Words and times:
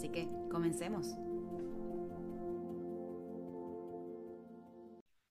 Así 0.00 0.08
que 0.08 0.26
comencemos. 0.50 1.08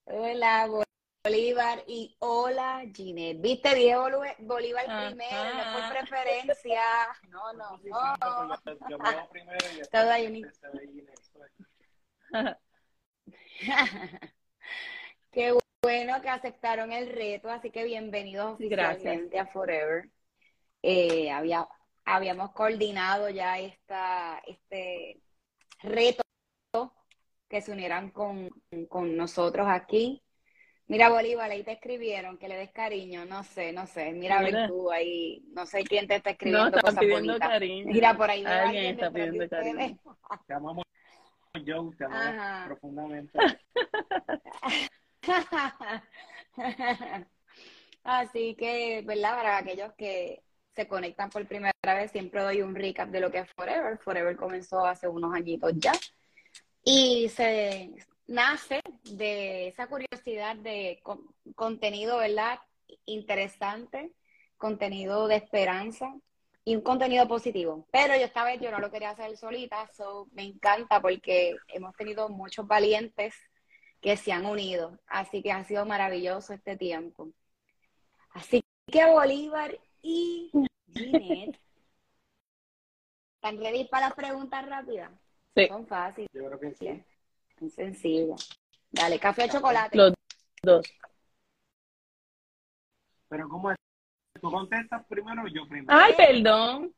Hola 0.06 0.70
Bolívar 1.24 1.84
y 1.88 2.16
hola 2.20 2.84
Ginette. 2.94 3.42
¿Viste? 3.42 3.74
Dije 3.74 3.96
Bolívar 3.98 4.86
primero, 4.86 5.56
no 5.56 5.74
por 5.74 5.90
preferencia. 5.90 6.84
No, 7.30 7.52
no, 7.54 7.80
no. 7.80 7.80
Yo 8.88 9.00
voy 9.00 9.16
primero 9.32 9.58
y 9.76 9.82
Todo 9.90 10.12
ahí 10.12 10.46
Qué 15.32 15.58
bueno 15.82 16.22
que 16.22 16.30
aceptaron 16.30 16.92
el 16.92 17.10
reto, 17.10 17.50
así 17.50 17.72
que 17.72 17.86
bienvenidos 17.86 18.54
oficialmente 18.54 19.40
a 19.40 19.48
Forever. 19.48 20.12
Eh, 20.84 21.32
había 21.32 21.68
habíamos 22.10 22.52
coordinado 22.52 23.30
ya 23.30 23.60
esta, 23.60 24.42
este 24.48 25.22
reto 25.82 26.24
que 27.48 27.62
se 27.62 27.72
unieran 27.72 28.12
con, 28.12 28.50
nosotros 29.16 29.68
aquí. 29.70 30.24
Mira, 30.88 31.10
Bolívar, 31.10 31.52
ahí 31.52 31.64
te 31.64 31.74
escribieron 31.74 32.40
que 32.40 32.48
le 32.48 32.56
des 32.58 32.72
cariño, 32.72 33.26
no 33.26 33.44
sé, 33.44 33.72
no 33.72 33.86
sé. 33.86 34.12
Mira, 34.12 34.40
Mira. 34.40 34.68
tú 34.68 34.92
ahí, 34.92 35.44
no 35.54 35.68
sé 35.68 35.84
quién 35.84 36.08
te 36.08 36.16
está 36.16 36.32
escribiendo. 36.32 36.72
No, 36.72 36.78
están 36.78 36.96
pidiendo 36.96 37.38
cariño. 37.38 37.94
Mira, 37.94 38.18
por 38.18 38.30
ahí. 38.30 38.44
Alguien 38.44 38.86
está 38.86 39.12
pidiendo 39.12 39.48
cariño. 39.48 40.00
Te 40.48 40.54
amamos, 40.54 40.84
yo, 41.64 41.92
te 41.98 42.06
amamos 42.06 42.68
profundamente. 42.68 43.38
Así 48.04 48.56
que, 48.56 49.04
¿verdad? 49.06 49.36
Para 49.36 49.58
aquellos 49.58 49.94
que 49.94 50.42
se 50.76 50.88
conectan 50.88 51.30
por 51.30 51.46
primera 51.48 51.74
vez, 51.84 52.12
siempre 52.12 52.42
doy 52.42 52.62
un 52.62 52.76
recap 52.76 53.10
de 53.10 53.20
lo 53.20 53.32
que 53.32 53.40
es 53.40 53.50
Forever. 53.56 53.98
Forever 53.98 54.36
comenzó 54.36 54.86
hace 54.86 55.08
unos 55.08 55.34
añitos 55.34 55.74
ya. 55.76 55.94
Y 56.84 57.30
se 57.30 57.92
nace 58.28 58.82
de 59.04 59.68
esa 59.68 59.88
curiosidad 59.88 60.56
de 60.56 61.02
contenido, 61.56 62.18
¿verdad? 62.18 62.60
Interesante, 63.06 64.14
contenido 64.58 65.28
de 65.28 65.36
esperanza 65.36 66.14
y 66.64 66.76
un 66.76 66.82
contenido 66.82 67.28
positivo. 67.28 67.88
Pero 67.92 68.16
yo 68.16 68.26
esta 68.26 68.44
vez 68.44 68.62
yo 68.62 68.72
no 68.72 68.80
lo 68.80 68.92
quería 68.92 69.10
hacer 69.10 69.36
solita, 69.38 69.90
so 69.96 70.28
me 70.32 70.44
encanta 70.44 71.02
porque 71.02 71.56
hemos 71.68 71.96
tenido 71.96 72.30
muchos 72.30 72.68
valientes 72.68 73.36
que 74.02 74.16
se 74.16 74.32
han 74.32 74.46
unido. 74.46 75.00
Así 75.08 75.42
que 75.42 75.52
ha 75.52 75.64
sido 75.64 75.86
maravilloso 75.86 76.54
este 76.54 76.78
tiempo. 76.78 77.30
Así 78.32 78.64
que 78.92 79.06
Bolívar 79.06 79.78
y 80.02 80.52
Ginette. 80.94 81.60
¿Están 83.36 83.58
ready 83.58 83.86
para 83.86 84.08
las 84.08 84.16
preguntas 84.16 84.68
rápidas? 84.68 85.12
Sí. 85.56 85.68
Son 85.68 85.88
fáciles. 85.88 86.30
Yo 86.34 86.46
creo 86.46 86.60
que 86.60 86.74
sí. 86.74 87.04
Son 87.58 87.70
sencillas. 87.70 88.50
Dale, 88.92 89.20
café 89.20 89.46
o 89.46 89.48
chocolate. 89.48 89.98
Los 89.98 90.14
dos. 90.62 90.86
Pero 93.30 93.48
¿cómo 93.48 93.72
es? 93.72 93.78
¿Tú 94.42 94.52
contestas 94.52 95.06
primero 95.08 95.44
o 95.44 95.48
yo 95.48 95.68
primero? 95.68 95.88
Ay, 95.90 96.14
perdón. 96.16 96.94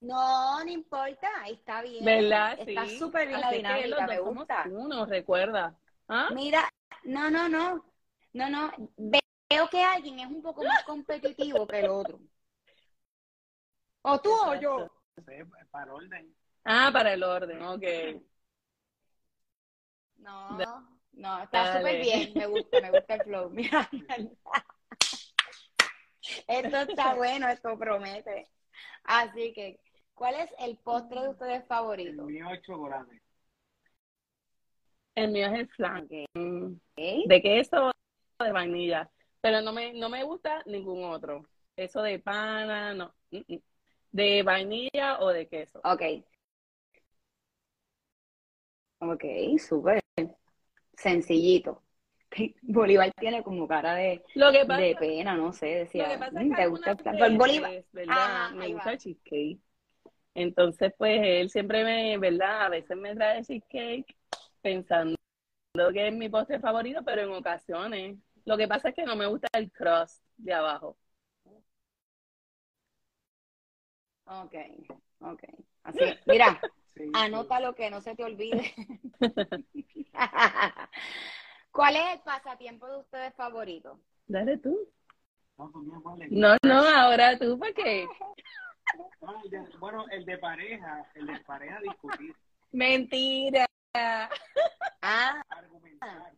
No, 0.00 0.62
no 0.64 0.70
importa, 0.70 1.28
está 1.48 1.82
bien. 1.82 2.04
¿Verdad? 2.04 2.58
Está 2.60 2.86
súper 2.86 3.26
bien 3.26 3.40
la 3.40 3.50
dinámica, 3.50 4.06
me 4.06 4.20
gusta. 4.20 4.64
Uno, 4.70 5.06
recuerda. 5.06 5.76
¿Ah? 6.08 6.28
Mira, 6.32 6.68
no, 7.04 7.30
no, 7.30 7.48
no. 7.48 7.84
No, 8.32 8.48
no. 8.48 8.72
Veo 9.50 9.68
que 9.68 9.82
alguien 9.82 10.20
es 10.20 10.26
un 10.26 10.42
poco 10.42 10.62
más 10.62 10.84
competitivo 10.84 11.66
que 11.66 11.80
el 11.80 11.88
otro. 11.88 12.20
O 14.02 14.20
tú 14.20 14.30
o 14.30 14.54
yo. 14.54 14.90
Para 15.70 15.94
orden. 15.94 16.34
Ah, 16.64 16.90
para 16.92 17.14
el 17.14 17.22
orden, 17.22 17.62
ok. 17.62 17.84
No, 20.16 20.98
no, 21.12 21.42
está 21.42 21.78
súper 21.78 22.00
bien. 22.00 22.32
Me 22.34 22.46
gusta, 22.46 22.80
me 22.80 22.90
gusta 22.90 23.14
el 23.14 23.22
flow. 23.22 23.50
Mira, 23.50 23.88
esto 26.46 26.76
está 26.76 27.14
bueno, 27.14 27.48
esto 27.48 27.78
promete. 27.78 28.50
Así 29.04 29.52
que, 29.54 29.80
¿cuál 30.12 30.34
es 30.34 30.54
el 30.58 30.76
postre 30.78 31.22
de 31.22 31.28
ustedes 31.30 31.66
favorito? 31.66 32.22
El 32.22 32.26
mío 32.28 32.50
es 32.50 32.62
chocolate. 32.62 33.22
El 35.14 35.30
mío 35.32 35.46
es 35.46 35.52
el 35.54 35.68
flan. 35.70 36.06
¿De 36.08 37.42
queso 37.42 37.90
o 38.38 38.44
de 38.44 38.52
vainilla? 38.52 39.10
Pero 39.40 39.60
no 39.60 39.72
me, 39.72 39.92
no 39.92 40.08
me 40.08 40.24
gusta 40.24 40.62
ningún 40.66 41.04
otro. 41.04 41.46
Eso 41.76 42.02
de 42.02 42.18
pana, 42.18 42.94
no. 42.94 43.14
Mm, 43.30 43.54
mm. 43.54 43.62
¿De 44.10 44.42
vainilla 44.42 45.20
o 45.20 45.28
de 45.28 45.46
queso? 45.46 45.80
Ok. 45.84 46.02
Ok, 49.00 49.24
súper. 49.58 50.02
Sencillito. 50.94 51.82
Bolívar 52.62 53.12
tiene 53.18 53.42
como 53.42 53.66
cara 53.68 53.94
de, 53.94 54.22
lo 54.34 54.50
que 54.52 54.64
de 54.64 54.96
pena, 54.96 55.34
no 55.34 55.52
sé, 55.52 55.66
decía, 55.66 56.04
lo 56.04 56.12
que 56.14 56.18
pasa 56.18 56.40
mm, 56.40 56.54
¿te 56.54 56.66
gusta 56.66 56.96
el 57.12 57.36
Bolívar? 57.38 57.84
¿verdad? 57.92 58.50
me 58.50 58.72
gusta 58.72 58.92
el 58.92 58.98
cheesecake. 58.98 59.60
Entonces, 60.34 60.92
pues, 60.96 61.20
él 61.22 61.50
siempre 61.50 61.84
me, 61.84 62.18
¿verdad? 62.18 62.66
A 62.66 62.68
veces 62.68 62.96
me 62.96 63.14
trae 63.14 63.42
cheesecake 63.42 64.16
pensando 64.60 65.16
que 65.92 66.08
es 66.08 66.14
mi 66.14 66.28
postre 66.28 66.60
favorito, 66.60 67.02
pero 67.04 67.22
en 67.22 67.30
ocasiones 67.30 68.18
lo 68.48 68.56
que 68.56 68.66
pasa 68.66 68.88
es 68.88 68.94
que 68.94 69.04
no 69.04 69.14
me 69.14 69.26
gusta 69.26 69.46
el 69.52 69.70
crust 69.70 70.24
de 70.38 70.54
abajo. 70.54 70.96
Ok, 74.24 74.54
ok. 75.20 75.42
Así, 75.82 76.00
mira, 76.24 76.58
anota 77.12 77.60
lo 77.60 77.74
que 77.74 77.90
no 77.90 78.00
se 78.00 78.16
te 78.16 78.24
olvide. 78.24 78.74
¿Cuál 81.70 81.96
es 81.96 82.14
el 82.14 82.20
pasatiempo 82.20 82.88
de 82.88 82.96
ustedes 82.96 83.34
favorito? 83.34 84.00
Dale 84.26 84.56
tú. 84.56 84.88
No, 85.58 85.70
no, 86.30 86.56
no, 86.62 86.88
ahora 86.88 87.38
tú, 87.38 87.58
¿para 87.58 87.74
qué? 87.74 88.08
bueno, 89.78 90.06
el 90.10 90.24
de 90.24 90.38
pareja, 90.38 91.06
el 91.14 91.26
de 91.26 91.38
pareja 91.40 91.80
discutir. 91.82 92.34
Mentira. 92.72 93.66
Ah. 93.94 95.42
Argumentar. 95.50 96.32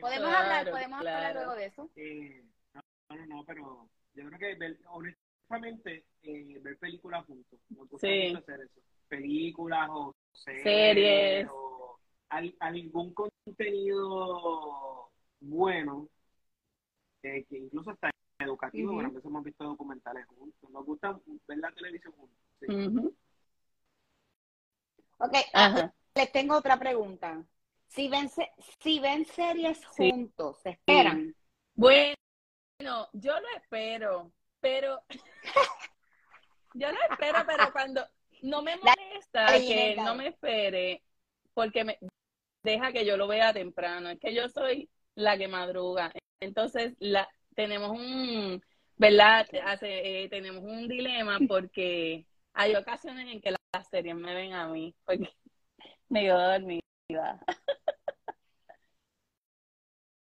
¿Podemos 0.00 0.34
hablar, 0.34 0.70
podemos 0.70 0.98
hablar 0.98 1.34
luego 1.34 1.54
de 1.54 1.66
eso? 1.66 1.90
Eh, 1.96 2.44
no, 2.74 3.16
no, 3.16 3.26
no, 3.26 3.44
pero 3.44 3.88
yo 4.14 4.26
creo 4.28 4.38
que 4.38 4.54
ver, 4.54 4.78
honestamente 4.88 6.04
eh, 6.22 6.58
ver 6.60 6.78
películas 6.78 7.24
juntos. 7.26 7.58
Nos 7.70 7.88
gusta 7.88 8.06
sí. 8.06 8.34
hacer 8.34 8.60
eso. 8.60 8.80
Películas 9.08 9.88
o 9.90 10.14
series, 10.32 10.62
series. 10.62 11.48
o 11.52 11.98
algún 12.60 13.14
contenido 13.14 15.10
bueno 15.40 16.08
eh, 17.22 17.44
que 17.48 17.58
incluso 17.58 17.92
está 17.92 18.10
educativo, 18.38 18.92
uh 18.92 18.96
-huh. 18.96 19.04
a 19.04 19.08
veces 19.08 19.24
hemos 19.24 19.44
visto 19.44 19.64
documentales 19.64 20.26
juntos. 20.26 20.70
Nos 20.70 20.84
gusta 20.84 21.18
ver 21.46 21.58
la 21.58 21.72
televisión 21.72 22.12
juntos. 22.14 22.38
Sí. 22.60 22.66
Uh 22.68 22.90
-huh. 22.90 23.14
Ok, 25.18 25.34
Ajá. 25.52 25.94
les 26.14 26.32
tengo 26.32 26.56
otra 26.56 26.78
pregunta. 26.78 27.44
Si 27.94 28.08
ven, 28.08 28.28
si 28.80 28.98
ven 28.98 29.24
series 29.24 29.78
Sí. 29.96 30.10
juntos, 30.10 30.58
¿se 30.62 30.70
esperan? 30.70 31.32
Bueno, 31.74 32.16
yo 33.12 33.38
lo 33.40 33.48
espero, 33.56 34.32
pero 34.60 35.00
yo 36.74 36.90
lo 36.90 36.98
espero, 37.08 37.44
pero 37.46 37.72
cuando 37.72 38.04
no 38.42 38.62
me 38.62 38.76
molesta 38.76 39.46
que 39.60 39.94
no 39.96 40.16
me 40.16 40.28
espere, 40.28 41.04
porque 41.54 41.84
me 41.84 41.98
deja 42.64 42.92
que 42.92 43.04
yo 43.04 43.16
lo 43.16 43.28
vea 43.28 43.52
temprano. 43.52 44.08
Es 44.10 44.18
que 44.18 44.34
yo 44.34 44.48
soy 44.48 44.90
la 45.14 45.38
que 45.38 45.46
madruga. 45.46 46.12
Entonces, 46.40 46.94
la 46.98 47.28
tenemos 47.54 47.90
un, 47.92 48.60
¿verdad? 48.96 49.46
Hace, 49.64 50.24
eh, 50.24 50.28
tenemos 50.28 50.64
un 50.64 50.88
dilema 50.88 51.38
porque 51.48 52.26
hay 52.54 52.74
ocasiones 52.74 53.28
en 53.32 53.40
que 53.40 53.52
las 53.52 53.88
series 53.88 54.16
me 54.16 54.34
ven 54.34 54.52
a 54.52 54.66
mí, 54.66 54.96
porque 55.04 55.30
me 56.08 56.22
quedo 56.22 56.40
dormida. 56.40 56.82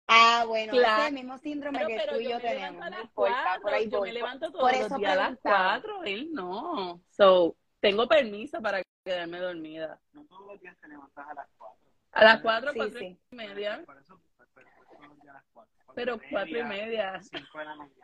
Ah, 0.08 0.44
bueno, 0.46 0.72
Claro. 0.72 0.92
ese 0.94 1.02
es 1.02 1.08
el 1.08 1.14
mismo 1.14 1.38
síndrome 1.38 1.78
Pero, 1.78 1.88
que 1.88 1.96
pero 1.96 2.12
tú 2.14 2.20
y 2.20 2.24
yo 2.24 2.30
yo 2.30 2.36
me 2.36 2.42
tenemos. 2.42 2.72
levanto 2.74 2.84
a 2.86 2.90
las 2.90 3.00
importa, 3.00 3.34
por 3.54 3.60
cuatro, 3.62 3.76
ahí 3.76 3.90
yo 3.90 3.98
voy. 3.98 4.08
me 4.08 4.12
levanto 4.14 4.46
Por 4.52 4.60
todos 4.60 4.72
eso 4.72 4.88
los 4.88 4.98
días 4.98 5.12
a 5.12 5.16
las 5.16 5.38
cuatro, 5.42 6.04
él 6.04 6.28
no. 6.32 7.00
So, 7.10 7.56
tengo 7.80 8.06
permiso 8.06 8.62
para 8.62 8.82
quedarme 9.04 9.38
dormida. 9.40 10.00
No 10.12 10.24
todos 10.26 10.46
los 10.46 10.60
días 10.60 10.76
te 10.80 10.88
levantas 10.88 11.28
a 11.28 11.34
las 11.34 11.48
4. 11.58 11.76
A 12.12 12.24
las 12.24 12.40
4, 12.40 12.72
Sí, 12.72 12.78
4 12.78 12.98
sí. 13.00 13.18
y 13.30 13.36
media. 13.36 13.82
Por 13.84 13.98
eso, 13.98 14.20
por- 14.36 14.46
por- 14.48 14.64
por 14.64 14.86
todos 14.96 15.08
los 15.08 15.20
días 15.20 15.34
a 15.34 15.38
las 15.38 15.44
4. 15.52 15.72
Pero 15.94 16.20
4 16.30 16.58
y 16.58 16.64
media. 16.64 17.20
5 17.22 17.58
de 17.58 17.64
la 17.64 17.74
mañana. 17.74 17.94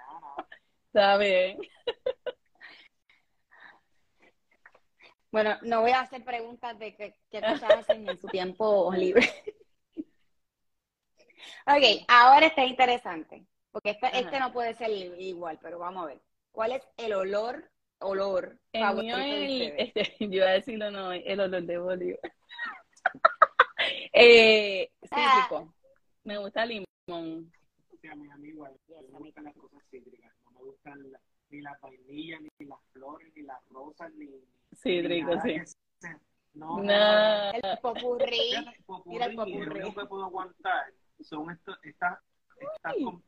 Está 0.87 1.16
bien. 1.19 1.58
Bueno, 5.31 5.56
no 5.62 5.81
voy 5.81 5.93
a 5.93 6.00
hacer 6.00 6.22
preguntas 6.25 6.78
de 6.78 6.94
qué, 6.94 7.16
qué 7.31 7.40
cosas 7.40 7.70
hacen 7.78 8.06
en 8.08 8.19
su 8.19 8.26
tiempo 8.28 8.93
libre. 8.93 9.22
Ok, 11.67 12.05
ahora 12.09 12.47
está 12.47 12.65
interesante, 12.65 13.47
porque 13.71 13.91
este, 13.91 14.06
Ajá. 14.06 14.19
este 14.19 14.41
no 14.41 14.53
puede 14.53 14.75
ser 14.75 14.91
igual, 14.91 15.59
pero 15.62 15.79
vamos 15.79 16.05
a 16.05 16.06
ver. 16.09 16.21
¿Cuál 16.50 16.73
es 16.73 16.83
el 16.99 17.15
olor, 17.15 17.71
olor 18.00 18.59
El 18.73 18.83
favorito 18.83 19.17
mío 19.17 19.27
el, 19.27 19.75
este, 19.79 20.17
yo 20.21 20.27
iba 20.29 20.47
a 20.49 20.53
decirlo, 20.53 20.91
no, 20.91 21.12
el 21.12 21.41
olor 21.41 21.62
de 21.62 21.79
Bolívar. 21.79 22.21
eh, 24.12 24.91
cítrico. 25.03 25.75
Me 26.25 26.39
gusta 26.39 26.62
el 26.65 26.69
limón. 26.69 27.53
Sí, 28.00 28.09
a 28.09 28.15
mí, 28.15 28.29
a 28.31 28.37
mí 28.37 28.49
igual. 28.49 28.73
Me 29.11 29.19
gustan 29.19 29.45
las 29.45 29.55
cosas 29.55 29.81
cítricas. 29.91 30.33
No 30.45 30.50
me 30.53 30.61
gustan 30.61 31.11
la- 31.11 31.21
ni 31.50 31.61
las 31.61 31.81
vainillas, 31.81 32.41
ni 32.41 32.67
las 32.67 32.79
flores, 32.93 33.33
ni 33.35 33.43
las 33.43 33.59
rosas, 33.71 34.12
ni. 34.15 34.29
Cítrico, 34.75 35.31
ni 35.31 35.35
nada 35.37 35.43
sí. 35.43 35.55
que 35.55 35.67
sea- 35.67 36.21
No, 36.55 36.77
no, 36.79 36.83
No. 36.83 37.50
El 37.53 37.79
popurrí. 37.81 38.53
Mira 39.06 39.27
el 39.27 39.35
popurrí. 39.35 39.65
Lo 39.81 39.87
único 39.87 40.00
que 40.00 40.06
puedo 40.06 40.25
aguantar 40.25 40.93
son 41.25 41.51
estos, 41.51 41.79
estas, 41.83 42.19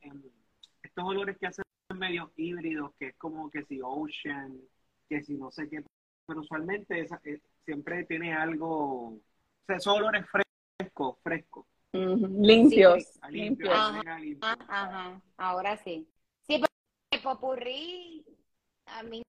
em, 0.02 0.22
estos 0.82 1.04
olores 1.04 1.36
que 1.38 1.46
hacen 1.46 1.64
medio 1.94 2.32
híbridos, 2.36 2.92
que 2.98 3.08
es 3.08 3.16
como 3.16 3.50
que 3.50 3.64
si 3.64 3.80
ocean, 3.82 4.58
que 5.08 5.22
si 5.22 5.34
no 5.34 5.50
sé 5.50 5.68
qué. 5.68 5.82
Pero 6.26 6.40
usualmente 6.40 7.00
esa, 7.00 7.20
eh, 7.24 7.40
siempre 7.64 8.04
tiene 8.04 8.32
algo. 8.34 9.08
O 9.14 9.20
sea, 9.66 9.76
esos 9.76 9.96
olores 9.96 10.24
frescos, 10.30 11.16
frescos. 11.22 11.66
Ujú, 11.92 12.26
Limpios. 12.42 13.04
Sí, 13.04 13.18
a 13.22 13.30
limpio, 13.30 13.66
limpios. 13.66 13.74
Ajá. 13.74 14.14
a 14.14 14.18
limpio. 14.18 14.48
Ah, 14.48 14.56
ajá, 14.68 15.22
ahora 15.36 15.76
sí. 15.76 16.08
Sí, 16.42 16.54
pero 16.60 16.66
el 17.12 17.22
popurrí 17.22 18.24
a 18.86 19.02
mí 19.04 19.22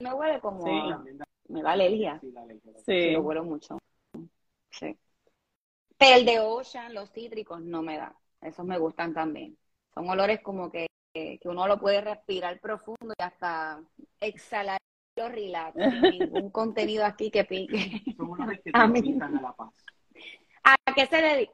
me 0.00 0.14
huele 0.14 0.40
como... 0.40 0.64
Sí. 0.64 1.12
Me 1.48 1.62
da 1.62 1.72
alergia. 1.72 2.18
sí, 2.20 2.30
la 2.30 2.42
alergia. 2.42 2.72
Sí, 2.76 2.82
Sí. 2.86 3.10
lo 3.12 3.20
huelo 3.22 3.44
mucho. 3.44 3.76
Sí. 4.70 4.96
Pero 6.00 6.16
el 6.16 6.24
de 6.24 6.40
Ocean, 6.40 6.94
los 6.94 7.12
cítricos, 7.12 7.60
no 7.60 7.82
me 7.82 7.98
da. 7.98 8.16
Esos 8.40 8.64
me 8.64 8.78
gustan 8.78 9.12
también. 9.12 9.58
Son 9.92 10.08
olores 10.08 10.40
como 10.40 10.72
que, 10.72 10.86
que 11.12 11.38
uno 11.44 11.68
lo 11.68 11.78
puede 11.78 12.00
respirar 12.00 12.58
profundo 12.58 13.12
y 13.18 13.22
hasta 13.22 13.82
exhalar 14.18 14.78
los 15.14 15.30
relax. 15.30 15.76
ningún 16.02 16.50
contenido 16.50 17.04
aquí 17.04 17.30
que 17.30 17.44
pique. 17.44 18.02
Son 18.16 18.30
olores 18.30 18.62
que 18.64 18.72
te 18.72 18.78
A 18.78 18.86
mí. 18.86 19.18
a 19.20 19.28
la 19.28 19.52
paz. 19.52 19.74
¿A 20.64 20.94
qué 20.94 21.04
se 21.04 21.16
dedica? 21.16 21.52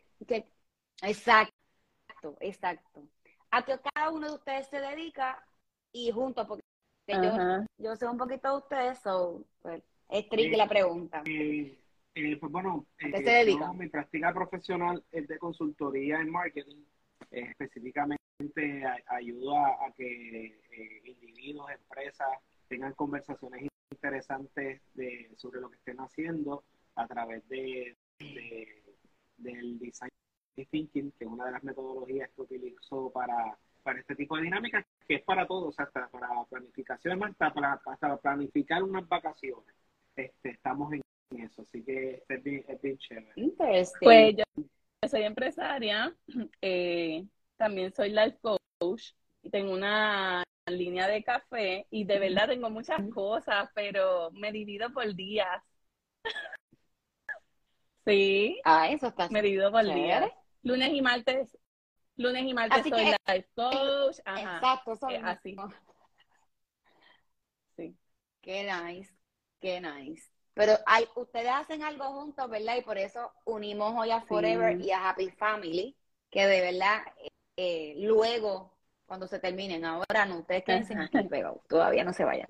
Exacto, 1.02 2.36
exacto. 2.38 3.02
A 3.50 3.64
que 3.64 3.80
cada 3.80 4.10
uno 4.10 4.28
de 4.28 4.34
ustedes 4.34 4.68
se 4.68 4.80
dedica 4.80 5.44
y 5.90 6.12
juntos, 6.12 6.46
porque 6.46 6.62
yo, 7.78 7.96
sé 7.96 8.06
un 8.06 8.16
poquito 8.16 8.48
de 8.52 8.56
ustedes, 8.58 8.98
so, 9.00 9.42
pues, 9.60 9.82
es 10.08 10.26
Sí. 10.30 10.50
la 10.50 10.68
pregunta. 10.68 11.24
Eh, 11.26 11.76
eh, 12.16 12.36
pues 12.38 12.50
bueno, 12.50 12.86
¿A 13.02 13.08
qué 13.10 13.18
eh, 13.18 13.58
yo, 13.58 13.74
mi 13.74 13.88
práctica 13.88 14.32
profesional 14.32 15.04
es 15.12 15.28
de 15.28 15.38
consultoría 15.38 16.20
en 16.20 16.30
marketing. 16.30 16.82
Eh, 17.30 17.46
específicamente 17.50 18.84
a- 18.84 19.14
ayudo 19.16 19.56
a, 19.56 19.86
a 19.86 19.92
que 19.96 20.58
individuos, 21.04 21.70
empresas 21.70 22.28
tengan 22.68 22.92
conversaciones 22.94 23.68
interesantes 23.90 24.80
de, 24.94 25.30
sobre 25.36 25.60
lo 25.60 25.70
que 25.70 25.76
estén 25.76 25.98
haciendo 25.98 26.64
a 26.94 27.06
través 27.06 27.46
de, 27.48 27.96
de- 28.18 28.82
del 29.36 29.78
design 29.78 30.10
thinking, 30.70 31.12
que 31.12 31.24
es 31.24 31.30
una 31.30 31.46
de 31.46 31.52
las 31.52 31.64
metodologías 31.64 32.30
que 32.34 32.42
utilizo 32.42 33.10
para, 33.12 33.58
para 33.82 34.00
este 34.00 34.16
tipo 34.16 34.36
de 34.36 34.44
dinámicas, 34.44 34.84
que 35.06 35.16
es 35.16 35.22
para 35.22 35.46
todos, 35.46 35.78
hasta 35.78 36.08
para 36.08 36.28
planificación, 36.48 37.22
hasta 37.24 37.52
para, 37.52 37.80
hasta 37.84 38.16
planificar 38.16 38.82
unas 38.82 39.06
vacaciones. 39.06 39.74
Este, 40.16 40.50
estamos 40.50 40.92
en 40.94 41.02
eso, 41.30 41.62
así 41.62 41.82
que 41.84 42.22
es 42.28 42.42
bien, 42.42 42.64
es 42.68 42.80
bien 42.80 42.98
chévere. 42.98 43.32
Pues 44.00 44.36
yo, 44.36 44.44
yo 45.02 45.08
soy 45.08 45.22
empresaria, 45.22 46.14
eh, 46.60 47.26
también 47.56 47.92
soy 47.94 48.10
life 48.10 48.38
coach 48.40 49.12
y 49.42 49.50
tengo 49.50 49.72
una 49.72 50.42
línea 50.66 51.06
de 51.08 51.22
café 51.22 51.86
y 51.90 52.04
de 52.04 52.18
verdad 52.18 52.48
tengo 52.48 52.70
muchas 52.70 53.00
cosas, 53.12 53.68
pero 53.74 54.30
me 54.32 54.52
divido 54.52 54.92
por 54.92 55.14
días. 55.14 55.62
Sí, 58.04 58.60
Ah, 58.64 58.88
eso 58.88 59.08
está 59.08 59.28
me 59.30 59.42
divido 59.42 59.72
por 59.72 59.82
chévere. 59.84 60.04
días. 60.04 60.30
Lunes 60.62 60.90
y 60.92 61.02
martes, 61.02 61.58
lunes 62.16 62.44
y 62.44 62.54
martes 62.54 62.78
Así 62.80 62.90
soy 62.90 63.04
que- 63.04 63.16
life 63.26 63.48
coach, 63.56 64.18
ajá, 64.24 64.58
Exacto, 64.58 64.92
eso 64.92 65.10
eh, 65.10 65.20
así. 65.24 65.56
Sí. 67.76 67.96
Qué 68.42 68.62
nice, 68.62 69.12
qué 69.60 69.80
nice. 69.80 70.30
Pero 70.56 70.72
hay, 70.86 71.06
ustedes 71.16 71.50
hacen 71.52 71.82
algo 71.82 72.06
juntos, 72.06 72.48
¿verdad? 72.48 72.76
Y 72.78 72.82
por 72.82 72.96
eso 72.98 73.30
unimos 73.44 73.94
hoy 73.96 74.10
a 74.10 74.22
Forever 74.22 74.78
Sí. 74.78 74.84
y 74.86 74.90
a 74.90 75.10
Happy 75.10 75.30
Family, 75.32 75.94
que 76.30 76.46
de 76.46 76.60
verdad, 76.62 77.02
eh, 77.56 77.94
luego, 77.98 78.72
cuando 79.06 79.26
se 79.28 79.38
terminen, 79.38 79.84
ahora 79.84 80.24
no, 80.26 80.38
ustedes 80.38 80.64
quédense 80.64 80.94
aquí 80.94 81.28
pegados, 81.28 81.60
todavía 81.68 82.04
no 82.04 82.12
se 82.14 82.24
vayan. 82.24 82.48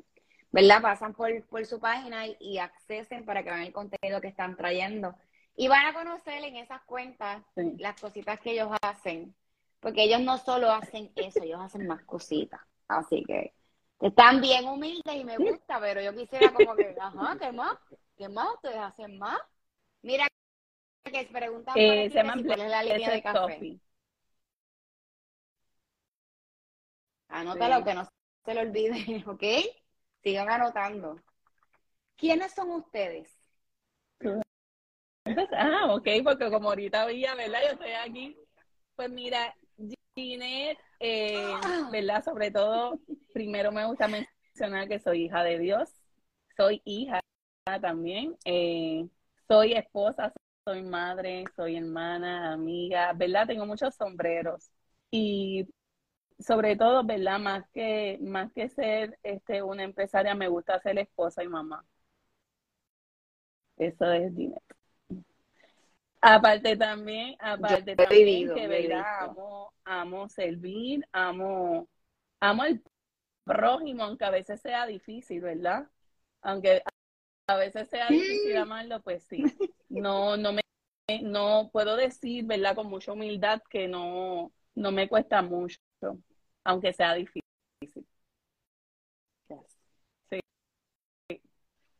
¿Verdad? 0.52 0.82
Pasan 0.82 1.14
por, 1.14 1.44
por 1.48 1.66
su 1.66 1.80
página 1.80 2.26
y, 2.28 2.36
y 2.40 2.58
accesen 2.58 3.24
para 3.26 3.42
que 3.42 3.50
vean 3.50 3.62
el 3.62 3.72
contenido 3.72 4.20
que 4.20 4.28
están 4.28 4.56
trayendo. 4.56 5.16
Y 5.56 5.68
van 5.68 5.86
a 5.86 5.92
conocer 5.94 6.44
en 6.44 6.56
esas 6.56 6.82
cuentas 6.82 7.42
Sí. 7.56 7.74
las 7.78 8.00
cositas 8.00 8.38
que 8.40 8.52
ellos 8.52 8.70
hacen, 8.82 9.34
porque 9.80 10.04
ellos 10.04 10.20
no 10.20 10.38
solo 10.38 10.70
hacen 10.70 11.12
eso, 11.16 11.42
ellos 11.42 11.60
hacen 11.60 11.86
más 11.88 12.04
cositas. 12.04 12.60
Así 12.88 13.24
que 13.26 13.52
están 14.00 14.40
bien 14.40 14.66
humildes 14.66 15.14
y 15.14 15.24
me 15.24 15.38
gusta, 15.38 15.80
pero 15.80 16.00
yo 16.00 16.14
quisiera 16.14 16.52
como 16.52 16.74
que, 16.76 16.96
ajá, 17.00 17.36
¿qué 17.40 17.52
más? 17.52 17.76
¿Qué 18.16 18.28
más 18.28 18.54
ustedes 18.54 18.76
hacen 18.78 19.18
más? 19.18 19.38
Mira 20.02 20.26
que 21.04 21.24
preguntan 21.32 21.76
Eh, 21.78 22.10
se 22.10 22.22
si 22.32 22.44
cuál 22.44 22.60
es 22.60 22.70
la 22.70 22.82
línea 22.82 23.10
de 23.10 23.22
café. 23.22 23.38
Coffee. 23.38 23.80
Anótalo 27.28 27.76
Sí. 27.78 27.84
que 27.84 27.94
no 27.94 28.08
se 28.44 28.54
lo 28.54 28.60
olvide, 28.60 29.24
¿ok? 29.26 29.42
Sigan 30.22 30.50
anotando. 30.50 31.20
¿Quiénes 32.16 32.52
son 32.54 32.70
ustedes? 32.70 33.28
Entonces, 35.24 35.56
ah, 35.58 35.88
ok, 35.94 36.08
porque 36.24 36.50
como 36.50 36.68
ahorita 36.70 37.06
veía, 37.06 37.34
¿verdad? 37.34 37.60
Yo 37.66 37.72
estoy 37.72 37.90
aquí. 37.92 38.36
Pues 38.94 39.10
mira, 39.10 39.54
Ginette, 40.16 40.78
eh, 41.00 41.44
¿verdad? 41.92 42.24
Sobre 42.24 42.50
todo, 42.50 42.98
primero 43.32 43.70
me 43.72 43.84
gusta 43.86 44.08
mencionar 44.08 44.88
que 44.88 44.98
soy 44.98 45.24
hija 45.26 45.44
de 45.44 45.58
Dios. 45.58 45.90
Soy 46.56 46.80
hija 46.84 47.20
también. 47.82 48.36
eh, 48.44 49.06
soy 49.48 49.74
esposa, 49.74 50.32
soy 50.64 50.82
madre, 50.82 51.44
soy 51.54 51.76
hermana, 51.76 52.52
amiga, 52.52 53.12
¿verdad? 53.14 53.46
Tengo 53.46 53.66
muchos 53.66 53.94
sombreros. 53.94 54.70
Y 55.10 55.68
sobre 56.40 56.76
todo, 56.76 57.04
¿verdad? 57.04 57.38
Más 57.40 57.68
que, 57.72 58.18
más 58.22 58.52
que 58.52 58.68
ser 58.70 59.18
este, 59.22 59.62
una 59.62 59.84
empresaria, 59.84 60.34
me 60.34 60.48
gusta 60.48 60.80
ser 60.80 60.98
esposa 60.98 61.44
y 61.44 61.48
mamá. 61.48 61.84
Eso 63.78 64.12
es 64.12 64.34
Ginette. 64.34 64.65
Aparte 66.28 66.76
también, 66.76 67.36
aparte 67.38 67.92
Yo 67.92 67.96
también 68.04 68.26
vivido, 68.26 68.54
que 68.56 68.66
verdad, 68.66 69.06
amo, 69.20 69.72
amo 69.84 70.28
servir, 70.28 71.06
amo, 71.12 71.88
amo 72.40 72.64
el 72.64 72.82
prójimo, 73.44 74.02
aunque 74.02 74.24
a 74.24 74.30
veces 74.30 74.60
sea 74.60 74.86
difícil, 74.86 75.40
¿verdad? 75.40 75.88
Aunque 76.42 76.82
a 77.46 77.56
veces 77.56 77.88
sea 77.88 78.10
difícil 78.10 78.56
amarlo, 78.56 79.00
pues 79.02 79.22
sí. 79.22 79.44
No, 79.88 80.36
no 80.36 80.52
me, 80.52 80.62
no 81.22 81.70
puedo 81.72 81.94
decir, 81.94 82.44
¿verdad? 82.44 82.74
Con 82.74 82.88
mucha 82.88 83.12
humildad 83.12 83.62
que 83.70 83.86
no, 83.86 84.52
no 84.74 84.90
me 84.90 85.08
cuesta 85.08 85.42
mucho, 85.42 85.78
aunque 86.64 86.92
sea 86.92 87.14
difícil. 87.14 87.42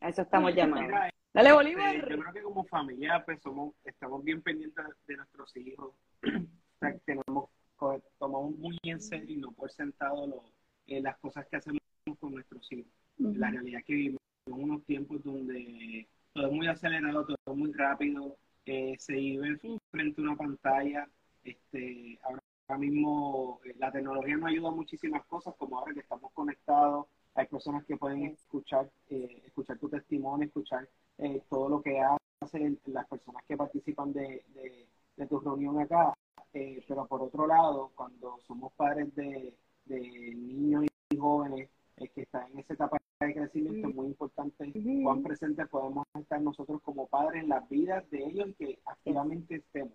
A 0.01 0.09
eso 0.09 0.23
estamos 0.23 0.55
llamando. 0.55 0.95
Dale, 1.37 1.51
este, 1.51 1.55
Bolívar. 1.55 2.09
yo 2.09 2.19
creo 2.19 2.33
que 2.33 2.43
como 2.43 2.65
familia 2.65 3.23
pues 3.25 3.43
somos, 3.43 3.75
estamos 3.85 4.25
bien 4.25 4.41
pendientes 4.41 4.85
de 5.07 5.17
nuestros 5.17 5.55
hijos. 5.57 5.93
O 6.77 6.79
sea, 6.79 6.95
tenemos, 7.07 7.49
co- 7.77 8.03
tomamos 8.19 8.55
muy 8.59 8.77
en 8.83 9.01
serio 9.01 9.35
y 9.35 9.39
no 9.39 9.51
por 9.53 9.71
sentado 9.71 10.27
lo- 10.27 10.45
eh, 10.87 11.01
las 11.01 11.17
cosas 11.19 11.47
que 11.47 11.57
hacemos 11.57 11.81
con 12.21 12.33
nuestros 12.35 12.71
hijos. 12.71 12.93
La 13.19 13.51
realidad 13.51 13.81
es 13.81 13.87
que 13.87 13.95
vivimos 13.95 14.21
en 14.47 14.53
unos 14.53 14.85
tiempos 14.85 15.23
donde 15.25 16.07
todo 16.35 16.47
es 16.49 16.53
muy 16.53 16.67
acelerado, 16.69 17.25
todo 17.25 17.37
es 17.47 17.57
muy 17.57 17.73
rápido, 17.73 18.37
eh, 18.67 18.95
se 18.99 19.15
vive 19.15 19.59
frente 19.91 20.21
a 20.21 20.25
una 20.25 20.37
pantalla. 20.37 21.09
Este, 21.45 22.19
ahora 22.23 22.79
mismo 22.79 23.61
eh, 23.65 23.75
la 23.79 23.91
tecnología 23.91 24.37
nos 24.37 24.51
ayuda 24.51 24.69
a 24.69 24.73
muchísimas 24.73 25.25
cosas, 25.27 25.55
como 25.57 25.79
ahora 25.79 25.95
que 25.95 26.01
estamos 26.01 26.31
conectados 26.33 27.07
hay 27.37 27.47
personas 27.49 27.85
que 27.85 27.97
pueden 27.99 28.25
escuchar, 28.25 28.91
eh, 29.11 29.43
escuchar 29.45 29.79
tu 29.79 29.89
testimonio, 29.91 30.47
escuchar 30.47 30.89
eh, 31.19 31.43
todo 31.49 31.69
lo 31.69 31.83
que 31.83 32.01
hacen 32.41 32.79
las 32.87 33.07
personas 33.07 33.43
que 33.47 33.57
participan 33.57 34.13
de, 34.13 34.45
de, 35.17 35.27
tu 35.27 35.41
reunión 35.41 35.81
acá. 35.81 36.15
Eh, 36.53 36.85
pero 36.87 37.07
por 37.07 37.23
otro 37.23 37.47
lado, 37.47 37.93
cuando 37.95 38.39
somos 38.47 38.73
padres 38.75 39.15
de, 39.15 39.55
niños 39.87 40.87
y 41.11 41.17
jóvenes 41.17 41.71
que 42.15 42.23
están 42.23 42.51
en 42.53 42.59
esa 42.59 42.75
etapa 42.75 42.99
de 43.21 43.35
crecimiento, 43.35 43.89
es 43.89 43.95
muy 43.95 44.07
importante 44.07 44.73
cuán 45.03 45.23
presentes 45.23 45.69
podemos 45.69 46.05
estar 46.19 46.41
nosotros 46.41 46.83
como 46.83 47.07
padres 47.07 47.43
en 47.43 47.49
las 47.49 47.69
vidas 47.69 48.09
de 48.11 48.25
ellos 48.25 48.49
y 48.49 48.55
que 48.55 48.79
activamente 48.85 49.57
estemos. 49.57 49.95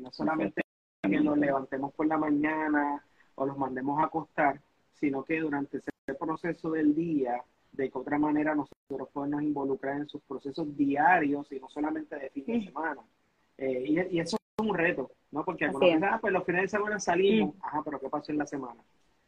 no 0.00 0.12
solamente 0.12 0.62
que 1.02 1.20
los 1.20 1.38
levantemos 1.38 1.92
por 1.94 2.06
la 2.06 2.18
mañana 2.18 3.04
o 3.34 3.46
los 3.46 3.56
mandemos 3.56 4.00
a 4.00 4.06
acostar, 4.06 4.60
sino 4.92 5.24
que 5.24 5.40
durante 5.40 5.78
ese 5.78 5.90
proceso 6.18 6.70
del 6.70 6.94
día, 6.94 7.42
de 7.76 7.90
que 7.90 7.98
otra 7.98 8.18
manera 8.18 8.54
nosotros 8.54 9.08
podemos 9.12 9.42
involucrar 9.42 9.96
en 9.98 10.08
sus 10.08 10.22
procesos 10.22 10.76
diarios 10.76 11.50
y 11.52 11.60
no 11.60 11.68
solamente 11.68 12.16
de 12.16 12.30
fin 12.30 12.44
de 12.46 12.64
semana. 12.64 13.02
Eh, 13.58 13.84
y, 14.10 14.18
eso 14.18 14.36
es 14.36 14.66
un 14.66 14.74
reto, 14.74 15.10
¿no? 15.30 15.44
Porque 15.44 15.64
algunos 15.64 15.88
dicen, 15.88 16.04
ah, 16.04 16.18
pues 16.20 16.32
los 16.32 16.44
fines 16.44 16.62
de 16.62 16.68
semana 16.68 16.98
salimos, 16.98 17.54
ajá, 17.62 17.82
pero 17.84 18.00
¿qué 18.00 18.08
pasó 18.08 18.32
en 18.32 18.38
la 18.38 18.46
semana? 18.46 18.82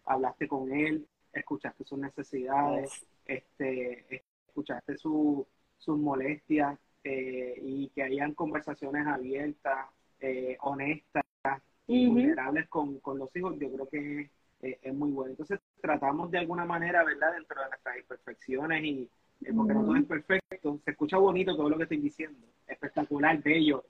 Hablaste 0.05 0.49
con 0.49 0.73
él, 0.73 1.07
escuchaste 1.33 1.85
sus 1.85 1.99
necesidades, 1.99 3.07
este, 3.27 4.23
escuchaste 4.47 4.97
su, 4.97 5.47
sus 5.79 5.99
molestias 5.99 6.79
eh, 7.05 7.61
y 7.63 7.89
que 7.89 8.03
hayan 8.03 8.35
conversaciones 8.35 9.07
abiertas, 9.07 9.87
eh, 10.21 10.57
honestas 10.61 11.25
y 11.87 12.07
vulnerables 12.07 12.69
con, 12.69 12.99
con 13.01 13.19
los 13.19 13.35
hijos, 13.35 13.57
yo 13.59 13.73
creo 13.73 13.89
que 13.89 14.31
eh, 14.61 14.79
es 14.83 14.95
muy 14.95 15.11
bueno. 15.11 15.31
Entonces 15.31 15.61
tratamos 15.81 16.31
de 16.31 16.39
alguna 16.39 16.65
manera, 16.65 17.05
¿verdad? 17.05 17.33
Dentro 17.33 17.61
de 17.63 17.69
nuestras 17.69 17.97
imperfecciones 17.99 18.85
y 18.85 19.11
eh, 19.45 19.53
porque 19.55 19.73
no 19.73 19.85
todo 19.85 19.97
es 19.97 20.05
perfecto, 20.05 20.81
se 20.85 20.91
escucha 20.91 21.17
bonito 21.17 21.57
todo 21.57 21.71
lo 21.71 21.77
que 21.77 21.85
estoy 21.85 21.99
diciendo, 21.99 22.45
espectacular, 22.67 23.41
bello. 23.41 23.85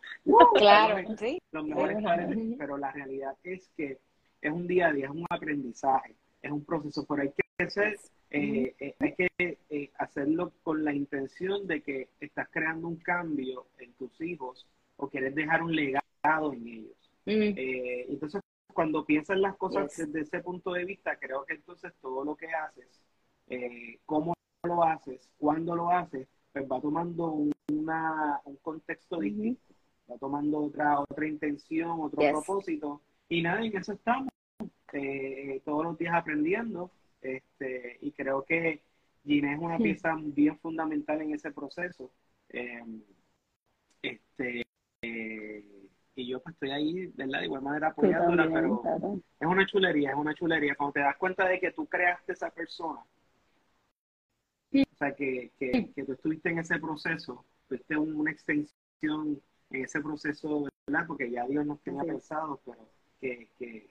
claro, 0.54 1.16
sí. 1.16 1.40
Los 1.52 1.66
mejores 1.66 2.02
padres, 2.02 2.38
pero 2.58 2.76
la 2.76 2.92
realidad 2.92 3.34
es 3.42 3.70
que 3.74 3.98
es 4.42 4.52
un 4.52 4.66
día 4.66 4.88
a 4.88 4.92
día, 4.92 5.06
es 5.06 5.10
un 5.10 5.24
aprendizaje, 5.30 6.14
es 6.42 6.52
un 6.52 6.64
proceso, 6.66 7.06
pero 7.08 7.22
hay 7.22 7.30
que 7.30 7.64
hacer, 7.64 7.96
eh, 8.30 8.94
hay 9.00 9.14
que 9.14 9.90
hacerlo 9.98 10.52
con 10.62 10.84
la 10.84 10.92
intención 10.92 11.66
de 11.66 11.82
que 11.82 12.08
estás 12.20 12.48
creando 12.50 12.86
un 12.86 12.96
cambio 12.96 13.68
en 13.78 13.94
tus 13.94 14.20
hijos 14.20 14.66
o 14.96 15.08
quieres 15.08 15.34
dejar 15.34 15.62
un 15.62 15.74
legado 15.74 16.52
en 16.52 16.68
ellos. 16.68 17.10
entonces, 17.24 18.42
cuando 18.78 19.04
piensas 19.04 19.36
las 19.38 19.56
cosas 19.56 19.96
desde 19.96 20.20
ese 20.20 20.38
punto 20.38 20.72
de 20.72 20.84
vista, 20.84 21.18
creo 21.18 21.44
que 21.44 21.54
entonces 21.54 21.92
todo 22.00 22.24
lo 22.24 22.36
que 22.36 22.46
haces, 22.46 22.86
eh, 23.48 23.98
cómo 24.06 24.34
lo 24.62 24.84
haces, 24.84 25.28
cuándo 25.36 25.74
lo 25.74 25.90
haces, 25.90 26.28
pues 26.52 26.64
va 26.70 26.80
tomando 26.80 27.26
un, 27.26 27.52
una, 27.72 28.40
un 28.44 28.54
contexto 28.58 29.18
distinto, 29.18 29.74
va 30.08 30.16
tomando 30.18 30.60
otra 30.60 31.00
otra 31.00 31.26
intención, 31.26 31.90
otro 32.02 32.20
propósito. 32.30 33.02
Y 33.28 33.42
nada, 33.42 33.64
en 33.64 33.76
eso 33.76 33.94
estamos, 33.94 34.28
eh, 34.92 35.60
todos 35.64 35.82
los 35.82 35.98
días 35.98 36.14
aprendiendo. 36.14 36.92
este 37.20 37.98
Y 38.00 38.12
creo 38.12 38.44
que 38.44 38.80
Gina 39.24 39.54
es 39.54 39.58
una 39.58 39.78
pieza 39.78 40.16
bien 40.20 40.56
fundamental 40.60 41.20
en 41.20 41.34
ese 41.34 41.50
proceso. 41.50 42.12
Eh, 42.48 42.84
este 44.02 44.64
y 46.18 46.26
yo 46.26 46.40
pues 46.40 46.54
estoy 46.54 46.70
ahí, 46.72 47.06
¿verdad? 47.14 47.38
De 47.38 47.44
igual 47.44 47.62
manera 47.62 47.88
apoyándola, 47.88 48.50
pero 48.52 48.82
es 49.38 49.46
una 49.46 49.64
chulería, 49.64 50.10
es 50.10 50.16
una 50.16 50.34
chulería. 50.34 50.74
Cuando 50.74 50.94
te 50.94 51.00
das 51.00 51.16
cuenta 51.16 51.46
de 51.46 51.60
que 51.60 51.70
tú 51.70 51.86
creaste 51.86 52.32
esa 52.32 52.50
persona, 52.50 53.04
o 54.72 54.96
sea, 54.98 55.14
que, 55.14 55.52
que, 55.56 55.92
que, 55.94 56.04
tú 56.04 56.12
estuviste 56.12 56.50
en 56.50 56.58
ese 56.58 56.80
proceso, 56.80 57.44
fuiste 57.68 57.96
una 57.96 58.32
extensión 58.32 59.40
en 59.70 59.84
ese 59.84 60.00
proceso, 60.00 60.66
¿verdad? 60.88 61.06
Porque 61.06 61.30
ya 61.30 61.46
Dios 61.46 61.64
nos 61.64 61.80
tenía 61.82 62.02
pensado, 62.02 62.60
pero 62.64 62.88
que, 63.20 63.48
que, 63.56 63.88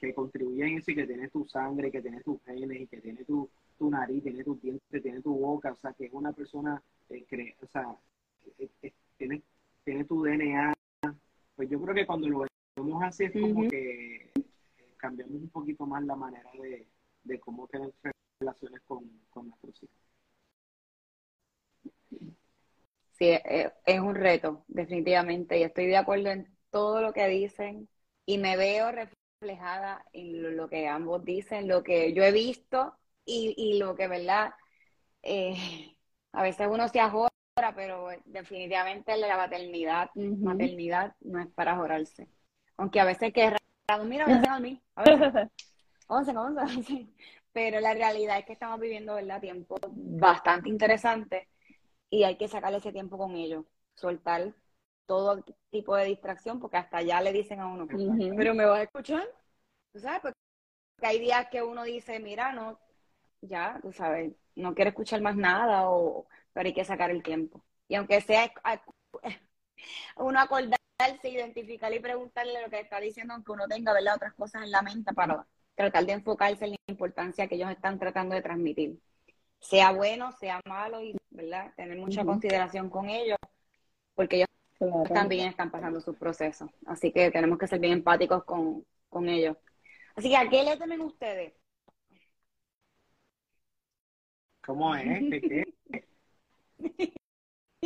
que 0.00 0.14
contribuye 0.14 0.66
en 0.66 0.78
eso 0.78 0.90
y 0.90 0.96
que 0.96 1.06
tiene 1.06 1.28
tu 1.28 1.46
sangre, 1.46 1.92
que 1.92 2.02
tiene 2.02 2.22
tus 2.22 2.42
genes 2.42 2.80
y 2.80 2.86
que 2.88 3.00
tiene 3.00 3.24
tu, 3.24 3.48
tu 3.78 3.88
nariz, 3.88 4.20
tiene 4.20 4.42
tu 4.42 4.56
dientes, 4.56 5.00
tiene 5.00 5.22
tu 5.22 5.32
boca, 5.32 5.72
o 5.72 5.76
sea, 5.76 5.92
que 5.92 6.06
es 6.06 6.12
una 6.12 6.32
persona, 6.32 6.82
eh, 7.08 7.54
o 7.62 7.66
sea, 7.68 7.94
eh, 8.58 8.68
eh, 8.82 8.92
tiene, 9.16 9.42
tiene 9.84 10.04
tu 10.04 10.24
DNA, 10.24 10.75
pues 11.56 11.70
yo 11.70 11.80
creo 11.80 11.94
que 11.94 12.06
cuando 12.06 12.28
lo 12.28 12.46
vemos 12.76 13.02
así 13.02 13.24
es 13.24 13.32
como 13.32 13.66
que 13.68 14.30
cambiamos 14.98 15.40
un 15.40 15.48
poquito 15.48 15.86
más 15.86 16.04
la 16.04 16.14
manera 16.14 16.50
de, 17.24 17.40
cómo 17.40 17.66
tener 17.66 17.92
relaciones 18.38 18.80
con, 18.86 19.10
nuestros 19.34 19.82
hijos. 19.82 19.96
Sí, 23.12 23.28
eh, 23.28 23.72
es 23.86 24.00
un 24.00 24.14
reto, 24.14 24.64
definitivamente, 24.68 25.58
y 25.58 25.62
estoy 25.62 25.86
de 25.86 25.96
acuerdo 25.96 26.30
en 26.30 26.54
todo 26.70 27.00
lo 27.00 27.14
que 27.14 27.26
dicen 27.28 27.88
y 28.26 28.36
me 28.36 28.58
veo 28.58 28.92
reflejada 28.92 30.04
en 30.12 30.56
lo, 30.56 30.68
que 30.68 30.86
ambos 30.86 31.24
dicen, 31.24 31.66
lo 31.66 31.82
que 31.82 32.12
yo 32.12 32.22
he 32.22 32.32
visto 32.32 32.94
y, 33.24 33.54
y 33.56 33.78
lo 33.78 33.96
que, 33.96 34.08
¿verdad? 34.08 34.52
Eh, 35.22 35.96
a 36.32 36.42
veces 36.42 36.68
uno 36.70 36.88
se 36.88 37.00
ajora 37.00 37.30
pero 37.74 38.08
definitivamente 38.26 39.16
la 39.16 39.36
paternidad, 39.36 40.10
maternidad 40.14 41.14
no 41.20 41.40
es 41.40 41.48
para 41.48 41.76
jorarse. 41.76 42.28
Aunque 42.76 43.00
a 43.00 43.06
veces 43.06 43.32
que 43.32 43.56
mira, 44.04 44.26
a 44.26 44.60
mí, 44.60 44.82
a 44.94 45.04
veces, 45.04 45.50
once, 46.08 46.36
once, 46.36 47.08
pero 47.52 47.80
la 47.80 47.94
realidad 47.94 48.38
es 48.38 48.44
que 48.44 48.52
estamos 48.52 48.78
viviendo, 48.78 49.14
¿verdad? 49.14 49.40
Tiempo 49.40 49.76
bastante 49.82 50.68
interesante 50.68 51.48
y 52.10 52.24
hay 52.24 52.36
que 52.36 52.48
sacarle 52.48 52.78
ese 52.78 52.92
tiempo 52.92 53.16
con 53.16 53.34
ellos, 53.34 53.64
soltar 53.94 54.52
todo 55.06 55.42
tipo 55.70 55.96
de 55.96 56.04
distracción, 56.04 56.60
porque 56.60 56.76
hasta 56.76 57.00
ya 57.00 57.22
le 57.22 57.32
dicen 57.32 57.60
a 57.60 57.68
uno, 57.68 57.86
pero 57.86 58.54
me 58.54 58.66
vas 58.66 58.80
a 58.80 58.82
escuchar, 58.82 59.26
¿tú 59.92 60.00
sabes? 60.00 60.20
Porque 60.20 60.36
hay 61.00 61.20
días 61.20 61.48
que 61.50 61.62
uno 61.62 61.84
dice, 61.84 62.20
mira, 62.20 62.52
no, 62.52 62.78
ya, 63.40 63.78
tú 63.80 63.92
sabes, 63.92 64.34
no 64.56 64.74
quiero 64.74 64.90
escuchar 64.90 65.22
más 65.22 65.36
nada 65.36 65.88
o 65.88 66.26
pero 66.56 66.68
hay 66.68 66.72
que 66.72 66.86
sacar 66.86 67.10
el 67.10 67.22
tiempo. 67.22 67.62
Y 67.86 67.96
aunque 67.96 68.18
sea 68.22 68.50
uno 70.16 70.40
acordarse, 70.40 70.78
identificar 71.28 71.92
y 71.92 72.00
preguntarle 72.00 72.62
lo 72.62 72.70
que 72.70 72.80
está 72.80 72.98
diciendo, 72.98 73.34
aunque 73.34 73.52
uno 73.52 73.68
tenga 73.68 73.92
¿verdad? 73.92 74.14
otras 74.16 74.32
cosas 74.32 74.62
en 74.62 74.70
la 74.70 74.80
mente 74.80 75.12
para 75.12 75.46
tratar 75.74 76.06
de 76.06 76.12
enfocarse 76.12 76.64
en 76.64 76.70
la 76.70 76.76
importancia 76.86 77.46
que 77.46 77.56
ellos 77.56 77.70
están 77.70 77.98
tratando 77.98 78.34
de 78.34 78.40
transmitir. 78.40 78.98
Sea 79.60 79.92
bueno, 79.92 80.32
sea 80.32 80.62
malo, 80.64 81.02
y 81.02 81.14
¿verdad? 81.28 81.74
tener 81.76 81.98
mucha 81.98 82.24
consideración 82.24 82.88
con 82.88 83.10
ellos, 83.10 83.36
porque 84.14 84.36
ellos 84.36 85.08
también 85.12 85.48
están 85.48 85.70
pasando 85.70 86.00
sus 86.00 86.16
procesos. 86.16 86.70
Así 86.86 87.12
que 87.12 87.30
tenemos 87.30 87.58
que 87.58 87.66
ser 87.66 87.80
bien 87.80 87.92
empáticos 87.92 88.44
con, 88.44 88.82
con 89.10 89.28
ellos. 89.28 89.58
Así 90.14 90.30
que, 90.30 90.38
¿a 90.38 90.48
qué 90.48 90.62
le 90.62 90.78
temen 90.78 91.02
ustedes? 91.02 91.52
¿Cómo 94.62 94.94
es? 94.94 95.20
¿Qué, 95.28 95.64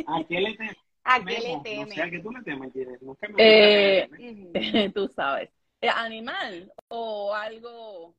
¿A 0.07 0.23
qué 0.27 0.39
le 0.39 0.55
temes? 0.55 0.77
¿A 1.03 1.19
qué 1.23 1.39
le 1.39 1.59
temes? 1.63 1.87
No 1.87 1.95
sé, 1.95 2.01
¿a 2.01 2.09
qué 2.09 2.19
tú 2.19 2.31
le 2.31 2.43
temes, 2.43 3.01
Nunca 3.01 3.27
me 3.29 3.35
eh, 3.37 4.91
tú 4.93 5.07
sabes. 5.07 5.49
Eh, 5.81 5.89
¿Animal 5.89 6.71
o 6.89 7.33
algo? 7.33 8.15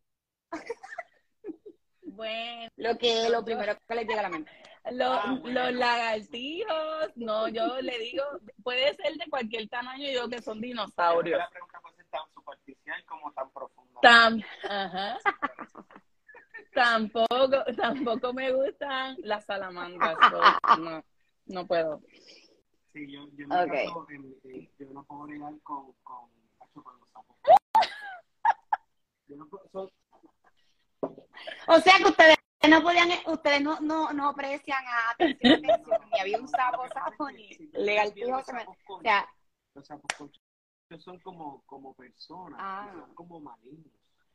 bueno. 2.02 2.70
Lo 2.76 2.98
que 2.98 3.28
lo 3.30 3.44
primero 3.44 3.76
que 3.88 3.94
le 3.94 4.04
llega 4.04 4.20
a 4.20 4.22
la 4.24 4.28
mente. 4.30 4.50
Ah, 4.84 5.38
los, 5.44 5.72
lagartijos, 5.74 7.12
no, 7.14 7.46
yo 7.46 7.80
le 7.80 7.98
digo, 8.00 8.24
puede 8.64 8.92
ser 8.94 9.14
de 9.14 9.30
cualquier 9.30 9.68
tamaño, 9.68 10.04
yo 10.06 10.10
digo 10.10 10.28
que 10.28 10.42
son 10.42 10.60
dinosaurios. 10.60 11.38
La 11.38 11.48
pregunta 11.50 11.80
puede 11.80 11.96
ser 11.96 12.06
tan 12.06 12.22
superficial 12.34 13.04
como 13.04 13.32
tan 13.32 13.48
profunda. 13.52 14.00
Tan, 14.00 14.44
ajá. 14.68 15.18
Tampoco, 16.72 17.64
tampoco 17.76 18.32
me 18.32 18.52
gustan 18.52 19.16
las 19.22 19.44
salamandras. 19.44 20.16
no, 20.78 21.04
no 21.46 21.66
puedo. 21.66 22.00
Sí, 22.92 23.10
yo, 23.10 23.26
yo, 23.36 23.46
me 23.46 23.62
okay. 23.62 23.86
caso, 23.86 24.06
eh, 24.44 24.70
yo 24.78 24.86
no 24.92 25.04
puedo 25.04 25.22
bregar 25.22 25.52
con, 25.62 25.92
con, 26.02 26.30
con 26.82 27.00
los 27.00 27.10
sapos. 27.10 27.36
Yo 29.28 29.36
no 29.36 29.46
puedo, 29.48 29.68
so... 29.72 29.92
O 31.66 31.80
sea 31.80 31.96
que 31.98 32.04
ustedes 32.04 32.36
no 32.68 32.82
podían, 32.82 33.08
ustedes 33.26 33.60
no, 33.60 33.80
no, 33.80 34.12
no 34.12 34.28
aprecian 34.28 34.84
a 34.86 35.10
atención, 35.10 35.64
atención, 35.64 36.00
ni 36.12 36.20
había 36.20 36.38
un 36.38 36.48
sapo, 36.48 36.86
sapo, 36.88 37.30
ni 37.30 37.56
legal 37.72 38.12
fijo, 38.12 38.42
se 38.44 38.52
me, 38.52 38.64
o 38.88 39.00
sea, 39.00 39.28
los 39.74 39.86
sapos 39.86 40.12
conchos 40.16 40.42
son 40.98 41.18
como, 41.20 41.62
como 41.64 41.94
personas, 41.94 42.58
ah. 42.62 42.92
son 42.94 43.14
como 43.14 43.40
malignos. 43.40 43.92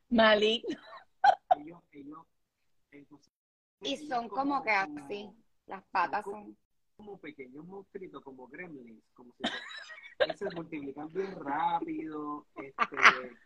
Malignos 0.10 0.82
ellos, 1.58 1.82
ellos, 1.92 2.26
y 3.82 3.98
son 4.08 4.28
como, 4.28 4.64
que 4.64 4.72
así, 4.72 5.30
las 5.68 5.84
patas 5.86 6.24
son 6.24 6.58
como, 6.96 7.18
pequeños 7.20 7.66
monstruitos, 7.66 8.24
como 8.24 8.48
gremlins, 8.48 9.04
como 9.14 9.34
si 9.34 10.38
se, 10.38 10.56
multiplican 10.56 11.12
bien 11.14 11.36
rápido, 11.40 12.46
este, 12.56 13.38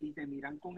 y 0.00 0.12
te 0.12 0.26
miran 0.26 0.58
con 0.58 0.76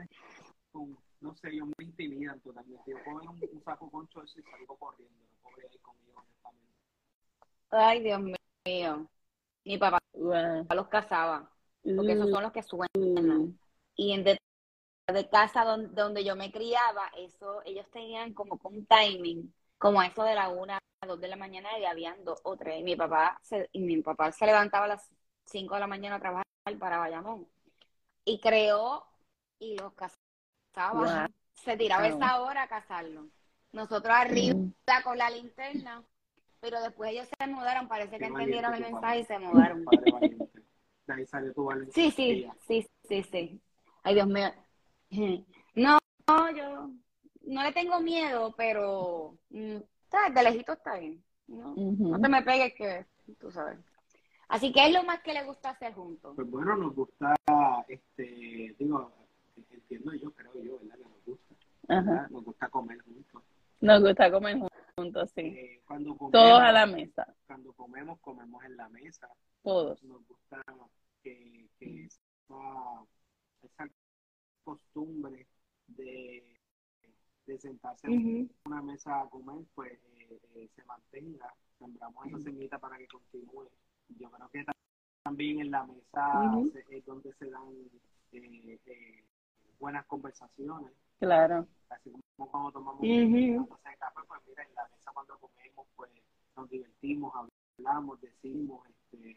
con, 0.72 0.96
no 1.20 1.34
sé, 1.34 1.48
ellos 1.50 1.68
me 1.76 1.84
intimidan 1.84 2.40
totalmente. 2.40 2.92
Yo 2.92 2.96
ver 2.96 3.28
un, 3.28 3.40
un 3.52 3.64
saco 3.64 3.90
concho 3.90 4.22
eso 4.22 4.38
y 4.38 4.42
salgo 4.44 4.76
corriendo. 4.76 5.18
Pobre 5.42 5.66
ahí 5.68 5.78
conmigo, 5.78 6.20
honestamente. 6.20 6.76
Ay, 7.70 8.02
Dios 8.02 8.20
mío. 8.64 9.10
Mi 9.64 9.78
papá 9.78 9.98
los 10.14 10.88
cazaba, 10.88 11.50
porque 11.82 12.12
esos 12.12 12.30
son 12.30 12.42
los 12.42 12.52
que 12.52 12.62
suenan. 12.62 13.38
Mm. 13.38 13.58
Y 13.96 14.12
en 14.12 14.24
de, 15.12 15.28
casa 15.28 15.64
donde, 15.64 15.88
donde 15.88 16.24
yo 16.24 16.36
me 16.36 16.50
criaba, 16.50 17.10
eso, 17.16 17.62
ellos 17.64 17.86
tenían 17.90 18.34
como 18.34 18.58
con 18.58 18.74
un 18.74 18.86
timing, 18.86 19.52
como 19.78 20.02
eso 20.02 20.22
de 20.22 20.34
la 20.34 20.48
una 20.48 20.78
a 21.02 21.06
dos 21.06 21.20
de 21.20 21.28
la 21.28 21.36
mañana 21.36 21.78
y 21.78 21.84
habían 21.84 22.22
dos 22.24 22.40
o 22.44 22.56
tres. 22.56 22.80
Y 22.80 22.82
mi 22.82 22.96
papá 22.96 23.38
se, 23.42 23.68
y 23.72 23.80
mi 23.80 24.02
papá 24.02 24.32
se 24.32 24.46
levantaba 24.46 24.84
a 24.84 24.88
las 24.88 25.10
cinco 25.46 25.74
de 25.74 25.80
la 25.80 25.86
mañana 25.86 26.16
a 26.16 26.20
trabajar 26.20 26.44
para 26.78 26.98
Bayamón. 26.98 27.48
Y 28.24 28.40
creó 28.40 29.06
y 29.58 29.76
los 29.76 29.92
cazaba. 29.94 31.22
Wow. 31.22 31.34
Se 31.54 31.76
tiraba 31.76 32.08
Wow. 32.08 32.16
esa 32.16 32.40
hora 32.42 32.62
a 32.62 32.68
cazarlo. 32.68 33.28
Nosotros 33.72 34.14
arriba 34.14 34.54
Mm. 34.54 34.72
con 35.04 35.18
la 35.18 35.30
linterna, 35.30 36.04
pero 36.60 36.80
después 36.80 37.12
ellos 37.12 37.28
se 37.38 37.46
mudaron, 37.46 37.88
parece 37.88 38.18
que 38.18 38.26
entendieron 38.26 38.74
el 38.74 38.80
mensaje 38.82 39.20
y 39.20 39.24
se 39.24 39.38
mudaron. 39.38 39.84
Padre 39.84 40.10
valiente. 40.10 40.62
De 41.06 41.14
ahí 41.14 41.26
salió 41.26 41.52
tu 41.52 41.64
valentía. 41.64 41.92
Sí, 41.94 42.10
sí, 42.10 42.48
sí, 42.66 42.86
sí, 43.08 43.22
sí. 43.22 43.62
Ay, 44.02 44.14
Dios 44.14 44.26
mío. 44.26 44.52
No, 45.10 45.98
no, 46.28 46.50
yo 46.56 46.90
no 47.46 47.62
le 47.62 47.72
tengo 47.72 48.00
miedo, 48.00 48.54
pero 48.56 49.36
mm, 49.50 49.76
¿sabes? 50.10 50.34
de 50.34 50.42
lejito 50.42 50.72
está 50.72 50.98
bien. 50.98 51.22
No, 51.48 51.74
no 51.76 52.20
te 52.20 52.28
me 52.28 52.42
pegues 52.42 52.74
que 52.74 53.06
tú 53.40 53.50
sabes. 53.50 53.78
Así 54.48 54.72
que 54.72 54.86
es 54.86 54.92
lo 54.92 55.02
más 55.04 55.20
que 55.22 55.32
le 55.32 55.44
gusta 55.44 55.70
hacer 55.70 55.94
juntos. 55.94 56.34
Pues 56.36 56.50
bueno, 56.50 56.76
nos 56.76 56.94
gusta, 56.94 57.34
este, 57.88 58.74
digo, 58.78 59.12
entiendo 59.70 60.12
yo, 60.14 60.32
creo 60.32 60.52
yo, 60.62 60.78
¿verdad? 60.78 60.96
Que 60.96 61.04
nos 61.04 61.24
gusta. 61.24 62.28
Nos 62.30 62.44
gusta 62.44 62.68
comer 62.68 63.00
juntos. 63.02 63.42
Nos 63.80 64.02
gusta 64.02 64.30
comer 64.30 64.58
juntos, 64.96 65.30
sí. 65.34 65.40
Eh, 65.40 65.82
cuando 65.86 66.16
comemos, 66.16 66.32
Todos 66.32 66.60
a 66.60 66.72
la 66.72 66.86
mesa, 66.86 67.34
cuando 67.46 67.72
comemos, 67.72 68.20
comemos 68.20 68.64
en 68.64 68.76
la 68.76 68.88
mesa. 68.88 69.28
todos. 69.62 70.02
Nos 70.04 70.26
gusta 70.26 70.62
que, 71.22 71.68
que 71.78 72.04
esa, 72.04 73.04
esa 73.62 73.88
costumbre 74.64 75.46
de, 75.88 76.56
de 77.46 77.58
sentarse 77.58 78.06
en 78.06 78.50
una 78.66 78.82
mesa 78.82 79.20
a 79.22 79.28
comer, 79.28 79.64
pues 79.74 79.92
eh, 79.92 80.40
eh, 80.54 80.68
se 80.74 80.84
mantenga. 80.84 81.52
Sembramos 81.78 82.26
esa 82.26 82.36
semillita 82.40 82.78
para 82.78 82.98
que 82.98 83.06
continúe. 83.08 83.68
Yo 84.18 84.30
creo 84.30 84.48
que 84.50 84.64
ta- 84.64 84.72
también 85.22 85.60
en 85.60 85.70
la 85.70 85.84
mesa 85.86 86.32
se- 86.72 86.96
es 86.96 87.04
donde 87.06 87.32
se 87.34 87.50
dan 87.50 87.68
eh, 88.32 88.78
eh, 88.86 89.24
buenas 89.78 90.04
conversaciones. 90.06 90.92
Claro. 91.18 91.66
Así 91.88 92.10
como 92.36 92.50
cuando 92.50 92.72
tomamos 92.72 93.00
una 93.00 93.66
taza 93.66 93.90
de 93.90 93.96
café, 93.96 94.20
pues 94.28 94.40
mira, 94.46 94.62
en 94.62 94.74
la 94.74 94.88
mesa 94.88 95.10
cuando 95.12 95.38
comemos, 95.38 95.86
pues 95.96 96.10
nos 96.56 96.68
divertimos, 96.70 97.32
hablamos, 97.78 98.20
decimos, 98.20 98.86
este, 98.88 99.36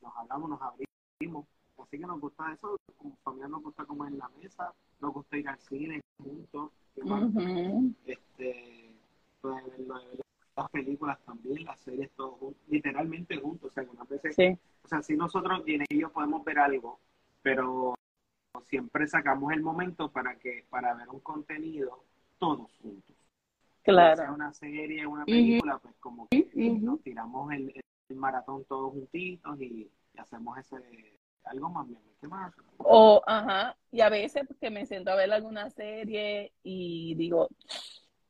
nos 0.00 0.16
hablamos, 0.16 0.50
nos 0.50 0.60
abrimos. 0.62 1.46
Así 1.78 1.98
que 1.98 2.06
nos 2.06 2.20
gusta 2.20 2.52
eso, 2.52 2.76
como 2.96 3.16
familia 3.24 3.48
nos 3.48 3.62
gusta 3.62 3.84
comer 3.84 4.12
en 4.12 4.18
la 4.18 4.28
mesa, 4.40 4.72
nos 5.00 5.12
gusta 5.12 5.36
ir 5.36 5.48
al 5.48 5.58
cine 5.58 6.00
juntos, 6.18 6.70
¿qué 6.94 7.04
más? 7.04 7.22
Ujú. 7.22 7.94
este, 8.06 8.94
lo 9.42 9.54
de 9.56 9.62
ver- 9.62 9.80
lo 9.80 9.98
de 9.98 10.06
ver 10.08 10.20
las 10.56 10.70
películas 10.70 11.18
también, 11.24 11.64
las 11.64 11.80
series, 11.80 12.10
todo 12.12 12.32
juntos, 12.32 12.62
literalmente 12.68 13.36
juntos. 13.38 13.70
O 13.70 13.72
sea, 13.74 13.82
algunas 13.82 14.08
veces, 14.08 14.36
Sí, 14.36 14.58
o 14.84 14.88
sea, 14.88 15.02
si 15.02 15.16
nosotros 15.16 15.62
y 15.66 15.74
en 15.74 15.84
ellos 15.90 16.10
podemos 16.12 16.44
ver 16.44 16.58
algo, 16.58 17.00
pero 17.42 17.94
siempre 18.68 19.06
sacamos 19.08 19.52
el 19.52 19.62
momento 19.62 20.10
para 20.10 20.38
que 20.38 20.64
para 20.70 20.94
ver 20.94 21.08
un 21.08 21.20
contenido 21.20 22.04
todos 22.38 22.70
juntos. 22.82 23.16
Ya 23.16 24.14
sea 24.14 24.26
claro. 24.26 24.34
una 24.34 24.52
serie, 24.52 25.06
una 25.06 25.24
película, 25.26 25.78
pues 25.78 25.94
como 26.00 26.28
que 26.28 26.48
nos 26.80 27.02
tiramos 27.02 27.52
el, 27.52 27.72
el 28.08 28.16
maratón 28.16 28.64
todos 28.64 28.92
juntitos 28.92 29.60
y, 29.60 29.90
y 30.14 30.18
hacemos 30.18 30.58
ese 30.58 31.11
algo 31.44 31.68
más 31.70 31.86
bien. 31.88 32.00
¿Qué 32.20 32.28
más? 32.28 32.52
O, 32.78 33.22
ajá, 33.26 33.76
y 33.90 34.00
a 34.00 34.08
veces 34.08 34.44
que 34.60 34.70
me 34.70 34.86
siento 34.86 35.10
a 35.10 35.16
ver 35.16 35.32
alguna 35.32 35.70
serie 35.70 36.52
y 36.62 37.14
digo, 37.16 37.48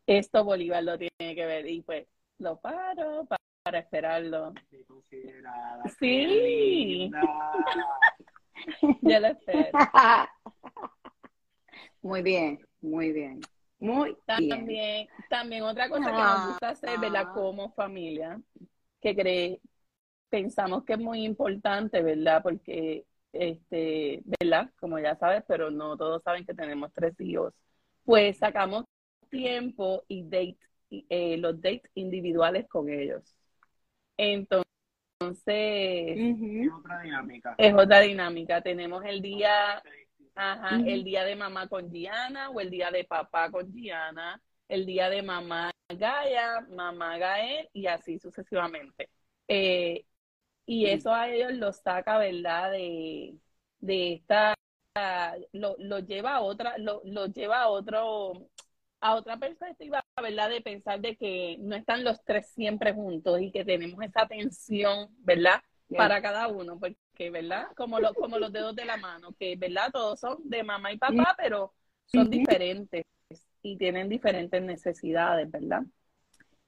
esto 0.07 0.44
Bolívar 0.44 0.83
lo 0.83 0.96
tiene 0.98 1.35
que 1.35 1.46
ver 1.46 1.66
y 1.68 1.83
pues 1.83 2.07
lo 2.38 2.59
paro 2.61 3.25
pa- 3.27 3.37
para 3.62 3.79
esperarlo. 3.81 4.53
Qué 4.70 4.85
considerada, 4.85 5.83
Sí. 5.98 7.11
Ya 9.03 9.20
lo 9.20 9.27
espero. 9.29 9.70
Muy 12.03 12.22
bien, 12.22 12.59
muy 12.81 13.12
bien. 13.12 13.40
Muy 13.79 14.16
bien. 14.38 14.48
También, 14.48 15.09
también 15.29 15.62
otra 15.64 15.88
cosa 15.88 16.11
que 16.11 16.16
Ah. 16.22 16.35
nos 16.37 16.48
gusta 16.51 16.68
hacer, 16.70 16.98
¿verdad? 17.01 17.33
Como 17.35 17.72
familia, 17.72 18.40
que 19.01 19.14
cree, 19.14 19.61
pensamos 20.33 20.83
que 20.85 20.95
es 20.95 20.99
muy 20.99 21.27
importante, 21.27 22.03
¿verdad? 22.03 22.42
Porque, 22.42 23.05
este, 23.35 24.23
¿verdad? 24.40 24.71
Como 24.81 24.99
ya 24.99 25.14
sabes, 25.14 25.45
pero 25.47 25.71
no 25.71 25.95
todos 25.99 26.23
saben 26.23 26.47
que 26.47 26.55
tenemos 26.55 26.90
tres 26.95 27.14
hijos. 27.21 27.53
Pues 28.03 28.38
sacamos 28.38 28.87
tiempo 29.29 30.05
y 30.09 30.23
date, 30.23 30.59
eh, 30.90 31.37
los 31.37 31.61
dates 31.61 31.90
individuales 31.95 32.66
con 32.66 32.88
ellos. 32.88 33.23
Entonces. 34.16 34.64
Es 35.21 36.73
otra 36.73 37.03
dinámica. 37.03 37.55
es 37.59 37.75
otra 37.75 38.01
dinámica. 38.01 38.62
Tenemos 38.62 39.05
el 39.05 39.21
día 39.21 39.83
Ajá, 40.35 40.81
el 40.87 41.05
día 41.05 41.25
de 41.25 41.37
mamá 41.37 41.68
con 41.68 41.90
Gianna 41.90 42.49
o 42.49 42.59
el 42.59 42.71
día 42.71 42.90
de 42.90 43.05
papá 43.05 43.51
con 43.51 43.71
Gianna, 43.71 44.40
el 44.66 44.87
día 44.87 45.11
de 45.11 45.21
mamá 45.21 45.71
Gaia, 45.90 46.62
mamá 46.71 47.18
Gael 47.18 47.68
y 47.75 47.87
así 47.87 48.18
sucesivamente. 48.18 49.11
Eh, 49.47 50.07
y 50.66 50.87
eso 50.87 51.12
a 51.14 51.29
ellos 51.29 51.53
los 51.55 51.79
saca, 51.79 52.18
¿verdad? 52.18 52.72
De, 52.72 53.37
de 53.81 54.14
esta, 54.14 54.55
lo, 55.53 55.77
lo 55.79 55.98
lleva 56.01 56.37
a 56.37 56.40
otra, 56.42 56.79
lo, 56.79 57.03
lo 57.05 57.27
lleva 57.27 57.62
a 57.62 57.68
otro, 57.68 58.48
a 59.01 59.14
otra 59.14 59.37
perspectiva, 59.38 60.05
¿verdad? 60.20 60.51
De 60.51 60.61
pensar 60.61 61.01
de 61.01 61.16
que 61.16 61.57
no 61.61 61.77
están 61.77 62.05
los 62.05 62.22
tres 62.25 62.48
siempre 62.51 62.92
juntos 62.92 63.40
y 63.40 63.51
que 63.51 63.64
tenemos 63.64 64.03
esa 64.05 64.27
tensión, 64.27 65.09
¿verdad? 65.18 65.61
para 65.94 66.22
cada 66.22 66.48
uno, 66.48 66.79
porque, 66.79 67.31
¿verdad? 67.31 67.66
Como, 67.77 68.01
lo, 68.01 68.14
como 68.14 68.38
los 68.38 68.53
dedos 68.53 68.75
de 68.75 68.85
la 68.87 68.96
mano, 68.96 69.35
que, 69.38 69.57
¿verdad? 69.57 69.90
Todos 69.92 70.20
son 70.20 70.38
de 70.48 70.62
mamá 70.62 70.92
y 70.92 70.98
papá, 70.98 71.35
pero 71.37 71.75
son 72.07 72.31
diferentes 72.31 73.05
y 73.62 73.77
tienen 73.77 74.09
diferentes 74.09 74.62
necesidades, 74.62 75.51
¿verdad? 75.51 75.83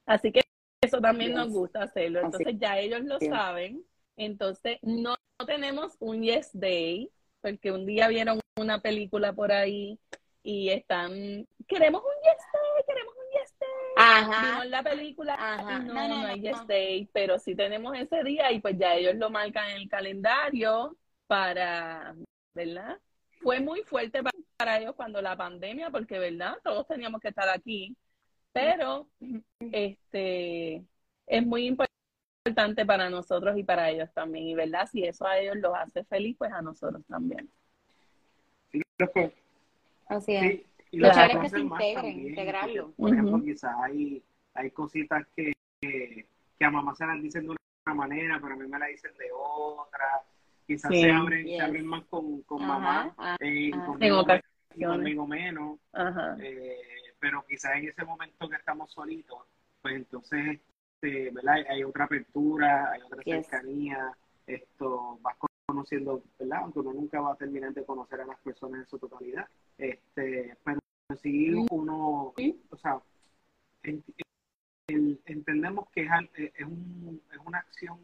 Así 0.07 0.33
que 0.33 0.44
eso 0.85 1.01
también 1.01 1.35
nos 1.35 1.49
gusta 1.51 1.83
hacerlo. 1.83 2.21
Así 2.21 2.27
Entonces 2.27 2.55
ya 2.59 2.79
ellos 2.79 3.01
lo 3.05 3.19
saben. 3.21 3.85
Entonces 4.17 4.79
no, 4.83 5.15
no 5.39 5.47
tenemos 5.47 5.97
un 6.01 6.23
yes 6.23 6.51
day, 6.53 7.11
porque 7.41 7.73
un 7.73 7.85
día 7.87 8.09
vieron 8.09 8.41
una 8.57 8.81
película 8.81 9.33
por 9.33 9.51
ahí 9.53 9.99
y 10.43 10.69
están, 10.71 11.47
queremos 11.67 12.03
un 12.03 12.23
yes 12.23 12.45
day, 12.53 12.85
queremos 12.87 13.15
un 13.17 13.41
yes 13.41 13.55
day 13.59 13.69
Ajá. 13.97 14.47
vimos 14.51 14.67
la 14.67 14.83
película 14.83 15.35
Ajá. 15.35 15.79
no, 15.81 15.95
No, 15.95 16.09
no, 16.09 16.23
no 16.23 16.27
hay 16.29 16.41
yes 16.41 16.67
day, 16.67 17.09
pero 17.13 17.39
sí 17.39 17.55
tenemos 17.57 17.97
ese 17.97 18.23
día 18.23 18.53
y 18.53 18.61
pues 18.61 18.77
ya 18.79 18.95
ellos 18.95 19.15
lo 19.17 19.31
marcan 19.31 19.71
en 19.71 19.77
el 19.79 19.89
calendario 19.89 20.97
para, 21.27 22.15
¿verdad? 22.55 22.99
Fue 23.41 23.61
muy 23.61 23.83
fuerte 23.83 24.23
pa- 24.23 24.31
para 24.57 24.79
ellos 24.79 24.95
cuando 24.95 25.21
la 25.21 25.37
pandemia, 25.37 25.91
porque, 25.91 26.19
¿verdad? 26.19 26.57
Todos 26.63 26.87
teníamos 26.87 27.21
que 27.21 27.29
estar 27.29 27.49
aquí, 27.49 27.97
pero 28.55 29.07
este 29.73 30.83
es 31.27 31.45
muy 31.47 31.67
importante 31.67 32.87
para 32.87 33.11
nosotros 33.11 33.59
y 33.59 33.65
para 33.65 33.91
ellos 33.91 34.09
también, 34.15 34.47
y 34.47 34.55
¿verdad? 34.55 34.89
Si 34.91 35.05
eso 35.05 35.27
a 35.27 35.39
ellos 35.39 35.57
los 35.57 35.75
hace 35.75 36.05
feliz, 36.05 36.37
pues 36.39 36.53
a 36.53 36.63
nosotros 36.63 37.03
también. 37.07 37.49
Sí, 38.71 38.81
creo 38.97 39.13
que 39.13 39.33
Así 40.07 40.35
es. 40.37 40.43
Sí, 40.43 40.67
y 40.93 40.97
Lo 40.99 41.09
las 41.09 41.17
chévere 41.17 41.33
es 41.35 41.41
que 41.41 41.49
se 41.49 41.61
integren, 41.61 41.95
también, 41.95 42.29
integrarlo. 42.29 42.93
Por 42.93 43.11
ejemplo, 43.13 43.43
quizás 43.43 43.75
hay, 43.83 44.23
hay 44.55 44.71
cositas 44.71 45.27
que, 45.35 45.53
que, 45.81 46.27
que 46.59 46.65
a 46.65 46.71
mamá 46.71 46.95
se 46.95 47.07
las 47.07 47.21
dicen 47.23 47.47
de 47.47 47.57
una 47.87 47.95
manera, 47.95 48.39
pero 48.41 48.55
a 48.55 48.57
mí 48.57 48.67
me 48.69 48.79
la 48.79 48.87
dicen 48.87 49.13
de 49.19 49.27
otra. 49.33 50.23
Quizás 50.67 50.91
Sí. 50.93 51.01
se, 51.03 51.11
abren, 51.11 51.47
Yes. 51.47 51.57
se 51.59 51.63
abren 51.65 51.87
más 51.87 52.05
con, 52.05 52.43
con 52.43 52.63
Ajá, 52.63 52.73
mamá 52.73 53.15
ajá. 53.17 53.37
eh, 53.41 53.71
conmigo, 53.85 54.21
ocasiones. 54.21 54.45
y 54.77 54.85
conmigo 54.85 55.27
menos. 55.27 55.79
Ajá. 55.93 56.37
eh, 56.41 56.77
pero 57.25 57.43
quizás 57.49 57.77
en 57.77 57.89
ese 57.89 58.05
momento 58.05 58.51
que 58.51 58.57
estamos 58.57 58.93
solitos, 58.93 59.39
pues 59.81 59.95
entonces, 59.95 60.61
este, 61.01 61.31
¿verdad? 61.31 61.55
Hay, 61.71 61.83
otra 61.83 62.05
apertura, 62.05 62.91
hay 62.93 63.01
otra 63.01 63.23
Yes. 63.23 63.47
cercanía, 63.47 64.13
esto 64.47 65.19
vas 65.23 65.35
conociendo, 65.65 66.23
¿verdad? 66.39 66.59
Aunque 66.65 66.81
uno 66.81 66.93
nunca 66.93 67.23
va 67.23 67.33
a 67.33 67.37
terminar 67.37 67.73
de 67.73 67.83
conocer 67.87 68.21
a 68.21 68.27
las 68.27 68.39
personas 68.41 68.81
en 68.81 68.87
su 68.89 68.99
totalidad. 68.99 69.49
Este, 69.79 70.55
pero 70.63 70.79
sí 71.23 71.55
uno, 71.71 72.35
o 72.69 72.77
sea, 72.77 73.01
el- 73.83 75.19
entendemos 75.25 75.89
que 75.95 76.03
es, 76.03 76.11
eh, 76.37 76.53
es, 76.55 76.67
un- 76.67 77.23
es 77.33 77.39
una 77.43 77.61
acción 77.61 77.99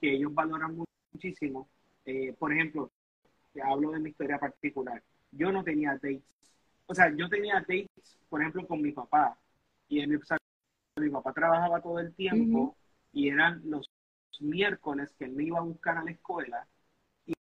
que 0.00 0.12
ellos 0.14 0.32
valoran 0.32 0.76
mu- 0.76 0.84
muchísimo. 1.12 1.68
Eh, 2.04 2.32
por 2.38 2.52
ejemplo, 2.52 2.92
te 3.52 3.62
hablo 3.62 3.90
de 3.90 3.98
mi 3.98 4.10
historia 4.10 4.38
particular. 4.38 5.02
Yo 5.32 5.50
no 5.50 5.64
tenía 5.64 5.94
dates 5.94 6.22
o 6.90 6.94
sea, 6.94 7.08
yo 7.14 7.28
tenía 7.28 7.54
dates, 7.60 8.18
por 8.28 8.40
ejemplo, 8.40 8.66
con 8.66 8.82
mi 8.82 8.90
papá, 8.90 9.38
y 9.88 10.04
mi, 10.08 10.16
o 10.16 10.24
sea, 10.24 10.36
mi 10.96 11.08
papá 11.08 11.32
trabajaba 11.32 11.80
todo 11.80 12.00
el 12.00 12.12
tiempo, 12.16 12.76
y 13.12 13.28
eran 13.28 13.62
los 13.64 13.86
miércoles 14.40 15.14
que 15.16 15.26
él 15.26 15.32
me 15.32 15.44
iba 15.44 15.58
a 15.58 15.62
buscar 15.62 15.98
a 15.98 16.02
la 16.02 16.10
escuela, 16.10 16.66
y, 17.26 17.32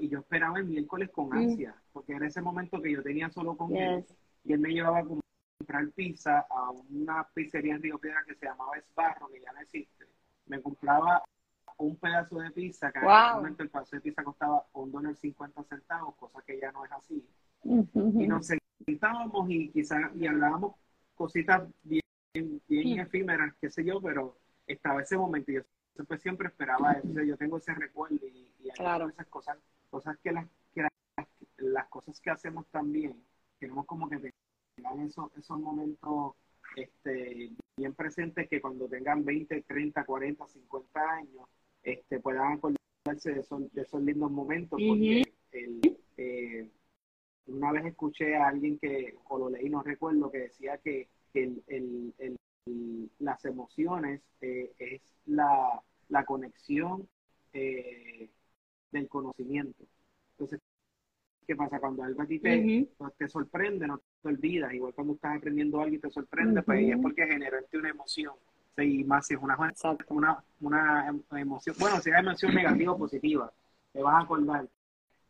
y 0.00 0.08
yo 0.08 0.20
esperaba 0.20 0.58
el 0.60 0.66
miércoles 0.66 1.10
con 1.10 1.34
ansia, 1.34 1.74
porque 1.92 2.12
era 2.12 2.28
ese 2.28 2.40
momento 2.40 2.80
que 2.80 2.92
yo 2.92 3.02
tenía 3.02 3.28
solo 3.30 3.56
con 3.56 3.74
él, 3.74 4.06
y 4.44 4.52
él 4.52 4.60
me 4.60 4.70
llevaba 4.72 5.00
a 5.00 5.04
comprar 5.04 5.90
pizza 5.90 6.46
a 6.48 6.70
una 6.70 7.26
pizzería 7.34 7.74
en 7.74 7.82
Río 7.82 7.98
Piedra 7.98 8.22
que 8.24 8.36
se 8.36 8.46
llamaba 8.46 8.76
Esbarro, 8.78 9.28
que 9.28 9.40
ya 9.40 9.52
no 9.52 9.60
existe. 9.60 10.06
Me 10.46 10.62
compraba 10.62 11.24
un 11.78 11.96
pedazo 11.96 12.38
de 12.38 12.52
pizza, 12.52 12.92
que 12.92 13.00
en 13.00 13.04
aquel 13.06 13.34
momento 13.34 13.62
el 13.64 13.70
pedazo 13.70 13.96
de 13.96 14.02
pizza 14.02 14.22
costaba 14.22 14.64
un 14.74 14.92
dólar 14.92 15.16
cincuenta 15.16 15.64
centavos, 15.64 16.14
cosa 16.14 16.42
que 16.46 16.60
ya 16.60 16.70
no 16.70 16.84
es 16.84 16.92
así. 16.92 17.26
Y 17.64 18.26
nos 18.28 18.46
sentábamos 18.84 19.50
y 19.50 19.70
quizás 19.70 20.14
y 20.14 20.26
hablábamos 20.26 20.76
cositas 21.14 21.68
bien, 21.82 22.02
bien 22.68 23.00
efímeras, 23.00 23.54
qué 23.60 23.70
sé 23.70 23.84
yo, 23.84 24.00
pero 24.00 24.38
estaba 24.66 25.02
ese 25.02 25.16
momento 25.16 25.50
y 25.50 25.54
yo 25.56 25.62
siempre, 25.94 26.18
siempre 26.18 26.48
esperaba 26.48 26.92
eso. 26.92 27.22
Yo 27.22 27.36
tengo 27.36 27.56
ese 27.58 27.74
recuerdo 27.74 28.16
y, 28.26 28.52
y 28.60 28.70
Claro. 28.70 29.08
esas 29.08 29.26
cosas, 29.28 29.58
cosas 29.90 30.18
que 30.18 30.32
las, 30.32 30.46
que 30.74 30.82
las, 30.82 30.92
las 31.56 31.88
cosas 31.88 32.20
que 32.20 32.30
hacemos 32.30 32.66
también, 32.68 33.16
queremos 33.58 33.86
como 33.86 34.08
que 34.08 34.32
tengan 34.76 35.00
esos, 35.00 35.30
esos 35.36 35.58
momentos 35.58 36.34
este, 36.76 37.50
bien 37.76 37.94
presentes 37.94 38.48
que 38.48 38.60
cuando 38.60 38.86
tengan 38.88 39.24
20, 39.24 39.62
30, 39.62 40.04
40, 40.04 40.46
50 40.46 41.00
años, 41.10 41.48
este, 41.82 42.20
puedan 42.20 42.52
acordarse 42.52 43.32
de 43.32 43.40
esos, 43.40 43.72
de 43.72 43.82
esos 43.82 44.02
lindos 44.02 44.30
momentos, 44.30 44.78
porque 44.86 45.20
el, 45.20 45.26
eh, 45.26 45.34
una 47.70 47.80
vez 47.82 47.92
escuché 47.92 48.36
a 48.36 48.48
alguien 48.48 48.78
que, 48.78 49.14
o 49.28 49.38
lo 49.38 49.50
leí, 49.50 49.68
no 49.68 49.82
recuerdo, 49.82 50.30
que 50.30 50.38
decía 50.38 50.78
que 50.78 51.08
el, 51.34 51.62
el, 51.66 52.14
el- 52.18 52.36
el- 52.66 53.10
las 53.20 53.44
emociones 53.44 54.22
eh, 54.40 54.72
es 54.78 55.02
la, 55.26 55.80
la 56.08 56.24
conexión 56.24 57.08
eh, 57.52 58.28
del 58.92 59.08
conocimiento. 59.08 59.84
Entonces, 60.32 60.60
¿qué 61.46 61.56
pasa? 61.56 61.80
Cuando 61.80 62.02
algo 62.02 62.22
a 62.22 62.26
ti 62.26 62.38
te, 62.40 62.86
Ujú. 62.98 63.10
te 63.18 63.28
sorprende, 63.28 63.86
no 63.86 64.00
te 64.22 64.28
olvidas, 64.28 64.72
igual 64.74 64.94
cuando 64.94 65.14
estás 65.14 65.36
aprendiendo 65.36 65.80
algo 65.80 65.94
y 65.96 65.98
te 65.98 66.10
sorprende, 66.10 66.62
pues 66.62 66.82
Ujú. 66.82 66.92
es 66.92 66.98
porque 66.98 67.26
generó 67.26 67.58
en 67.58 67.66
ti 67.66 67.76
una 67.76 67.90
emoción. 67.90 68.34
Y 68.78 69.04
más 69.04 69.26
si 69.26 69.34
es 69.34 69.40
una, 69.40 69.56
una, 70.10 70.44
una 70.60 71.08
em- 71.08 71.22
emoción, 71.32 71.76
bueno, 71.78 72.00
si 72.00 72.10
es 72.10 72.16
emoción 72.16 72.54
negativa 72.54 72.92
o 72.92 72.98
positiva, 72.98 73.52
te 73.92 74.02
vas 74.02 74.14
a 74.16 74.20
acordar. 74.20 74.68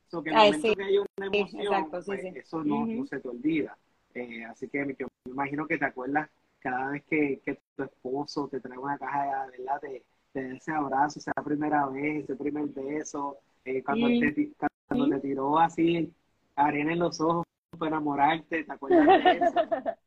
So, 0.08 0.22
que 0.22 0.30
el 0.30 0.36
Ay, 0.36 0.46
momento 0.52 0.68
sí. 0.68 0.74
que 0.76 0.84
hay 0.84 0.98
una 0.98 1.26
emoción, 1.26 1.62
exacto, 1.62 2.00
sí, 2.02 2.06
pues, 2.06 2.20
sí. 2.22 2.28
eso 2.34 2.64
no, 2.64 3.06
se 3.06 3.20
te 3.20 3.28
olvida. 3.28 3.76
Eh, 4.14 4.44
así 4.44 4.68
que 4.68 4.96
yo 4.98 5.08
me 5.26 5.32
imagino 5.32 5.66
que 5.66 5.78
te 5.78 5.84
acuerdas 5.84 6.30
cada 6.60 6.90
vez 6.90 7.04
que, 7.04 7.40
que 7.44 7.58
tu 7.76 7.82
esposo 7.82 8.48
te 8.48 8.60
trae 8.60 8.78
una 8.78 8.96
caja, 8.98 9.46
¿verdad? 9.50 9.80
Te, 9.80 10.02
te 10.32 10.48
da 10.48 10.54
ese 10.54 10.72
abrazo, 10.72 11.18
esa 11.18 11.32
primera 11.44 11.86
vez, 11.86 12.24
ese 12.24 12.36
primer 12.36 12.66
beso, 12.66 13.38
eh, 13.64 13.82
cuando, 13.82 14.08
Mm. 14.08 14.18
te, 14.20 14.50
cuando 14.88 15.08
te 15.08 15.20
tiró 15.20 15.58
así 15.58 16.12
arena 16.54 16.92
en 16.92 17.00
los 17.00 17.20
ojos 17.20 17.44
para 17.78 17.88
enamorarte, 17.88 18.64
¿te 18.64 18.72
acuerdas 18.72 19.06
de 19.24 19.38
eso? 19.38 19.54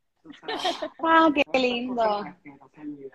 Ah, 1.02 1.30
qué 1.34 1.58
lindo. 1.58 1.94
cositas 1.96 2.36
que 2.42 2.50
no 2.50 2.68
se 2.68 2.80
olvidan. 2.82 3.10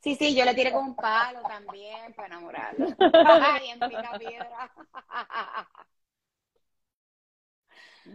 Sí, 0.00 0.14
sí, 0.14 0.36
yo 0.36 0.44
le 0.44 0.54
tiré 0.54 0.72
con 0.72 0.84
un 0.84 0.96
palo 0.96 1.42
también 1.42 2.12
para 2.14 2.28
enamorarlo. 2.28 2.86
Ay, 3.24 3.70
en 3.70 3.80
pica 3.80 4.16
piedra. 4.16 4.72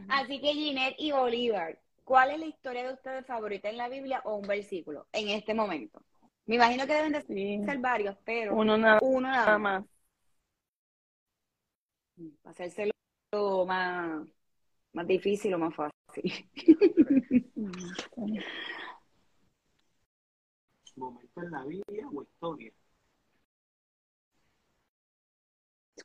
Así 0.09 0.39
que 0.39 0.53
Ginette 0.53 0.95
y 0.97 1.11
Bolívar, 1.11 1.79
¿cuál 2.03 2.31
es 2.31 2.39
la 2.39 2.45
historia 2.45 2.87
de 2.87 2.93
ustedes 2.93 3.25
favorita 3.25 3.69
en 3.69 3.77
la 3.77 3.89
Biblia 3.89 4.21
o 4.25 4.35
un 4.35 4.47
versículo 4.47 5.07
en 5.11 5.29
este 5.29 5.53
momento? 5.53 6.01
Me 6.45 6.55
imagino 6.55 6.85
que 6.85 6.93
deben 6.93 7.13
de 7.13 7.21
Sí. 7.21 7.61
ser 7.65 7.79
varios, 7.79 8.17
pero 8.25 8.55
Uno 8.55 8.77
nada, 8.77 8.99
uno 9.01 9.21
nada 9.21 9.57
más. 9.57 9.59
más. 9.59 9.85
Para 12.41 12.51
hacérselo 12.51 12.93
más, 13.65 14.27
más 14.93 15.07
difícil 15.07 15.53
o 15.55 15.59
más 15.59 15.75
fácil. 15.75 16.49
momento 21.35 21.41
en 21.41 21.51
la 21.51 21.65
Biblia 21.65 22.07
o 22.13 22.23
historia. 22.23 22.71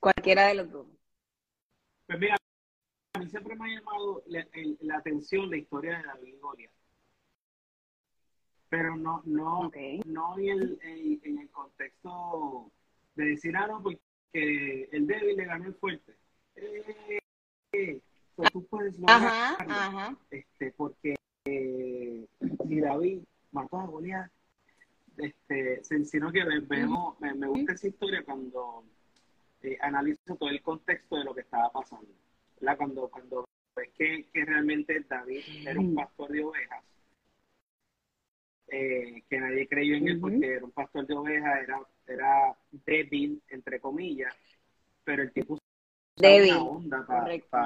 Cualquiera 0.01 0.47
de 0.49 0.55
los 0.55 0.71
dos. 0.71 0.87
Pues 2.07 2.19
mira, 2.21 2.37
a 3.15 3.19
mí 3.19 3.29
siempre 3.29 3.57
me 3.57 3.65
ha 3.73 3.79
llamado 3.79 4.23
la, 4.27 4.47
el- 4.53 4.79
la 4.81 4.99
atención 4.99 5.51
la 5.51 5.57
historia 5.57 5.99
de 5.99 6.05
David 6.05 6.35
y 6.35 6.39
Goliat. 6.39 6.73
Pero 8.71 8.97
no, 8.97 9.23
no, 9.25 9.71
no 10.07 10.39
en 10.39 10.49
el, 10.51 10.79
en, 10.83 11.21
en 11.25 11.39
el 11.39 11.51
contexto 11.51 12.71
de 13.15 13.25
decir, 13.25 13.57
ah, 13.57 13.67
no, 13.67 13.83
porque 13.83 14.01
el 14.93 15.07
débil 15.07 15.37
le 15.37 15.45
ganó 15.47 15.67
el 15.67 15.75
fuerte. 15.75 16.15
Eh, 16.55 17.19
eh, 17.73 18.01
pues 18.37 18.53
tú 18.53 18.67
puedes 18.67 18.99
lograrlo, 18.99 19.25
Ajá, 19.25 19.57
ajá. 19.59 20.17
este, 20.31 20.73
porque 20.73 21.17
eh, 21.47 22.27
si 22.69 22.81
David 22.81 23.23
mató 23.53 23.79
a 23.79 23.87
Goliat, 23.87 24.31
este, 25.19 25.83
sin- 25.85 26.07
sino 26.07 26.31
que 26.33 26.45
ve- 26.45 26.61
vemos, 26.61 27.19
me, 27.21 27.35
me 27.35 27.47
gusta 27.49 27.73
esa 27.73 27.89
historia 27.89 28.25
cuando 28.25 28.85
eh, 29.63 29.77
analizo 29.81 30.37
todo 30.37 30.49
el 30.49 30.63
contexto 30.63 31.17
de 31.17 31.25
lo 31.25 31.35
que 31.35 31.43
estaba 31.43 31.71
pasando. 31.73 32.11
¿verdad? 32.61 32.77
Cuando, 32.79 33.09
cuando 33.09 33.45
ves 33.77 33.91
que, 33.97 34.29
que 34.33 34.45
realmente 34.45 35.01
David 35.09 35.45
era 35.65 35.81
un 35.81 35.95
pastor 35.95 36.31
de 36.31 36.45
ovejas, 36.45 36.85
eh, 38.69 39.23
que 39.29 39.41
nadie 39.41 39.67
creyó 39.69 39.97
en 39.97 40.09
él 40.09 40.21
porque 40.21 40.55
era 40.55 40.65
un 40.65 40.73
pastor 40.73 41.07
de 41.07 41.15
ovejas, 41.15 41.63
era, 41.63 41.81
era 42.07 42.59
débil, 42.85 43.43
entre 43.49 43.81
comillas, 43.81 44.35
pero 45.05 45.23
el 45.23 45.33
tipo 45.33 45.59
Débil, 46.17 46.53
una 46.53 46.65
onda 46.65 47.07
para 47.07 47.21
correcto. 47.23 47.57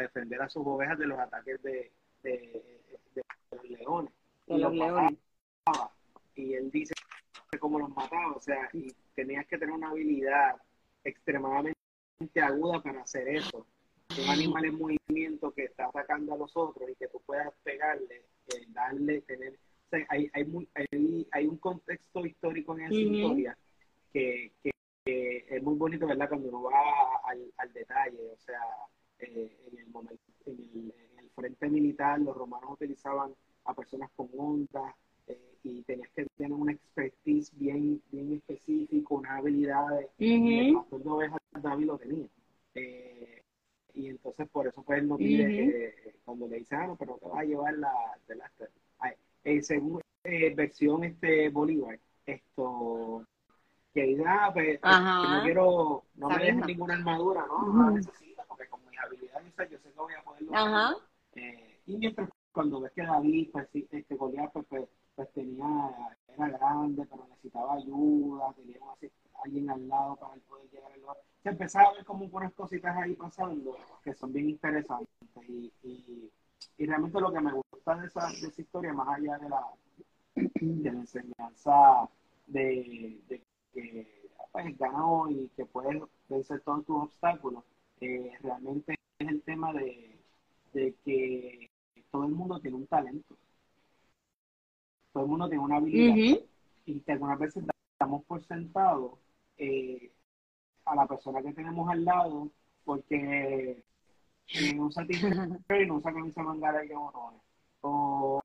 defender 0.00 0.40
a 0.40 0.48
sus 0.48 0.62
ovejas 0.64 0.98
de 0.98 1.06
los 1.06 1.18
ataques 1.18 1.60
de, 1.62 1.92
de, 2.22 2.62
de 3.14 3.22
los 3.50 3.64
leones. 3.68 4.12
De 4.46 4.54
los 4.54 4.62
los 4.62 4.72
leones. 4.74 5.18
Y 6.38 6.54
él 6.54 6.70
dice 6.70 6.94
cómo 7.58 7.80
los 7.80 7.90
mataba, 7.90 8.32
o 8.32 8.40
sea, 8.40 8.68
y 8.72 8.92
tenías 9.16 9.44
que 9.48 9.58
tener 9.58 9.74
una 9.74 9.90
habilidad 9.90 10.54
extremadamente 11.02 11.74
aguda 12.40 12.80
para 12.80 13.02
hacer 13.02 13.28
eso. 13.28 13.66
Un 14.22 14.30
animal 14.30 14.64
en 14.64 14.78
movimiento 14.78 15.50
que 15.50 15.64
está 15.64 15.86
atacando 15.86 16.34
a 16.34 16.38
los 16.38 16.56
otros 16.56 16.88
y 16.90 16.94
que 16.94 17.08
tú 17.08 17.20
puedas 17.26 17.52
pegarle, 17.64 18.24
eh, 18.54 18.66
darle, 18.68 19.20
tener... 19.22 19.54
O 19.54 19.88
sea, 19.90 20.06
hay, 20.10 20.30
hay, 20.32 20.44
muy- 20.44 20.68
hay, 20.74 21.26
hay 21.32 21.46
un 21.46 21.56
contexto 21.56 22.24
histórico 22.24 22.76
en 22.78 22.84
esa 22.84 22.94
historia 22.94 23.58
que, 24.12 24.52
que, 24.62 24.70
que 25.04 25.46
es 25.48 25.62
muy 25.62 25.74
bonito, 25.74 26.06
¿verdad? 26.06 26.28
Cuando 26.28 26.48
uno 26.48 26.62
va 26.64 27.20
al, 27.24 27.52
al 27.56 27.72
detalle, 27.72 28.30
o 28.32 28.38
sea, 28.38 28.60
eh, 29.18 29.56
en, 29.72 29.78
el 29.78 29.86
momento, 29.88 30.22
en, 30.46 30.54
el, 30.54 30.94
en 31.14 31.18
el 31.18 31.30
frente 31.30 31.68
militar 31.68 32.20
los 32.20 32.36
romanos 32.36 32.70
utilizaban 32.72 33.34
a 33.64 33.74
personas 33.74 34.10
con 34.14 34.28
ondas 34.36 34.94
eh, 35.28 35.58
y 35.62 35.82
tenías 35.82 36.10
que 36.10 36.26
tener 36.36 36.52
una 36.52 36.72
expertise 36.72 37.50
bien, 37.58 38.02
bien 38.10 38.32
específica, 38.34 39.14
unas 39.14 39.38
habilidades 39.38 40.08
y 40.18 40.58
el 40.58 40.70
Ujú. 40.70 40.80
pastor 40.80 41.02
de 41.02 41.10
ovejas 41.10 41.38
David 41.62 41.86
lo 41.86 41.98
tenía. 41.98 42.26
Eh, 42.74 43.42
y 43.94 44.08
entonces 44.08 44.48
por 44.50 44.66
eso 44.66 44.82
pues 44.82 45.00
él 45.00 45.08
no 45.08 45.16
pide 45.16 45.46
que 45.46 46.14
cuando 46.24 46.46
le 46.46 46.58
dice, 46.58 46.76
ah, 46.76 46.86
no, 46.86 46.96
pero 46.96 47.18
te 47.18 47.28
va 47.28 47.40
a 47.40 47.44
llevar 47.44 47.76
la, 47.78 47.92
de 48.28 48.36
la 48.36 48.50
según 49.62 50.00
eh, 50.24 50.54
versión 50.54 51.04
este 51.04 51.48
Bolívar, 51.48 51.98
esto 52.26 53.24
que 53.94 54.02
diga, 54.02 54.46
ah, 54.46 54.52
pues, 54.52 54.78
pues, 54.80 55.00
no 55.30 55.42
quiero, 55.42 56.04
no 56.16 56.28
me 56.28 56.44
dejes 56.44 56.66
ninguna 56.66 56.94
armadura, 56.94 57.46
no, 57.46 57.72
no 57.72 57.90
la 57.90 57.96
necesito, 57.96 58.42
porque 58.46 58.68
con 58.68 58.80
mis 58.88 58.98
habilidades 58.98 59.52
yo 59.70 59.78
sé 59.78 59.90
que 59.90 59.98
voy 59.98 60.12
a 60.14 60.22
poder. 60.22 60.42
Ajá. 60.52 60.96
Eh, 61.34 61.80
y 61.86 61.96
mientras 61.96 62.28
cuando 62.52 62.80
ves 62.80 62.92
que 62.92 63.02
David, 63.02 63.48
pues 63.52 63.68
este 63.72 64.14
Goliat, 64.14 64.52
pues, 64.52 64.66
pues, 64.68 64.88
pues 65.18 65.32
tenía, 65.32 66.16
era 66.28 66.48
grande, 66.48 67.04
pero 67.10 67.26
necesitaba 67.26 67.74
ayuda, 67.74 68.52
tenía 68.54 68.78
así, 68.92 69.10
alguien 69.42 69.68
al 69.68 69.88
lado 69.88 70.14
para 70.14 70.34
poder 70.48 70.70
llegar 70.70 70.92
al 70.92 71.00
lugar. 71.00 71.16
Se 71.42 71.48
empezaba 71.48 71.88
a 71.88 71.94
ver 71.94 72.04
como 72.04 72.24
unas 72.26 72.52
cositas 72.52 72.96
ahí 72.96 73.16
pasando 73.16 73.76
que 74.04 74.14
son 74.14 74.32
bien 74.32 74.50
interesantes. 74.50 75.08
Y, 75.48 75.72
y, 75.82 76.86
realmente 76.86 77.20
lo 77.20 77.32
que 77.32 77.40
me 77.40 77.52
gusta 77.52 77.96
de 77.96 78.06
esa, 78.06 78.28
de 78.28 78.46
esa 78.46 78.62
historia, 78.62 78.92
más 78.92 79.08
allá 79.08 79.38
de 79.38 79.48
la, 79.48 79.66
de 80.36 80.92
la 80.92 81.00
enseñanza 81.00 82.08
de, 82.46 83.20
de 83.28 83.42
que 83.74 84.30
pues, 84.52 84.78
ganó 84.78 85.28
y 85.28 85.48
que 85.56 85.66
puedes 85.66 86.00
vencer 86.28 86.60
todos 86.60 86.86
tus 86.86 86.96
obstáculos, 86.96 87.64
eh, 88.00 88.38
realmente 88.40 88.94
es 89.18 89.28
el 89.28 89.42
tema 89.42 89.72
de, 89.72 90.16
de 90.74 90.94
que 91.04 91.68
todo 92.12 92.22
el 92.22 92.30
mundo 92.30 92.60
tiene 92.60 92.76
un 92.76 92.86
talento. 92.86 93.34
Todo 95.18 95.24
el 95.24 95.30
mundo 95.30 95.48
tiene 95.48 95.64
una 95.64 95.76
habilidad 95.78 96.40
y 96.86 97.00
que 97.00 97.10
algunas 97.10 97.40
veces 97.40 97.64
damos 97.98 98.22
por 98.26 98.40
sentado 98.44 99.18
eh, 99.56 100.12
a 100.84 100.94
la 100.94 101.08
persona 101.08 101.42
que 101.42 101.52
tenemos 101.52 101.90
al 101.90 102.04
lado 102.04 102.48
porque 102.84 103.82
eh, 104.46 104.78
usa 104.78 105.04
y 105.10 105.86
no 105.86 105.96
usa 105.96 106.12
camisa 106.12 106.40
mangara 106.44 106.84
y 106.84 106.90
botones. 106.90 107.40
O, 107.80 108.40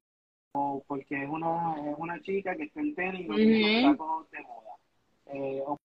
o 0.54 0.84
porque 0.88 1.24
es 1.24 1.30
una, 1.30 1.76
es 1.92 1.96
una 1.96 2.20
chica 2.22 2.56
que 2.56 2.64
está 2.64 2.80
en 2.82 2.96
tenis 2.96 3.22
y 3.22 3.28
no 3.28 3.36
tiene 3.36 3.84
los 3.84 3.92
tacos 3.92 4.32
de 4.32 4.42
moda. 4.42 4.76
Eh, 5.28 5.64
o 5.68 5.78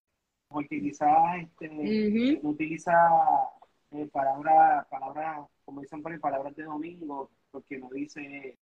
porque 0.48 0.80
quizás 0.80 1.42
este, 1.42 2.40
no 2.42 2.48
utiliza 2.48 2.94
eh, 3.90 4.08
palabras, 4.10 4.86
palabras, 4.86 5.46
como 5.66 5.82
dicen 5.82 6.00
por 6.00 6.12
ahí, 6.12 6.18
palabras 6.18 6.56
de 6.56 6.62
domingo, 6.62 7.30
porque 7.50 7.76
no 7.76 7.90
dice 7.90 8.56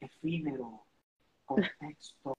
efímero, 0.00 0.87
contexto, 1.48 2.36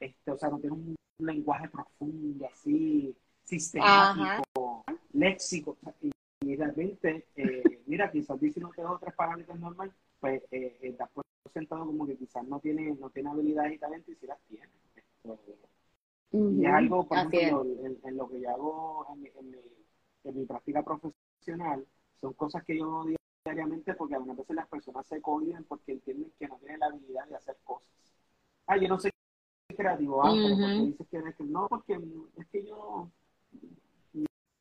este, 0.00 0.30
o 0.30 0.36
sea, 0.36 0.48
no 0.48 0.58
tiene 0.58 0.74
un 0.74 0.96
lenguaje 1.18 1.68
profundo, 1.68 2.46
así, 2.46 3.14
sistemático, 3.44 4.84
léxico. 5.12 5.76
Y, 6.00 6.56
realmente, 6.56 7.26
eh, 7.36 7.82
mira, 7.86 8.10
quizás 8.10 8.40
diciendo 8.40 8.70
que 8.70 8.82
dos 8.82 8.92
o 8.92 8.98
tres 8.98 9.14
palabras 9.14 9.58
normal, 9.58 9.92
pues 10.20 10.42
eh, 10.50 10.76
eh, 10.80 10.96
da 10.98 11.06
por 11.06 11.24
sentado 11.52 11.86
como 11.86 12.06
que 12.06 12.16
quizás 12.16 12.44
no 12.46 12.58
tiene, 12.60 12.94
no 12.96 13.10
tiene 13.10 13.30
habilidades 13.30 13.74
y 13.74 13.78
talento 13.78 14.10
y 14.10 14.16
si 14.16 14.26
las 14.26 14.38
tiene. 14.48 14.68
Y 16.32 16.66
es 16.66 16.72
algo, 16.72 17.06
por 17.06 17.18
ejemplo, 17.18 17.64
en, 18.04 18.16
lo 18.16 18.28
que 18.28 18.40
yo 18.40 18.50
hago 18.50 19.06
en, 19.14 19.26
en, 19.26 19.60
en 20.24 20.36
mi 20.36 20.44
práctica 20.44 20.82
profesional, 20.82 21.86
son 22.20 22.32
cosas 22.32 22.64
que 22.64 22.76
yo 22.76 22.86
no 22.86 23.04
digo 23.04 23.18
diariamente 23.44 23.94
porque 23.94 24.14
algunas 24.14 24.38
veces 24.38 24.56
las 24.56 24.68
personas 24.68 25.06
se 25.06 25.20
cohiben 25.20 25.64
porque 25.64 25.92
entienden 25.92 26.32
que 26.38 26.48
no 26.48 26.56
tienen 26.58 26.80
la 26.80 26.86
habilidad 26.86 27.26
de 27.28 27.36
hacer 27.36 27.56
cosas. 27.62 27.88
Ah, 28.66 28.76
yo 28.76 28.88
no 28.88 28.98
sé 28.98 29.10
creativo, 29.76 30.24
ah, 30.24 30.30
porque 30.30 30.86
dices 30.86 31.06
que 31.10 31.16
eres 31.16 31.40
no, 31.40 31.66
porque 31.68 31.98
es 32.36 32.46
que 32.48 32.64
yo 32.64 33.10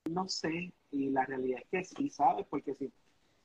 no 0.09 0.27
sé, 0.27 0.73
y 0.91 1.09
la 1.09 1.25
realidad 1.25 1.61
es 1.61 1.69
que 1.69 1.83
sí 1.83 2.09
sabes, 2.09 2.45
porque 2.49 2.73
si, 2.75 2.91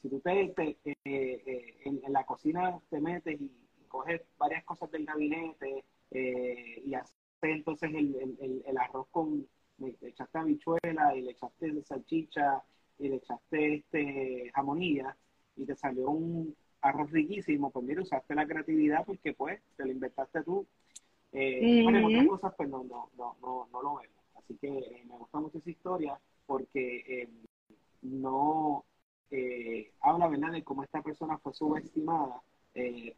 si 0.02 0.08
tú 0.08 0.20
te, 0.20 0.54
eh, 0.64 0.76
eh, 1.04 1.80
en, 1.84 2.12
la 2.12 2.24
cocina 2.24 2.78
te 2.90 3.00
metes 3.00 3.40
y, 3.40 3.50
coges 3.88 4.20
varias 4.36 4.64
cosas 4.64 4.90
del 4.90 5.06
gabinete 5.06 5.82
eh, 6.10 6.82
y 6.84 6.92
haces 6.92 7.14
entonces 7.40 7.90
el, 7.94 8.14
el, 8.38 8.62
el, 8.66 8.76
arroz 8.76 9.06
con, 9.10 9.48
le 9.78 9.96
echaste 10.02 10.38
habichuela 10.38 11.16
y 11.16 11.22
le 11.22 11.30
echaste 11.30 11.82
salchicha 11.84 12.62
y 12.98 13.08
le 13.08 13.16
echaste 13.16 13.76
este 13.76 14.50
jamonilla 14.54 15.16
y 15.56 15.64
te 15.64 15.74
salió 15.74 16.10
un 16.10 16.54
arroz 16.80 17.10
riquísimo, 17.10 17.70
pues 17.70 17.84
mira, 17.84 18.02
usaste 18.02 18.34
la 18.34 18.46
creatividad 18.46 19.04
porque 19.04 19.32
pues 19.32 19.60
te 19.76 19.84
lo 19.84 19.92
inventaste 19.92 20.42
tú. 20.42 20.66
Eh, 21.32 21.84
otras 21.86 22.26
cosas 22.26 22.54
pues 22.56 22.68
no, 22.68 22.84
no, 22.84 23.10
no, 23.16 23.68
no, 23.72 23.82
lo 23.82 23.96
vemos. 23.96 24.24
Así 24.36 24.56
que 24.56 24.68
eh, 24.68 25.04
me 25.06 25.16
gusta 25.18 25.40
mucho 25.40 25.58
esa 25.58 25.70
historia 25.70 26.18
porque 26.46 27.04
eh, 27.06 27.28
no 28.02 28.84
eh, 29.30 29.92
habla 30.00 30.28
¿verdad? 30.28 30.52
de 30.52 30.64
cómo 30.64 30.84
esta 30.84 31.02
persona 31.02 31.38
fue 31.38 31.52
subestimada, 31.52 32.42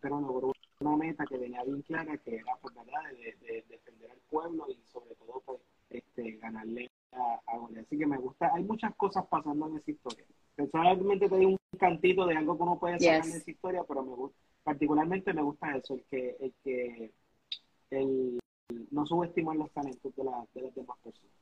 pero 0.01 0.21
logró 0.21 0.53
una 0.81 0.97
meta 0.97 1.27
que 1.27 1.37
venía 1.37 1.63
bien 1.63 1.83
clara, 1.83 2.17
que 2.17 2.37
era 2.37 2.57
pues, 2.63 2.75
¿verdad? 2.75 3.03
De, 3.13 3.65
defender 3.69 4.11
al 4.11 4.19
pueblo 4.31 4.67
y 4.71 4.79
sobre 4.91 5.15
todo 5.17 5.43
pues, 5.45 5.61
este, 5.91 6.33
ganarle 6.39 6.91
a, 7.13 7.41
a 7.47 7.81
Así 7.81 7.99
que 7.99 8.07
me 8.07 8.17
gusta, 8.17 8.51
hay 8.55 8.65
muchas 8.65 8.95
cosas 8.97 9.27
pasando 9.27 9.69
en 9.69 9.77
esa 9.77 9.91
historia. 9.91 10.25
Personalmente 10.61 11.29
te 11.29 11.39
di 11.39 11.47
un 11.47 11.57
cantito 11.79 12.27
de 12.27 12.37
algo 12.37 12.57
que 12.57 12.63
uno 12.63 12.79
puede 12.79 13.01
sacar 13.01 13.27
en 13.27 13.33
esa 13.33 13.51
historia, 13.51 13.83
pero 13.89 14.03
me 14.03 14.15
gusta, 14.15 14.39
particularmente 14.63 15.33
me 15.33 15.43
gusta 15.43 15.75
eso, 15.75 15.95
el 15.95 16.05
que, 16.05 16.37
el 16.39 16.55
que 16.63 17.13
el 17.91 18.39
no 18.91 19.07
subestimar 19.07 19.57
los 19.57 19.71
talentos 19.71 20.15
de, 20.15 20.25
la, 20.25 20.47
de 20.53 20.63
las 20.63 20.75
demás 20.75 20.99
personas. 20.99 21.33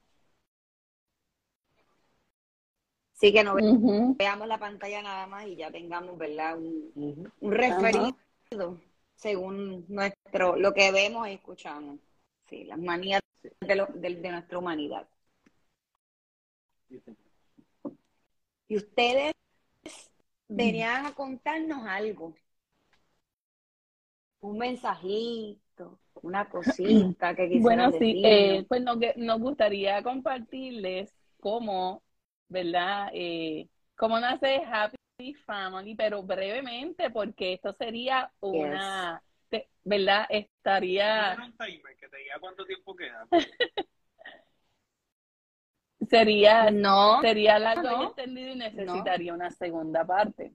Sí, 3.15 3.33
que 3.33 3.43
no 3.43 3.57
veamos 4.17 4.47
la 4.47 4.59
pantalla 4.59 5.03
nada 5.03 5.27
más 5.27 5.47
y 5.47 5.57
ya 5.57 5.73
tengamos, 5.73 6.17
¿verdad? 6.17 6.57
Un, 6.57 7.33
referido 7.41 8.17
según 9.17 9.85
nuestro, 9.89 10.57
lo 10.57 10.73
que 10.73 10.93
vemos 10.93 11.27
y 11.27 11.33
escuchamos. 11.33 11.99
Sí, 12.49 12.65
las 12.65 12.79
manías 12.79 13.21
de, 13.43 13.87
de 13.97 14.31
nuestra 14.31 14.59
humanidad. 14.59 15.09
Y 18.69 18.77
ustedes 18.77 19.33
venían 20.47 21.07
a 21.07 21.15
contarnos 21.15 21.87
algo. 21.87 22.35
Un 24.41 24.59
mensajito, 24.59 25.99
una 26.23 26.49
cosita 26.49 27.35
que 27.35 27.49
quisieran 27.49 27.91
Bueno, 27.91 27.99
sí, 27.99 28.23
eh, 28.25 28.65
pues 28.69 28.83
nos, 28.83 28.99
nos, 29.17 29.41
gustaría 29.41 30.03
compartirles 30.03 31.13
cómo, 31.41 32.03
¿verdad? 32.49 33.11
Eh, 33.13 33.69
cómo 33.97 34.21
nace 34.21 34.63
Happy 34.65 35.35
Family, 35.45 35.95
pero 35.95 36.23
brevemente, 36.23 37.11
porque 37.11 37.55
esto 37.55 37.73
sería 37.73 38.31
una, 38.41 39.23
¿verdad? 39.83 40.27
Estaría... 40.29 41.37
que 41.99 42.09
te 42.09 42.17
diga 42.19 42.39
cuánto 42.39 42.65
tiempo 42.65 42.95
queda. 42.95 43.27
Sería, 46.09 46.71
no, 46.71 47.21
sería 47.21 47.59
largo 47.59 48.03
y 48.03 48.07
entendido 48.07 48.53
y 48.53 48.57
necesitaría 48.57 49.35
una 49.35 49.51
segunda 49.51 50.05
parte. 50.07 50.55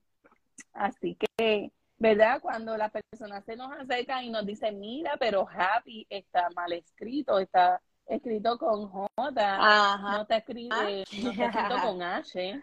Así 0.71 1.17
que, 1.38 1.71
¿verdad? 1.97 2.39
Cuando 2.41 2.77
las 2.77 2.91
personas 2.91 3.43
se 3.45 3.56
nos 3.56 3.71
acercan 3.71 4.23
y 4.23 4.29
nos 4.29 4.45
dicen, 4.45 4.79
mira, 4.79 5.15
pero 5.19 5.47
happy 5.47 6.08
está 6.10 6.49
mal 6.56 6.71
escrito, 6.73 7.39
está 7.39 7.82
escrito 8.06 8.58
con 8.58 8.88
J, 8.88 9.08
no 9.17 10.21
está 10.21 10.38
escrito, 10.38 10.75
no 10.75 11.32
está 11.32 11.45
escrito 11.45 11.82
con 11.84 12.01
H, 12.01 12.62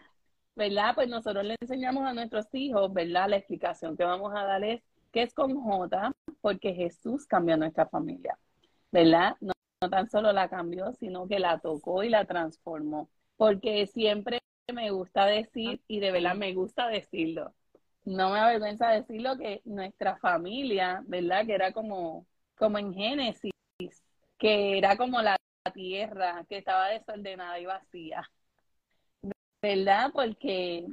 ¿verdad? 0.55 0.95
Pues 0.95 1.07
nosotros 1.07 1.45
le 1.45 1.55
enseñamos 1.61 2.03
a 2.03 2.13
nuestros 2.13 2.47
hijos, 2.53 2.91
¿verdad? 2.93 3.29
La 3.29 3.37
explicación 3.37 3.95
que 3.95 4.03
vamos 4.03 4.33
a 4.35 4.43
darles 4.43 4.79
es 4.79 4.83
que 5.11 5.21
es 5.23 5.33
con 5.33 5.55
J, 5.55 6.11
porque 6.41 6.73
Jesús 6.73 7.25
cambió 7.25 7.57
nuestra 7.57 7.85
familia, 7.85 8.37
¿verdad? 8.91 9.35
no 9.39 9.53
tan 9.89 10.09
solo 10.09 10.31
la 10.31 10.49
cambió, 10.49 10.93
sino 10.93 11.27
que 11.27 11.39
la 11.39 11.59
tocó 11.59 12.03
y 12.03 12.09
la 12.09 12.25
transformó. 12.25 13.09
Porque 13.37 13.87
siempre 13.87 14.39
me 14.73 14.91
gusta 14.91 15.25
decir, 15.25 15.81
y 15.87 15.99
de 15.99 16.11
verdad 16.11 16.35
me 16.35 16.53
gusta 16.53 16.87
decirlo, 16.87 17.53
no 18.05 18.31
me 18.31 18.39
avergüenza 18.39 18.89
decirlo, 18.89 19.37
que 19.37 19.61
nuestra 19.65 20.17
familia, 20.17 21.03
¿verdad? 21.07 21.45
Que 21.45 21.53
era 21.53 21.71
como, 21.71 22.25
como 22.57 22.77
en 22.77 22.93
Génesis, 22.93 23.51
que 24.37 24.77
era 24.77 24.97
como 24.97 25.21
la 25.21 25.37
tierra, 25.73 26.45
que 26.49 26.57
estaba 26.57 26.89
desordenada 26.89 27.59
y 27.59 27.65
vacía. 27.65 28.29
¿Verdad? 29.61 30.11
Porque 30.13 30.87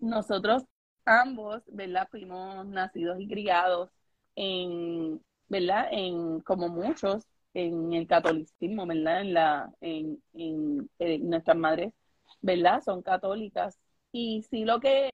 nosotros 0.00 0.64
ambos, 1.06 1.62
¿verdad? 1.68 2.08
Fuimos 2.10 2.66
nacidos 2.66 3.18
y 3.20 3.28
criados 3.28 3.90
en, 4.36 5.22
¿verdad? 5.48 5.88
En, 5.90 6.40
como 6.40 6.68
muchos, 6.68 7.26
en 7.54 7.92
el 7.92 8.06
catolicismo, 8.06 8.86
¿verdad? 8.86 9.20
En, 9.22 9.34
la, 9.34 9.72
en, 9.80 10.22
en, 10.34 11.30
nuestras 11.30 11.56
madres, 11.56 11.92
¿verdad? 12.42 12.82
Son 12.82 13.02
católicas. 13.02 13.78
Y 14.12 14.42
sí 14.50 14.64
lo 14.64 14.80
que, 14.80 15.10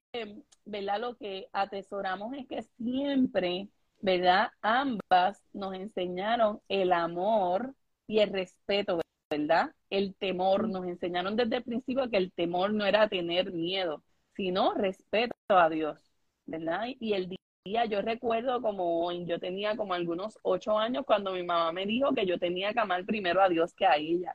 ¿verdad? 0.64 1.00
Lo 1.00 1.16
que 1.16 1.48
atesoramos 1.52 2.34
es 2.36 2.46
que 2.48 2.62
siempre, 2.78 3.68
¿verdad? 4.00 4.50
Ambas 4.62 5.42
nos 5.52 5.74
enseñaron 5.74 6.60
el 6.68 6.92
amor 6.92 7.74
y 8.06 8.20
el 8.20 8.30
respeto, 8.32 9.00
¿verdad? 9.30 9.74
El 9.90 10.14
temor. 10.16 10.68
Nos 10.68 10.86
enseñaron 10.86 11.36
desde 11.36 11.56
el 11.58 11.64
principio 11.64 12.10
que 12.10 12.16
el 12.18 12.32
temor 12.32 12.72
no 12.74 12.86
era 12.86 13.08
tener 13.08 13.52
miedo, 13.52 14.02
sino 14.36 14.74
respeto 14.74 15.34
a 15.48 15.68
Dios, 15.68 15.98
¿verdad? 16.46 16.86
Y 16.98 17.14
el 17.14 17.28
yo 17.64 18.02
recuerdo 18.02 18.62
como 18.62 19.12
yo 19.12 19.38
tenía 19.38 19.76
como 19.76 19.94
algunos 19.94 20.38
ocho 20.42 20.78
años 20.78 21.04
cuando 21.06 21.32
mi 21.32 21.42
mamá 21.42 21.72
me 21.72 21.86
dijo 21.86 22.14
que 22.14 22.26
yo 22.26 22.38
tenía 22.38 22.72
que 22.72 22.80
amar 22.80 23.04
primero 23.04 23.42
a 23.42 23.48
Dios 23.48 23.74
que 23.74 23.86
a 23.86 23.96
ella. 23.96 24.34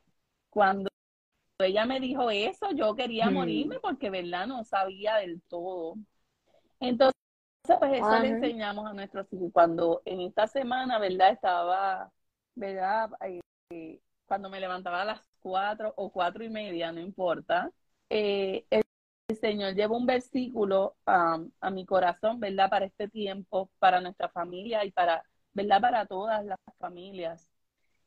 Cuando 0.50 0.88
ella 1.58 1.86
me 1.86 2.00
dijo 2.00 2.30
eso, 2.30 2.70
yo 2.72 2.94
quería 2.94 3.30
mm. 3.30 3.34
morirme 3.34 3.80
porque, 3.80 4.10
¿verdad? 4.10 4.46
No 4.46 4.64
sabía 4.64 5.16
del 5.16 5.42
todo. 5.42 5.94
Entonces, 6.80 7.14
pues 7.78 7.98
eso 7.98 8.18
le 8.20 8.28
enseñamos 8.28 8.86
a 8.86 8.92
nuestros 8.92 9.30
hijos. 9.32 9.50
Cuando 9.52 10.02
en 10.04 10.20
esta 10.20 10.46
semana, 10.46 10.98
¿verdad? 10.98 11.30
Estaba, 11.30 12.12
¿verdad? 12.54 13.10
Eh, 13.70 14.00
cuando 14.26 14.48
me 14.48 14.60
levantaba 14.60 15.02
a 15.02 15.06
las 15.06 15.20
cuatro 15.40 15.92
o 15.96 16.10
cuatro 16.10 16.44
y 16.44 16.48
media, 16.48 16.92
no 16.92 17.00
importa, 17.00 17.70
eh, 18.10 18.64
el 18.70 18.85
Señor 19.34 19.74
lleva 19.74 19.96
un 19.96 20.06
versículo 20.06 20.96
a 21.04 21.70
mi 21.72 21.84
corazón, 21.84 22.38
¿verdad? 22.38 22.70
Para 22.70 22.86
este 22.86 23.08
tiempo, 23.08 23.70
para 23.80 24.00
nuestra 24.00 24.28
familia 24.28 24.84
y 24.84 24.92
para, 24.92 25.24
¿verdad? 25.52 25.80
Para 25.80 26.06
todas 26.06 26.44
las 26.44 26.58
familias. 26.78 27.48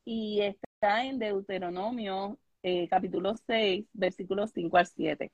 Y 0.05 0.41
está 0.41 1.05
en 1.05 1.19
Deuteronomio 1.19 2.39
eh, 2.63 2.87
capítulo 2.89 3.35
6, 3.35 3.85
versículos 3.93 4.51
5 4.53 4.77
al 4.77 4.87
7, 4.87 5.31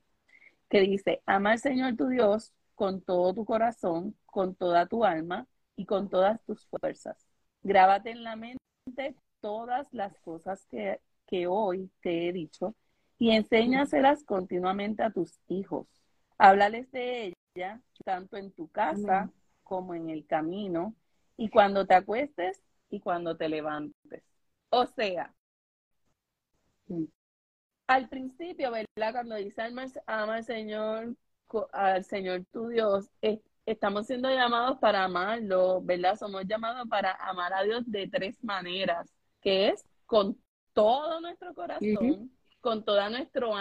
que 0.70 0.80
dice, 0.82 1.22
ama 1.26 1.52
al 1.54 1.60
Señor 1.60 1.96
tu 1.96 2.08
Dios 2.08 2.54
con 2.76 3.02
todo 3.02 3.34
tu 3.34 3.46
corazón, 3.46 4.18
con 4.26 4.56
toda 4.56 4.88
tu 4.88 5.06
alma 5.06 5.48
y 5.76 5.86
con 5.86 6.10
todas 6.10 6.44
tus 6.46 6.66
fuerzas. 6.68 7.18
Grábate 7.64 8.12
en 8.12 8.24
la 8.24 8.36
mente 8.36 9.16
todas 9.40 9.88
las 9.94 10.18
cosas 10.20 10.66
que, 10.68 11.00
que 11.28 11.48
hoy 11.48 11.92
te 12.02 12.28
he 12.30 12.34
dicho 12.34 12.76
y 13.18 13.32
enséñaselas 13.32 14.24
continuamente 14.24 15.04
a 15.04 15.12
tus 15.12 15.40
hijos. 15.48 15.88
Háblales 16.38 16.92
de 16.92 17.34
tanto 18.04 18.36
en 18.36 18.52
tu 18.52 18.68
casa 18.68 19.32
como 19.64 19.96
en 19.96 20.10
el 20.10 20.26
camino, 20.26 20.94
y 21.38 21.50
cuando 21.50 21.86
te 21.86 21.96
acuestes 21.96 22.62
y 22.90 23.00
cuando 23.00 23.36
te 23.36 23.50
levantes. 23.50 24.24
O 24.70 24.86
sea, 24.86 25.34
al 27.88 28.10
principio, 28.10 28.72
¿verdad? 28.72 29.14
Cuando 29.14 29.36
dice 29.36 29.62
ama 30.06 30.36
al 30.36 30.44
Señor, 30.44 31.16
al 31.72 32.04
Señor 32.04 32.46
tu 32.52 32.68
Dios, 32.68 33.10
estamos 33.66 34.08
siendo 34.08 34.30
llamados 34.30 34.78
para 34.80 35.04
amarlo, 35.04 35.82
¿verdad? 35.82 36.16
Somos 36.18 36.46
llamados 36.46 36.88
para 36.90 37.14
amar 37.14 37.54
a 37.54 37.64
Dios 37.64 37.84
de 37.90 38.08
tres 38.08 38.44
maneras, 38.44 39.10
que 39.42 39.70
es 39.70 39.86
con 40.06 40.38
todo 40.74 41.22
nuestro 41.22 41.54
corazón, 41.54 42.32
con 42.66 42.84
toda 42.84 43.10
nuestro 43.12 43.52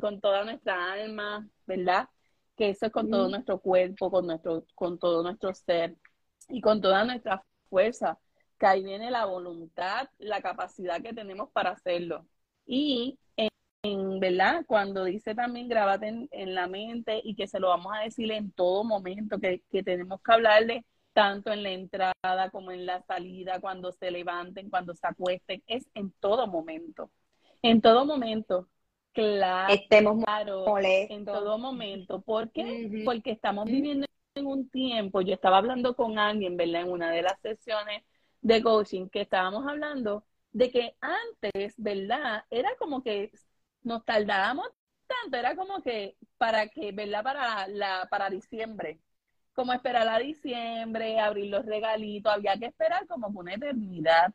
con 0.00 0.20
toda 0.20 0.44
nuestra 0.44 0.92
alma, 0.92 1.48
¿verdad? 1.64 2.08
Que 2.56 2.70
eso 2.70 2.86
es 2.86 2.92
con 2.92 3.08
todo 3.08 3.28
nuestro 3.28 3.60
cuerpo, 3.60 4.10
con 4.10 4.26
nuestro, 4.26 4.66
con 4.74 4.98
todo 4.98 5.22
nuestro 5.22 5.54
ser 5.54 5.96
y 6.48 6.60
con 6.60 6.80
toda 6.80 7.04
nuestra 7.04 7.44
fuerza, 7.70 8.18
que 8.58 8.66
ahí 8.66 8.82
viene 8.82 9.12
la 9.12 9.26
voluntad, 9.26 10.08
la 10.18 10.42
capacidad 10.42 11.00
que 11.00 11.14
tenemos 11.14 11.50
para 11.52 11.70
hacerlo. 11.70 12.26
Y 12.66 13.16
en, 13.36 14.18
¿verdad? 14.18 14.64
Cuando 14.66 15.04
dice 15.04 15.36
también 15.36 15.68
grábate 15.68 16.28
en, 16.30 16.54
la 16.54 16.66
mente 16.66 17.20
y 17.22 17.36
que 17.36 17.46
se 17.46 17.60
lo 17.60 17.68
vamos 17.68 17.92
a 17.96 18.02
decir 18.02 18.30
en 18.32 18.50
todo 18.50 18.82
momento, 18.82 19.38
que, 19.38 19.62
que 19.70 19.84
tenemos 19.84 20.20
que 20.20 20.32
hablarle 20.32 20.84
tanto 21.12 21.52
en 21.52 21.62
la 21.62 21.70
entrada 21.70 22.50
como 22.50 22.72
en 22.72 22.86
la 22.86 23.02
salida, 23.02 23.60
cuando 23.60 23.92
se 23.92 24.10
levanten, 24.10 24.70
cuando 24.70 24.94
se 24.94 25.06
acuesten, 25.06 25.62
es 25.68 25.86
en 25.94 26.10
todo 26.20 26.48
momento. 26.48 27.10
En 27.62 27.80
todo 27.80 28.04
momento, 28.04 28.68
claro, 29.12 29.72
estemos 29.72 30.24
en 31.08 31.24
todo 31.24 31.58
momento. 31.58 32.20
¿Por 32.22 32.50
qué? 32.50 33.02
Porque 33.04 33.30
estamos 33.30 33.66
viviendo 33.66 34.06
en 34.34 34.46
un 34.46 34.68
tiempo, 34.68 35.20
yo 35.20 35.34
estaba 35.34 35.58
hablando 35.58 35.94
con 35.94 36.18
alguien, 36.18 36.56
¿verdad? 36.56 36.82
En 36.82 36.90
una 36.90 37.10
de 37.10 37.22
las 37.22 37.38
sesiones 37.40 38.02
de 38.40 38.62
coaching 38.62 39.08
que 39.08 39.20
estábamos 39.22 39.66
hablando 39.66 40.24
de 40.52 40.70
que 40.70 40.96
antes, 41.00 41.74
¿verdad? 41.76 42.44
Era 42.50 42.70
como 42.78 43.02
que 43.02 43.30
nos 43.82 44.04
tardábamos 44.04 44.68
tanto, 45.06 45.36
era 45.36 45.54
como 45.54 45.82
que 45.82 46.16
para 46.38 46.68
que, 46.68 46.92
¿verdad? 46.92 47.22
Para 47.22 47.68
la 47.68 48.08
para 48.10 48.30
diciembre, 48.30 49.00
como 49.54 49.72
esperar 49.72 50.08
a 50.08 50.18
diciembre, 50.18 51.20
abrir 51.20 51.50
los 51.50 51.64
regalitos, 51.66 52.32
había 52.32 52.56
que 52.58 52.66
esperar 52.66 53.06
como 53.06 53.28
una 53.28 53.54
eternidad. 53.54 54.32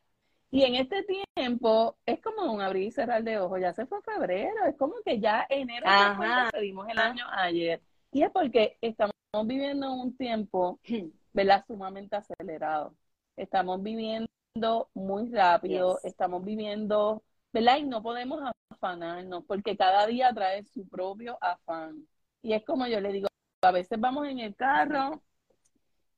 Y 0.49 0.63
en 0.63 0.75
este 0.75 1.05
tiempo 1.35 1.97
es 2.05 2.21
como 2.21 2.51
un 2.51 2.61
abrir 2.61 2.83
y 2.83 2.91
cerrar 2.91 3.23
de 3.23 3.37
ojos, 3.37 3.59
ya 3.59 3.73
se 3.73 3.85
fue 3.85 4.01
febrero, 4.01 4.65
es 4.65 4.77
como 4.77 4.95
que 5.03 5.19
ya 5.19 5.45
enero 5.49 5.85
ya 5.85 6.49
pedimos 6.51 6.87
el 6.87 6.97
año 6.97 7.25
ayer. 7.31 7.81
Y 8.11 8.23
es 8.23 8.31
porque 8.31 8.77
estamos 8.81 9.13
viviendo 9.45 9.93
un 9.93 10.15
tiempo, 10.15 10.79
¿verdad? 11.33 11.65
Sumamente 11.67 12.15
acelerado. 12.15 12.95
Estamos 13.35 13.83
viviendo 13.83 14.89
muy 14.93 15.29
rápido, 15.31 15.99
estamos 16.03 16.43
viviendo, 16.43 17.23
¿verdad? 17.51 17.77
Y 17.77 17.83
no 17.83 18.01
podemos 18.01 18.41
afanarnos 18.69 19.43
porque 19.45 19.75
cada 19.75 20.07
día 20.07 20.33
trae 20.33 20.63
su 20.63 20.87
propio 20.87 21.37
afán. 21.41 22.07
Y 22.41 22.53
es 22.53 22.63
como 22.63 22.87
yo 22.87 23.01
le 23.01 23.11
digo, 23.11 23.27
a 23.61 23.71
veces 23.71 23.99
vamos 23.99 24.27
en 24.27 24.39
el 24.39 24.55
carro 24.55 25.21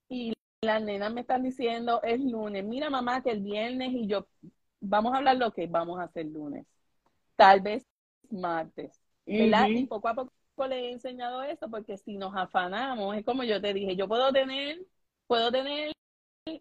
y 0.07 0.33
las 0.61 0.81
nenas 0.81 1.13
me 1.13 1.21
están 1.21 1.43
diciendo, 1.43 2.01
es 2.03 2.19
lunes, 2.19 2.63
mira 2.65 2.89
mamá 2.89 3.21
que 3.23 3.31
el 3.31 3.41
viernes 3.41 3.91
y 3.93 4.07
yo, 4.07 4.27
vamos 4.79 5.13
a 5.13 5.17
hablar 5.17 5.37
lo 5.37 5.51
que 5.51 5.67
vamos 5.67 5.99
a 5.99 6.03
hacer 6.03 6.25
lunes, 6.25 6.65
tal 7.35 7.61
vez 7.61 7.85
martes, 8.29 9.01
¿verdad? 9.35 9.69
Y 9.73 9.85
poco 9.85 10.09
a 10.09 10.15
poco 10.15 10.31
le 10.67 10.89
he 10.89 10.91
enseñado 10.91 11.43
eso 11.43 11.69
porque 11.69 11.97
si 11.97 12.17
nos 12.17 12.35
afanamos, 12.35 13.15
es 13.15 13.25
como 13.25 13.43
yo 13.43 13.61
te 13.61 13.73
dije, 13.73 13.95
yo 13.95 14.07
puedo 14.07 14.31
tener, 14.33 14.85
puedo 15.27 15.51
tener, 15.51 15.93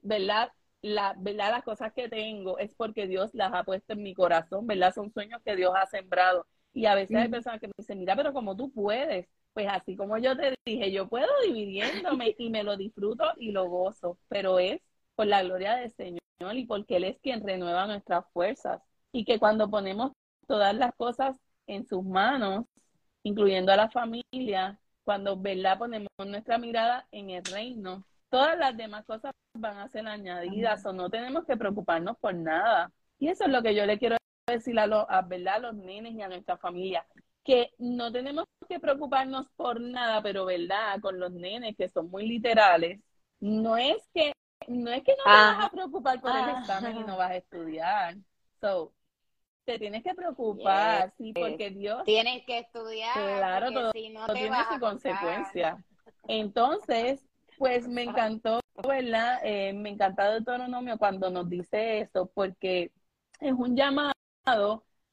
¿verdad? 0.02 0.52
la, 0.82 1.14
¿verdad? 1.18 1.50
Las 1.52 1.64
cosas 1.64 1.92
que 1.92 2.08
tengo 2.08 2.58
es 2.58 2.74
porque 2.74 3.06
Dios 3.06 3.30
las 3.34 3.52
ha 3.52 3.64
puesto 3.64 3.92
en 3.94 4.02
mi 4.02 4.14
corazón, 4.14 4.66
¿verdad? 4.66 4.94
Son 4.94 5.12
sueños 5.12 5.40
que 5.44 5.56
Dios 5.56 5.72
ha 5.76 5.86
sembrado. 5.86 6.46
Y 6.72 6.86
a 6.86 6.94
veces 6.94 7.16
hay 7.16 7.28
personas 7.28 7.60
que 7.60 7.66
me 7.68 7.72
dicen, 7.76 7.98
mira, 7.98 8.14
pero 8.16 8.32
como 8.32 8.56
tú 8.56 8.70
puedes, 8.70 9.26
pues 9.58 9.70
así 9.72 9.96
como 9.96 10.16
yo 10.18 10.36
te 10.36 10.54
dije, 10.64 10.92
yo 10.92 11.08
puedo 11.08 11.26
dividiéndome 11.44 12.36
y 12.38 12.48
me 12.48 12.62
lo 12.62 12.76
disfruto 12.76 13.24
y 13.38 13.50
lo 13.50 13.68
gozo, 13.68 14.16
pero 14.28 14.60
es 14.60 14.80
por 15.16 15.26
la 15.26 15.42
gloria 15.42 15.74
del 15.74 15.92
Señor 15.94 16.20
y 16.54 16.64
porque 16.64 16.98
Él 16.98 17.02
es 17.02 17.18
quien 17.20 17.44
renueva 17.44 17.88
nuestras 17.88 18.24
fuerzas. 18.32 18.80
Y 19.10 19.24
que 19.24 19.40
cuando 19.40 19.68
ponemos 19.68 20.12
todas 20.46 20.76
las 20.76 20.94
cosas 20.94 21.36
en 21.66 21.84
sus 21.88 22.04
manos, 22.04 22.66
incluyendo 23.24 23.72
a 23.72 23.76
la 23.76 23.90
familia, 23.90 24.78
cuando 25.02 25.36
¿verdad? 25.36 25.76
ponemos 25.76 26.08
nuestra 26.24 26.56
mirada 26.56 27.08
en 27.10 27.30
el 27.30 27.44
reino, 27.44 28.04
todas 28.30 28.56
las 28.56 28.76
demás 28.76 29.04
cosas 29.06 29.32
van 29.54 29.78
a 29.78 29.88
ser 29.88 30.06
añadidas 30.06 30.86
o 30.86 30.92
no 30.92 31.10
tenemos 31.10 31.46
que 31.46 31.56
preocuparnos 31.56 32.16
por 32.18 32.32
nada. 32.32 32.92
Y 33.18 33.26
eso 33.26 33.42
es 33.42 33.50
lo 33.50 33.60
que 33.60 33.74
yo 33.74 33.86
le 33.86 33.98
quiero 33.98 34.18
decir 34.46 34.78
a 34.78 34.86
los, 34.86 35.04
a, 35.08 35.22
¿verdad? 35.22 35.56
a 35.56 35.58
los 35.58 35.74
nenes 35.74 36.14
y 36.14 36.22
a 36.22 36.28
nuestra 36.28 36.56
familia, 36.58 37.04
que 37.48 37.72
no 37.78 38.12
tenemos 38.12 38.44
que 38.68 38.78
preocuparnos 38.78 39.48
por 39.56 39.80
nada, 39.80 40.22
pero 40.22 40.44
verdad, 40.44 41.00
con 41.00 41.18
los 41.18 41.32
nenes 41.32 41.74
que 41.78 41.88
son 41.88 42.10
muy 42.10 42.28
literales, 42.28 43.00
no 43.40 43.78
es 43.78 44.06
que 44.12 44.34
no 44.66 44.90
es 44.90 45.02
que 45.02 45.12
no 45.16 45.24
te 45.24 45.30
vas 45.30 45.64
a 45.64 45.70
preocupar 45.70 46.20
por 46.20 46.30
el 46.36 46.50
examen 46.50 46.98
y 46.98 47.04
no 47.04 47.16
vas 47.16 47.30
a 47.30 47.36
estudiar. 47.36 48.16
So, 48.60 48.92
te 49.64 49.78
tienes 49.78 50.02
que 50.02 50.14
preocupar, 50.14 51.14
sí, 51.16 51.32
porque 51.32 51.70
Dios 51.70 52.04
tienes 52.04 52.44
que 52.44 52.58
estudiar. 52.58 53.14
Claro, 53.14 53.72
todo, 53.72 53.92
tiene 53.92 54.20
su 54.70 54.78
consecuencia. 54.78 55.82
Entonces, 56.28 57.26
pues 57.56 57.88
me 57.88 58.02
encantó, 58.02 58.60
¿verdad? 58.86 59.40
Eh, 59.42 59.72
me 59.72 59.88
encanta 59.88 60.30
Deuteronomio 60.30 60.98
cuando 60.98 61.30
nos 61.30 61.48
dice 61.48 62.00
esto, 62.00 62.30
porque 62.34 62.92
es 63.40 63.52
un 63.54 63.74
llamado 63.74 64.12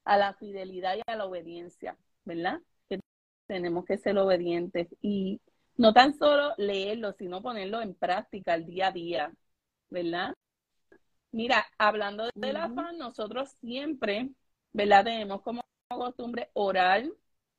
a 0.04 0.18
la 0.18 0.34
fidelidad 0.34 0.98
y 0.98 1.02
a 1.10 1.16
la 1.16 1.26
obediencia, 1.26 1.98
¿verdad? 2.26 2.62
Que 2.90 3.00
tenemos 3.48 3.86
que 3.86 3.98
ser 3.98 4.18
obedientes 4.18 4.88
y 5.02 5.42
no 5.78 5.94
tan 5.94 6.14
solo 6.18 6.54
leerlo, 6.58 7.14
sino 7.14 7.42
ponerlo 7.42 7.82
en 7.82 7.96
práctica 7.96 8.56
el 8.56 8.66
día 8.66 8.88
a 8.88 8.92
día, 8.92 9.34
¿verdad? 9.90 10.34
Mira, 11.32 11.66
hablando 11.78 12.30
del 12.36 12.56
afán, 12.58 12.98
nosotros 12.98 13.50
siempre, 13.62 14.30
¿verdad? 14.74 15.06
Tenemos 15.06 15.42
como 15.42 15.62
costumbre 15.90 16.50
orar 16.54 17.06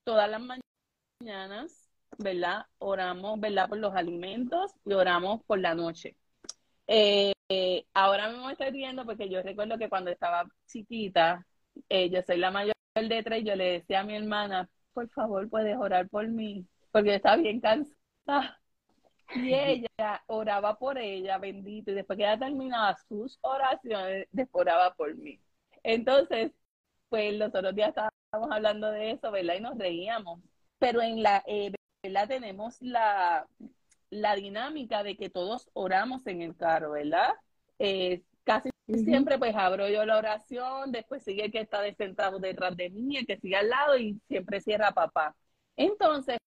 todas 0.03 0.29
las 0.29 0.41
mañanas 0.41 1.87
¿verdad? 2.17 2.65
Oramos, 2.79 3.39
¿verdad? 3.39 3.69
Por 3.69 3.77
los 3.79 3.95
alimentos 3.95 4.71
y 4.85 4.93
oramos 4.93 5.43
por 5.45 5.59
la 5.59 5.75
noche. 5.75 6.15
Eh, 6.87 7.33
ahora 7.93 8.29
mismo 8.29 8.49
estoy 8.49 8.71
riendo 8.71 9.05
porque 9.05 9.29
yo 9.29 9.41
recuerdo 9.41 9.77
que 9.77 9.89
cuando 9.89 10.11
estaba 10.11 10.45
chiquita, 10.67 11.45
eh, 11.89 12.09
yo 12.09 12.21
soy 12.25 12.37
la 12.37 12.51
mayor 12.51 12.75
de 13.05 13.23
tres, 13.23 13.43
yo 13.45 13.55
le 13.55 13.73
decía 13.73 14.01
a 14.01 14.03
mi 14.03 14.15
hermana, 14.15 14.69
por 14.93 15.09
favor, 15.09 15.49
puedes 15.49 15.77
orar 15.77 16.09
por 16.09 16.27
mí, 16.27 16.65
porque 16.91 17.09
yo 17.09 17.15
estaba 17.15 17.37
bien 17.37 17.61
cansada. 17.61 18.59
Y 19.35 19.53
ella 19.53 20.23
oraba 20.27 20.77
por 20.77 20.97
ella, 20.97 21.37
bendito, 21.37 21.91
y 21.91 21.95
después 21.95 22.17
que 22.17 22.23
ella 22.23 22.39
terminaba 22.39 22.95
sus 23.07 23.37
oraciones, 23.41 24.27
después 24.31 24.61
oraba 24.61 24.93
por 24.95 25.15
mí. 25.15 25.39
Entonces, 25.83 26.51
pues 27.09 27.33
los 27.35 27.49
otros 27.49 27.75
días 27.75 27.89
estábamos 27.89 28.51
hablando 28.51 28.91
de 28.91 29.11
eso, 29.11 29.31
¿verdad? 29.31 29.55
Y 29.55 29.61
nos 29.61 29.77
reíamos. 29.77 30.41
Pero 30.79 31.01
en 31.01 31.23
la, 31.23 31.43
eh, 31.47 31.71
¿verdad? 32.03 32.27
Tenemos 32.27 32.81
la, 32.81 33.47
dinámica 34.35 35.03
de 35.03 35.17
que 35.17 35.29
todos 35.29 35.69
oramos 35.73 36.25
en 36.27 36.41
el 36.41 36.55
carro, 36.55 36.91
¿verdad? 36.91 37.33
Eh, 37.79 38.23
siempre 38.87 39.37
pues 39.37 39.55
abro 39.55 39.89
yo 39.89 40.05
la 40.05 40.17
oración, 40.17 40.91
después 40.91 41.23
sigue 41.23 41.45
el 41.45 41.51
que 41.51 41.61
está 41.61 41.81
sentado 41.95 42.39
detrás 42.39 42.75
de 42.77 42.89
mí, 42.89 43.17
el 43.17 43.25
que 43.25 43.37
sigue 43.37 43.55
al 43.57 43.69
lado 43.69 43.97
y 43.97 44.19
siempre 44.27 44.61
cierra 44.61 44.91
papá. 44.93 45.35
Entonces, 45.75 46.37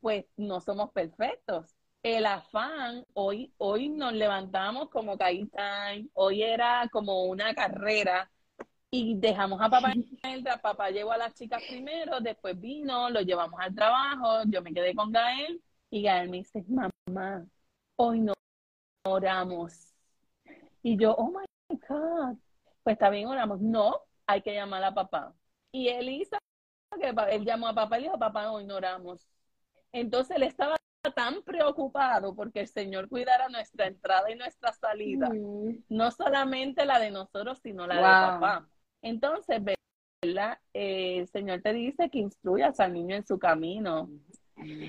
pues 0.00 0.26
no 0.36 0.60
somos 0.60 0.90
perfectos. 0.92 1.74
El 2.02 2.26
afán, 2.26 3.04
hoy, 3.14 3.52
hoy 3.58 3.88
nos 3.90 4.12
levantamos 4.14 4.90
como 4.90 5.18
time, 5.18 6.08
hoy 6.14 6.42
era 6.42 6.88
como 6.90 7.24
una 7.24 7.54
carrera 7.54 8.30
y 8.90 9.16
dejamos 9.18 9.60
a 9.60 9.68
papá 9.70 9.92
en 9.92 10.44
papá 10.62 10.90
llevó 10.90 11.12
a 11.12 11.18
las 11.18 11.34
chicas 11.34 11.62
primero, 11.68 12.20
después 12.20 12.58
vino, 12.60 13.10
lo 13.10 13.20
llevamos 13.20 13.60
al 13.60 13.74
trabajo, 13.74 14.42
yo 14.46 14.62
me 14.62 14.72
quedé 14.72 14.94
con 14.94 15.12
Gael 15.12 15.62
y 15.90 16.02
Gael 16.02 16.30
me 16.30 16.38
dice, 16.38 16.64
mamá, 16.68 17.46
hoy 17.96 18.20
no 18.20 18.34
oramos. 19.04 19.94
Y 20.82 20.96
yo, 20.96 21.14
oh 21.14 21.30
my 21.30 21.49
God, 21.88 22.36
pues 22.82 22.94
está 22.94 23.10
bien, 23.10 23.26
oramos. 23.26 23.60
No, 23.60 24.02
hay 24.26 24.42
que 24.42 24.54
llamar 24.54 24.84
a 24.84 24.94
papá. 24.94 25.34
Y 25.72 25.88
Elisa, 25.88 26.38
que 27.00 27.14
él 27.30 27.44
llamó 27.44 27.68
a 27.68 27.74
papá 27.74 27.98
y 27.98 28.04
dijo, 28.04 28.18
papá, 28.18 28.50
hoy 28.50 28.64
no 28.64 28.76
oramos. 28.76 29.26
Entonces 29.92 30.36
él 30.36 30.44
estaba 30.44 30.76
tan 31.14 31.42
preocupado 31.42 32.34
porque 32.34 32.60
el 32.60 32.68
Señor 32.68 33.08
cuidara 33.08 33.48
nuestra 33.48 33.86
entrada 33.86 34.30
y 34.30 34.36
nuestra 34.36 34.72
salida, 34.72 35.30
mm. 35.30 35.84
no 35.88 36.10
solamente 36.10 36.84
la 36.84 36.98
de 36.98 37.10
nosotros, 37.10 37.58
sino 37.62 37.86
la 37.86 37.96
de 37.96 38.02
papá. 38.02 38.68
Entonces, 39.02 39.62
¿verdad? 40.22 40.58
Eh, 40.74 41.18
el 41.20 41.28
Señor 41.28 41.62
te 41.62 41.72
dice 41.72 42.10
que 42.10 42.18
instruyas 42.18 42.78
al 42.80 42.92
niño 42.92 43.16
en 43.16 43.26
su 43.26 43.38
camino. 43.38 44.10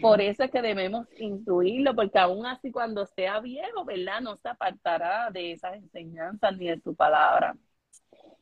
Por 0.02 0.22
eso 0.22 0.44
es 0.44 0.52
que 0.52 0.62
debemos 0.62 1.08
instruirlo, 1.18 1.96
porque 1.96 2.20
aún 2.20 2.46
así 2.46 2.72
cuando 2.72 3.06
sea 3.06 3.40
viejo, 3.40 3.86
¿verdad? 3.86 4.22
No 4.22 4.38
se 4.38 4.50
apartará 4.50 5.30
de 5.32 5.54
esas 5.54 5.76
enseñanzas 5.76 6.58
ni 6.58 6.68
de 6.68 6.80
tu 6.80 6.96
palabra. 6.96 7.56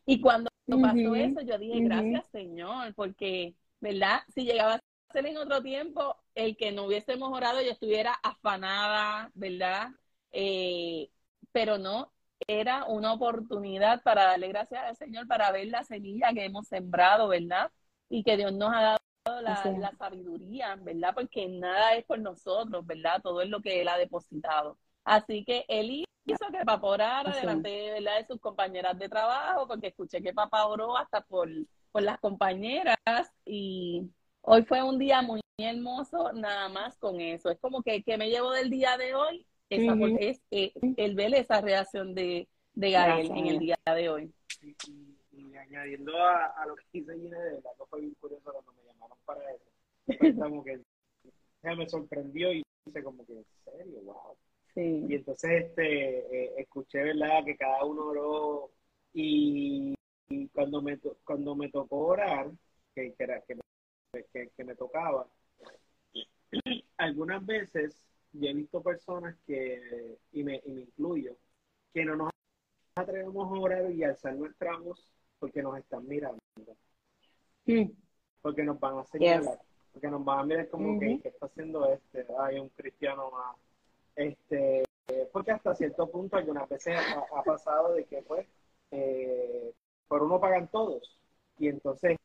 Y 0.06 0.22
cuando 0.22 0.50
pasó 0.82 1.16
eso, 1.16 1.42
yo 1.42 1.58
dije, 1.58 1.82
gracias 1.82 2.26
Señor, 2.32 2.94
porque, 2.96 3.56
¿verdad? 3.80 4.22
Si 4.34 4.44
llegaba 4.44 4.76
a 4.76 4.82
ser 5.12 5.26
en 5.26 5.38
otro 5.38 5.62
tiempo, 5.62 6.16
el 6.36 6.56
que 6.58 6.72
no 6.72 6.86
hubiese 6.86 7.16
mejorado, 7.16 7.62
yo 7.62 7.72
estuviera 7.72 8.14
afanada, 8.24 9.32
¿verdad? 9.34 9.90
Eh, 10.32 11.10
pero 11.52 11.78
no, 11.78 12.12
era 12.48 12.86
una 12.86 13.14
oportunidad 13.14 14.02
para 14.04 14.24
darle 14.26 14.48
gracias 14.48 14.84
al 14.84 14.96
Señor, 14.96 15.28
para 15.28 15.52
ver 15.52 15.68
la 15.68 15.84
semilla 15.84 16.34
que 16.34 16.46
hemos 16.46 16.68
sembrado, 16.68 17.28
¿verdad? 17.28 17.72
Y 18.10 18.24
que 18.24 18.38
Dios 18.38 18.54
nos 18.54 18.74
ha 18.74 18.82
dado 18.82 19.00
la, 19.42 19.94
sabiduría, 19.98 20.76
¿verdad? 20.76 21.14
Porque 21.14 21.48
nada 21.48 21.96
es 21.96 22.06
por 22.06 22.20
nosotros, 22.20 22.86
¿verdad? 22.86 23.22
Todo 23.22 23.42
es 23.42 23.50
lo 23.50 23.62
que 23.62 23.82
Él 23.82 23.88
ha 23.88 23.98
depositado. 23.98 24.78
Así 25.04 25.44
que 25.44 25.66
Él 25.68 26.06
hizo 26.26 26.46
que 26.52 26.66
papá 26.66 26.88
orara 26.88 27.36
delante 27.36 27.92
¿verdad? 27.92 28.18
de 28.20 28.28
sus 28.28 28.40
compañeras 28.40 28.98
de 28.98 29.10
trabajo, 29.10 29.68
porque 29.68 29.88
escuché 29.88 30.22
que 30.22 30.34
papá 30.34 30.68
oró 30.68 30.98
hasta 30.98 31.22
por, 31.22 31.50
por 31.92 32.04
las 32.04 32.20
compañeras 32.20 32.98
y 33.46 34.10
hoy 34.42 34.64
fue 34.64 34.84
un 34.84 34.98
día 35.00 35.22
muy 35.22 35.42
hermoso 35.58 36.32
nada 36.34 36.70
más 36.70 36.98
con 36.98 37.20
eso. 37.20 37.50
Es 37.50 37.60
como 37.60 37.82
que, 37.82 38.04
que 38.04 38.18
me 38.18 38.30
llevo 38.30 38.52
del 38.52 38.70
día 38.70 38.98
de 38.98 39.16
hoy, 39.16 39.46
esa, 39.70 39.94
es 40.20 40.42
eh, 40.52 40.74
el 40.98 41.16
ver 41.16 41.34
esa 41.36 41.62
reacción 41.62 42.16
de, 42.16 42.48
de 42.74 42.92
Gael 42.92 43.32
en 43.32 43.48
el 43.48 43.60
día 43.60 43.78
de 43.86 44.10
hoy. 44.10 44.34
Y, 44.62 45.56
añadiendo 45.56 46.18
a, 46.18 46.66
lo 46.66 46.76
que 46.76 46.84
dice 46.94 47.14
Gina, 47.16 47.38
de 47.38 47.56
verdad 47.56 47.72
que 47.78 47.86
fue 47.86 48.02
bien 48.02 48.14
curioso 48.20 48.52
cuando 48.52 48.74
para 49.30 49.52
eso. 49.52 49.70
que 51.62 51.76
me 51.76 51.90
sorprendió 51.90 52.52
y 52.52 52.64
hice 52.86 53.04
como 53.04 53.26
que, 53.26 53.34
¿en 53.34 53.46
serio? 53.64 54.02
¡Wow! 54.04 54.38
Sí. 54.74 55.06
Y 55.08 55.16
entonces 55.16 55.66
este, 55.66 56.20
eh, 56.20 56.54
escuché, 56.58 57.04
¿verdad?, 57.04 57.44
que 57.46 57.58
cada 57.58 57.84
uno 57.86 58.06
oró 58.06 58.72
y, 59.14 59.94
cuando, 60.54 60.82
me, 60.82 60.98
cuando 61.24 61.56
me 61.56 61.70
tocó 61.70 62.08
orar, 62.08 62.52
que, 62.96 63.14
que, 63.14 63.24
era, 63.24 63.42
que, 63.42 63.58
que, 64.32 64.50
que 64.56 64.64
me 64.64 64.76
tocaba, 64.76 65.28
algunas 66.98 67.46
veces 67.46 68.06
yo 68.32 68.50
he 68.50 68.54
visto 68.54 68.82
personas 68.82 69.36
que, 69.46 70.18
y 70.32 70.44
me, 70.44 70.62
y 70.66 70.72
me 70.72 70.82
incluyo, 70.82 71.36
que 71.94 72.06
no 72.06 72.16
nos 72.16 72.30
atrevemos 72.96 73.48
a 73.48 73.60
orar 73.60 73.92
y 73.92 74.04
alzar 74.04 74.36
nuestra 74.36 74.78
voz 74.78 75.12
porque 75.40 75.62
nos 75.62 75.78
están 75.78 76.08
mirando. 76.08 76.40
Porque 78.42 78.64
nos 78.64 78.80
van 78.80 79.00
a 79.00 79.06
señalar. 79.06 79.60
Porque 79.92 80.08
nos 80.08 80.24
van 80.24 80.40
a 80.40 80.44
mirar 80.44 80.70
como 80.70 81.00
que, 81.00 81.20
¿qué 81.22 81.30
está 81.30 81.48
haciendo 81.48 81.92
este? 81.92 82.26
Hay 82.40 82.60
un 82.60 82.70
cristiano 82.70 83.32
más. 83.32 83.56
Este, 84.16 84.84
porque 85.32 85.52
hasta 85.52 85.76
cierto 85.76 86.10
punto 86.10 86.38
algunas 86.38 86.68
veces 86.70 86.96
ha, 87.34 87.44
pasado 87.44 87.94
de 87.94 88.06
que 88.06 88.22
pues 88.24 88.46
eh, 88.92 89.74
por 90.08 90.24
uno 90.24 90.40
pagan 90.40 90.68
todos 90.68 91.18
y 91.58 91.68
entonces 91.68 92.18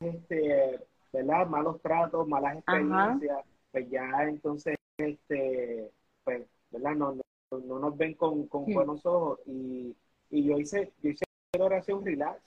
este 0.00 0.80
verdad 1.12 1.46
malos 1.46 1.80
tratos 1.80 2.26
malas 2.26 2.56
experiencias 2.56 3.44
pues 3.70 3.90
ya 3.90 4.08
entonces 4.22 4.76
este 4.98 5.90
pues 6.24 6.46
verdad 6.70 6.94
no, 6.94 7.16
no, 7.50 7.78
nos 7.78 7.96
ven 7.96 8.14
con, 8.14 8.46
con 8.48 8.64
buenos 8.72 9.04
ojos 9.06 9.40
y, 9.46 9.94
y 10.30 10.44
yo 10.44 10.58
hice 10.58 10.92
yo 11.02 11.10
hice 11.10 11.24
oración 11.58 12.04
relax 12.04 12.40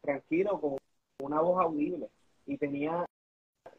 tranquilo 0.00 0.60
con 0.60 0.76
una 1.22 1.40
voz 1.40 1.60
audible 1.60 2.08
y 2.46 2.56
tenía 2.56 3.04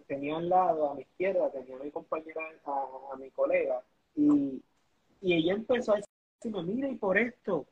tenía 0.08 0.38
al 0.38 0.50
lado 0.50 0.92
a 0.92 0.96
mi 0.96 1.02
izquierda 1.02 1.52
tenía 1.52 1.76
a 1.78 1.84
mi 1.84 1.92
compañera 1.92 2.42
a 2.66 3.16
mi 3.18 3.30
colega 3.32 3.84
y, 4.16 4.62
y 5.22 5.34
ella 5.34 5.54
empezó 5.54 5.94
a 5.94 6.02
decirme, 6.42 6.64
mira, 6.64 6.90
y 6.90 6.96
por 6.96 7.18
esto, 7.18 7.66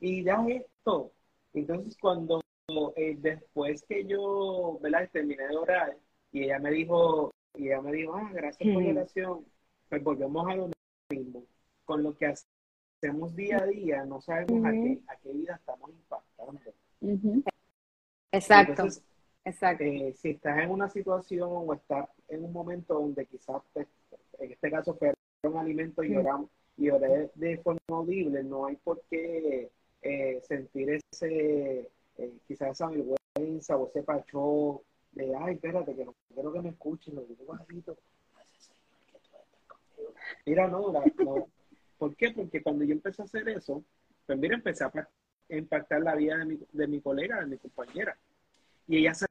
y 0.00 0.22
da 0.24 0.44
esto. 0.48 1.12
Entonces, 1.52 1.96
cuando 2.00 2.42
eh, 2.96 3.16
después 3.18 3.84
que 3.84 4.04
yo, 4.04 4.78
¿verdad? 4.80 5.08
Terminé 5.12 5.46
de 5.46 5.56
orar, 5.56 5.96
y 6.32 6.44
ella 6.44 6.58
me 6.58 6.70
dijo, 6.70 7.32
y 7.54 7.66
ella 7.66 7.80
me 7.80 7.92
dijo, 7.92 8.14
ah, 8.14 8.30
gracias 8.32 8.72
por 8.72 8.82
la 8.82 8.90
oración, 9.00 9.46
pues 9.88 10.02
volvemos 10.02 10.48
a 10.48 10.56
lo 10.56 10.70
mismo. 11.10 11.44
Con 11.84 12.02
lo 12.02 12.16
que 12.16 12.26
hacemos 12.26 13.36
día 13.36 13.58
a 13.58 13.66
día, 13.66 14.04
no 14.04 14.20
sabemos 14.20 14.64
a, 14.66 14.72
qué, 14.72 15.00
a 15.06 15.16
qué 15.16 15.32
vida 15.32 15.54
estamos 15.54 15.90
impactando. 15.90 16.60
Exacto. 18.32 18.86
Exacto. 19.46 19.84
Eh, 19.84 20.12
si 20.16 20.30
estás 20.30 20.58
en 20.58 20.70
una 20.70 20.88
situación 20.88 21.48
o 21.52 21.72
estás 21.72 22.08
en 22.28 22.44
un 22.44 22.52
momento 22.52 22.94
donde 22.94 23.26
quizás, 23.26 23.62
en 23.76 24.50
este 24.50 24.70
caso, 24.72 24.94
fue 24.94 25.14
un 25.44 25.56
alimento 25.56 26.02
y 26.02 26.16
oramos 26.16 26.50
y 26.76 26.90
oré 26.90 27.30
de 27.36 27.56
forma 27.58 27.80
audible, 27.88 28.42
no 28.42 28.66
hay 28.66 28.74
por 28.74 29.00
qué 29.08 29.70
eh, 30.02 30.40
sentir 30.42 30.90
ese, 30.90 31.88
eh, 32.18 32.32
quizás 32.48 32.72
esa 32.72 32.88
vergüenza 32.88 33.76
o 33.76 33.86
ese 33.86 34.02
pacho 34.02 34.82
de, 35.12 35.32
ay, 35.36 35.54
espérate, 35.54 35.94
que 35.94 36.04
no 36.04 36.14
quiero 36.34 36.52
que 36.52 36.62
me 36.62 36.70
escuchen, 36.70 37.14
lo 37.14 37.22
digo 37.22 37.44
bajito. 37.46 37.96
Mira, 40.44 40.66
no, 40.66 40.92
no. 40.92 41.46
¿Por 41.98 42.16
qué? 42.16 42.32
Porque 42.32 42.64
cuando 42.64 42.84
yo 42.84 42.94
empecé 42.94 43.22
a 43.22 43.26
hacer 43.26 43.48
eso, 43.48 43.84
pues 44.26 44.36
mira, 44.40 44.56
empecé 44.56 44.82
a 44.82 45.08
impactar 45.50 46.02
la 46.02 46.16
vida 46.16 46.36
de 46.36 46.44
mi, 46.46 46.58
de 46.72 46.86
mi 46.88 47.00
colega, 47.00 47.38
de 47.38 47.46
mi 47.46 47.58
compañera. 47.58 48.18
Y 48.88 48.98
ella 48.98 49.14
se 49.14 49.25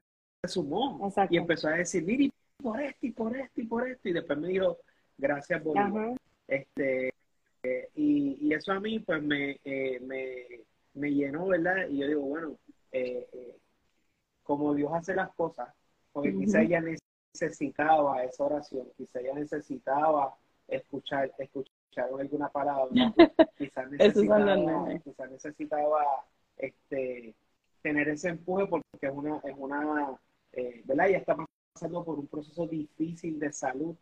sumó 0.48 1.12
y 1.30 1.36
empezó 1.36 1.68
a 1.68 1.72
decir, 1.72 2.04
mire, 2.04 2.30
por 2.62 2.80
esto 2.80 3.06
y 3.06 3.10
por 3.12 3.36
esto 3.36 3.60
y 3.60 3.66
por 3.66 3.88
esto. 3.88 4.08
Y 4.08 4.12
después 4.12 4.38
me 4.38 4.48
dijo, 4.48 4.78
gracias, 5.16 5.62
por 5.62 5.76
Este, 6.46 7.12
y, 7.94 8.52
eso 8.52 8.72
a 8.72 8.80
mí 8.80 9.00
pues 9.00 9.22
me, 9.22 9.58
eh, 9.64 10.00
me, 10.00 10.64
me, 10.94 11.12
llenó, 11.12 11.46
¿verdad? 11.46 11.88
Y 11.88 11.98
yo 11.98 12.06
digo, 12.06 12.22
bueno, 12.22 12.56
eh, 12.92 13.26
eh, 13.32 13.56
como 14.42 14.74
Dios 14.74 14.92
hace 14.94 15.14
las 15.14 15.32
cosas, 15.34 15.68
porque 16.12 16.34
quizá 16.34 16.62
ella 16.62 16.82
necesitaba 17.34 18.22
esa 18.24 18.44
oración, 18.44 18.86
quizá 18.96 19.20
ella 19.20 19.34
necesitaba 19.34 20.36
escuchar, 20.68 21.32
escuchar 21.38 22.08
alguna 22.18 22.48
palabra, 22.48 22.90
quizás 23.58 23.90
necesitaba, 23.90 24.98
quizá 25.04 25.26
necesitaba 25.26 26.24
este, 26.56 27.34
tener 27.82 28.08
ese 28.08 28.30
empuje 28.30 28.66
porque 28.66 28.86
es 29.00 29.12
una, 29.12 29.40
es 29.44 29.54
una 29.56 30.16
¿verdad? 30.84 31.08
Ella 31.08 31.18
está 31.18 31.36
pasando 31.72 32.04
por 32.04 32.18
un 32.18 32.26
proceso 32.26 32.66
difícil 32.66 33.38
de 33.38 33.52
salud, 33.52 33.94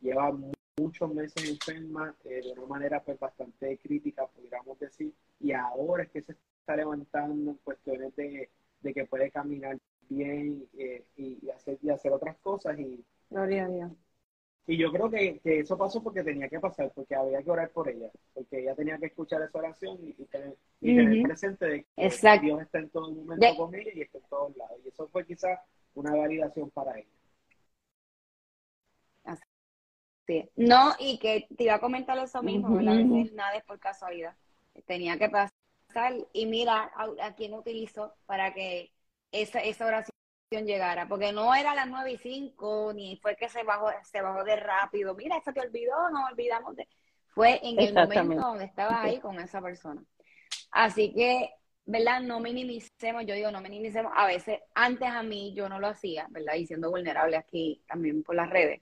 lleva 0.00 0.32
muchos 0.78 1.12
meses 1.12 1.48
enferma 1.48 2.14
eh, 2.24 2.40
de 2.42 2.52
una 2.52 2.66
manera 2.66 3.02
pues 3.02 3.18
bastante 3.18 3.78
crítica, 3.78 4.26
podríamos 4.26 4.78
decir, 4.78 5.12
y 5.40 5.52
ahora 5.52 6.04
es 6.04 6.10
que 6.10 6.22
se 6.22 6.36
está 6.60 6.76
levantando 6.76 7.50
en 7.50 7.56
cuestiones 7.58 8.14
de, 8.16 8.48
que 8.82 9.06
puede 9.06 9.30
caminar 9.30 9.76
bien 10.08 10.66
eh, 10.78 11.04
y, 11.16 11.50
hacer, 11.50 11.78
y 11.82 11.90
hacer 11.90 12.12
otras 12.12 12.36
cosas. 12.38 12.78
Y, 12.78 13.04
Gloria 13.28 13.66
a 13.66 13.68
Dios. 13.68 13.92
Y 14.66 14.76
yo 14.76 14.92
creo 14.92 15.10
que, 15.10 15.40
eso 15.44 15.78
pasó 15.78 16.02
porque 16.02 16.22
tenía 16.22 16.48
que 16.48 16.60
pasar, 16.60 16.92
porque 16.94 17.14
había 17.14 17.42
que 17.42 17.50
orar 17.50 17.70
por 17.70 17.88
ella, 17.88 18.10
porque 18.34 18.60
ella 18.60 18.74
tenía 18.74 18.98
que 18.98 19.06
escuchar 19.06 19.40
esa 19.40 19.58
oración 19.58 19.98
y, 20.02 20.12
tener, 20.26 20.54
presente 21.22 21.66
de 21.66 21.86
que 21.96 22.40
Dios 22.42 22.60
está 22.60 22.78
en 22.78 22.90
todo 22.90 23.10
momento 23.10 23.46
con 23.56 23.74
ella 23.74 23.90
y 23.94 24.02
está 24.02 24.18
en 24.18 24.24
todos 24.28 24.54
lados. 24.58 24.78
Y 24.84 24.88
eso 24.88 25.08
fue 25.08 25.24
quizás 25.24 25.58
una 25.98 26.14
validación 26.14 26.70
para 26.70 26.98
ella. 26.98 27.08
No, 30.56 30.94
y 30.98 31.18
que 31.18 31.46
te 31.56 31.64
iba 31.64 31.74
a 31.74 31.80
comentar 31.80 32.18
eso 32.18 32.42
mismo, 32.42 32.68
A 32.68 32.94
veces 32.94 33.32
nada 33.32 33.54
es 33.56 33.64
por 33.64 33.78
casualidad. 33.78 34.36
Tenía 34.86 35.18
que 35.18 35.28
pasar. 35.28 35.52
Y 36.32 36.46
mira 36.46 36.90
a, 37.22 37.34
quién 37.34 37.54
utilizo 37.54 38.14
para 38.26 38.52
que 38.52 38.92
esa, 39.32 39.60
esa 39.60 39.86
oración 39.86 40.12
llegara, 40.50 41.08
porque 41.08 41.32
no 41.32 41.54
era 41.54 41.72
a 41.72 41.74
las 41.74 41.88
nueve 41.88 42.12
y 42.12 42.18
cinco, 42.18 42.92
ni 42.94 43.16
fue 43.16 43.36
que 43.36 43.48
se 43.48 43.62
bajó, 43.62 43.90
se 44.04 44.20
bajó 44.20 44.44
de 44.44 44.56
rápido. 44.56 45.14
Mira, 45.14 45.38
eso 45.38 45.52
te 45.52 45.60
olvidó, 45.60 46.10
no 46.10 46.26
olvidamos 46.26 46.76
de. 46.76 46.86
Fue 47.28 47.60
en 47.62 47.78
el 47.80 47.94
momento 47.94 48.40
donde 48.40 48.64
estaba 48.64 49.02
ahí 49.02 49.18
con 49.20 49.38
esa 49.40 49.60
persona. 49.60 50.02
Así 50.70 51.14
que, 51.14 51.50
¿verdad? 51.88 52.20
No 52.20 52.40
minimicemos, 52.40 53.26
yo 53.26 53.34
digo, 53.34 53.50
no 53.50 53.60
minimicemos. 53.60 54.12
A 54.14 54.26
veces, 54.26 54.60
antes 54.74 55.08
a 55.08 55.22
mí 55.22 55.54
yo 55.54 55.68
no 55.68 55.80
lo 55.80 55.88
hacía, 55.88 56.26
¿verdad? 56.30 56.54
Y 56.54 56.66
siendo 56.66 56.90
vulnerable 56.90 57.36
aquí 57.36 57.82
también 57.88 58.22
por 58.22 58.36
las 58.36 58.50
redes 58.50 58.80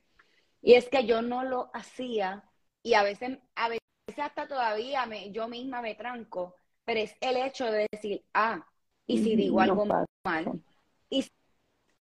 y 0.67 0.75
es 0.75 0.89
que 0.89 1.07
yo 1.07 1.23
no 1.23 1.45
lo 1.45 1.71
hacía 1.75 2.43
y 2.83 2.95
a 2.95 3.05
veces, 3.05 3.39
a 3.55 3.69
veces 3.69 3.81
hasta 4.17 4.49
todavía 4.49 5.07
me, 5.07 5.31
yo 5.31 5.47
misma 5.47 5.81
me 5.81 5.95
tranco, 5.95 6.57
pero 6.85 6.99
es 6.99 7.17
el 7.21 7.37
hecho 7.37 7.67
de 7.67 7.87
decir, 7.93 8.25
ah, 8.35 8.67
y 9.07 9.23
si 9.23 9.37
digo 9.37 9.61
algo 9.61 9.87
mal, 10.25 10.61
y 11.09 11.25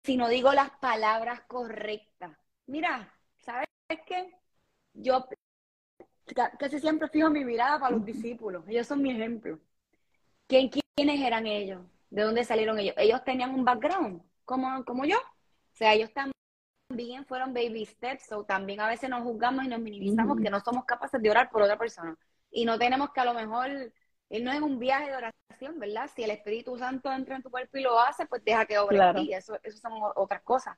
si 0.03 0.17
no 0.17 0.29
digo 0.29 0.53
las 0.53 0.69
palabras 0.77 1.41
correctas. 1.47 2.37
Mira, 2.67 3.11
¿sabes 3.39 3.67
qué? 4.05 4.35
Yo 4.93 5.27
casi 6.59 6.79
siempre 6.79 7.07
fijo 7.09 7.31
mi 7.31 7.43
mirada 7.43 7.79
para 7.79 7.95
los 7.95 8.05
discípulos, 8.05 8.63
ellos 8.67 8.85
son 8.85 9.01
mi 9.01 9.09
ejemplo. 9.09 9.59
¿Quién, 10.45 10.69
¿Quiénes 10.95 11.21
eran 11.21 11.47
ellos? 11.47 11.81
¿De 12.09 12.21
dónde 12.21 12.43
salieron 12.43 12.77
ellos? 12.77 12.95
Ellos 12.97 13.23
tenían 13.23 13.53
un 13.53 13.65
background, 13.65 14.21
como, 14.45 14.85
como 14.85 15.05
yo. 15.05 15.17
O 15.17 15.75
sea, 15.75 15.93
ellos 15.93 16.11
también 16.13 17.25
fueron 17.25 17.53
baby 17.53 17.85
steps, 17.85 18.31
o 18.31 18.43
también 18.43 18.79
a 18.79 18.87
veces 18.87 19.09
nos 19.09 19.23
juzgamos 19.23 19.65
y 19.65 19.67
nos 19.67 19.79
minimizamos 19.79 20.39
que 20.39 20.49
no 20.49 20.59
somos 20.59 20.85
capaces 20.85 21.19
de 21.21 21.31
orar 21.31 21.49
por 21.49 21.63
otra 21.63 21.77
persona. 21.77 22.15
Y 22.51 22.65
no 22.65 22.77
tenemos 22.77 23.11
que 23.11 23.21
a 23.21 23.25
lo 23.25 23.33
mejor, 23.33 23.69
él 24.29 24.43
no 24.43 24.51
es 24.51 24.61
un 24.61 24.77
viaje 24.77 25.09
de 25.09 25.15
oración, 25.15 25.79
¿verdad? 25.79 26.09
Si 26.15 26.23
el 26.23 26.29
Espíritu 26.29 26.77
Santo 26.77 27.11
entra 27.11 27.35
en 27.35 27.41
tu 27.41 27.49
cuerpo 27.49 27.77
y 27.77 27.81
lo 27.81 27.99
hace, 27.99 28.27
pues 28.27 28.43
deja 28.45 28.65
que 28.65 28.77
obre 28.77 28.99
en 28.99 29.15
ti, 29.15 29.33
eso, 29.33 29.57
eso 29.63 29.77
son 29.77 29.93
otras 30.15 30.43
cosas. 30.43 30.77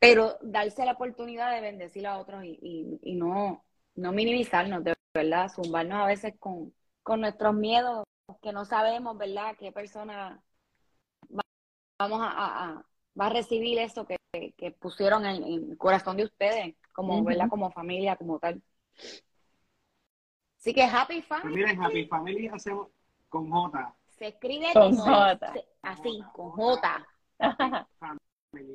Pero 0.00 0.36
darse 0.42 0.84
la 0.84 0.92
oportunidad 0.92 1.54
de 1.54 1.60
bendecir 1.60 2.08
a 2.08 2.18
otros 2.18 2.42
y, 2.44 2.98
y, 3.00 3.14
no, 3.14 3.64
no 3.94 4.10
minimizarnos, 4.10 4.82
de 4.82 4.94
verdad, 5.14 5.48
zumbarnos 5.48 6.00
a 6.00 6.06
veces 6.06 6.34
con, 6.40 6.74
con 7.04 7.20
nuestros 7.20 7.54
miedos, 7.54 8.02
que 8.40 8.52
no 8.52 8.64
sabemos, 8.64 9.16
¿verdad?, 9.18 9.56
qué 9.58 9.72
persona 9.72 10.42
vamos 11.98 12.20
a, 12.22 12.84
va 13.18 13.26
a 13.26 13.30
recibir 13.30 13.78
eso 13.78 14.06
que, 14.06 14.18
pusieron 14.78 15.26
en, 15.26 15.42
el 15.42 15.78
corazón 15.78 16.16
de 16.16 16.24
ustedes, 16.24 16.74
como, 16.92 17.22
¿verdad? 17.22 17.48
como 17.48 17.70
familia, 17.70 18.16
como 18.16 18.38
tal. 18.38 18.62
Así 20.58 20.72
que 20.72 20.84
Happy 20.84 21.22
pues 21.22 21.26
Family. 21.26 21.56
miren, 21.56 21.82
Happy 21.82 22.06
Family 22.06 22.48
hacemos 22.48 22.88
con 23.28 23.50
J. 23.50 23.94
Se 24.08 24.28
escribe 24.28 24.72
con 24.72 24.96
J. 24.96 25.52
Así, 25.82 26.22
con 26.32 26.50
J. 26.50 27.08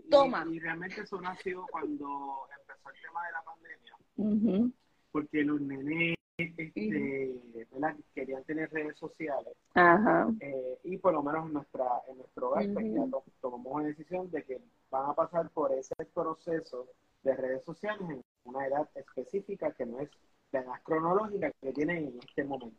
Toma. 0.10 0.46
Y, 0.52 0.60
realmente 0.60 1.02
eso 1.02 1.22
nació 1.22 1.66
cuando 1.72 2.48
empezó 2.60 2.90
el 2.90 3.02
tema 3.02 3.26
de 3.26 3.32
la 3.32 3.44
pandemia. 3.44 4.74
Porque 5.12 5.44
los 5.44 5.62
nenes 5.62 6.17
este, 6.38 6.72
querían 8.14 8.44
tener 8.44 8.72
redes 8.72 8.98
sociales. 8.98 9.54
Eh, 10.40 10.80
y 10.84 10.98
por 10.98 11.14
lo 11.14 11.24
menos 11.24 11.48
en, 11.48 11.54
nuestra, 11.54 11.86
en 12.08 12.18
nuestro 12.18 12.50
hogar 12.50 12.66
pues, 12.74 12.86
tomamos 13.42 13.68
una 13.68 13.86
decisión 13.86 14.30
de 14.30 14.44
que 14.44 14.62
van 14.92 15.10
a 15.10 15.14
pasar 15.14 15.50
por 15.50 15.72
ese 15.74 15.96
proceso 16.14 16.88
de 17.24 17.36
redes 17.36 17.64
sociales 17.64 18.08
en 18.10 18.22
una 18.46 18.68
edad 18.68 18.88
específica 18.96 19.72
que 19.72 19.86
no 19.86 20.00
es 20.00 20.10
la 20.52 20.62
edad 20.62 20.82
cronológica 20.84 21.52
que 21.60 21.74
tienen 21.74 22.08
en 22.08 22.20
este 22.20 22.44
momento. 22.44 22.78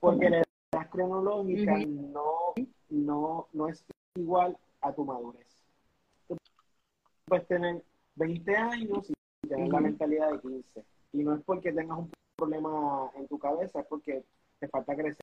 Porque 0.00 0.30
la 0.30 0.38
edad 0.38 0.88
cronológica 0.90 1.78
no, 1.84 2.54
no, 2.90 3.48
no 3.52 3.68
es 3.68 3.84
igual 4.14 4.56
a 4.80 4.92
tu 4.92 5.04
madurez. 5.04 5.46
Tú 6.28 6.36
puedes 7.26 7.46
tener 7.48 7.82
20 8.14 8.56
años 8.56 9.10
y 9.10 9.48
tener 9.48 9.68
la 9.68 9.80
mentalidad 9.80 10.30
de 10.30 10.40
15. 10.40 10.84
Y 11.12 11.24
no 11.24 11.34
es 11.34 11.42
porque 11.42 11.72
tengas 11.72 11.98
un 11.98 12.10
problema 12.38 13.10
en 13.16 13.26
tu 13.26 13.38
cabeza, 13.38 13.80
es 13.80 13.86
porque 13.86 14.24
te 14.60 14.68
falta 14.68 14.94
crecer, 14.94 15.18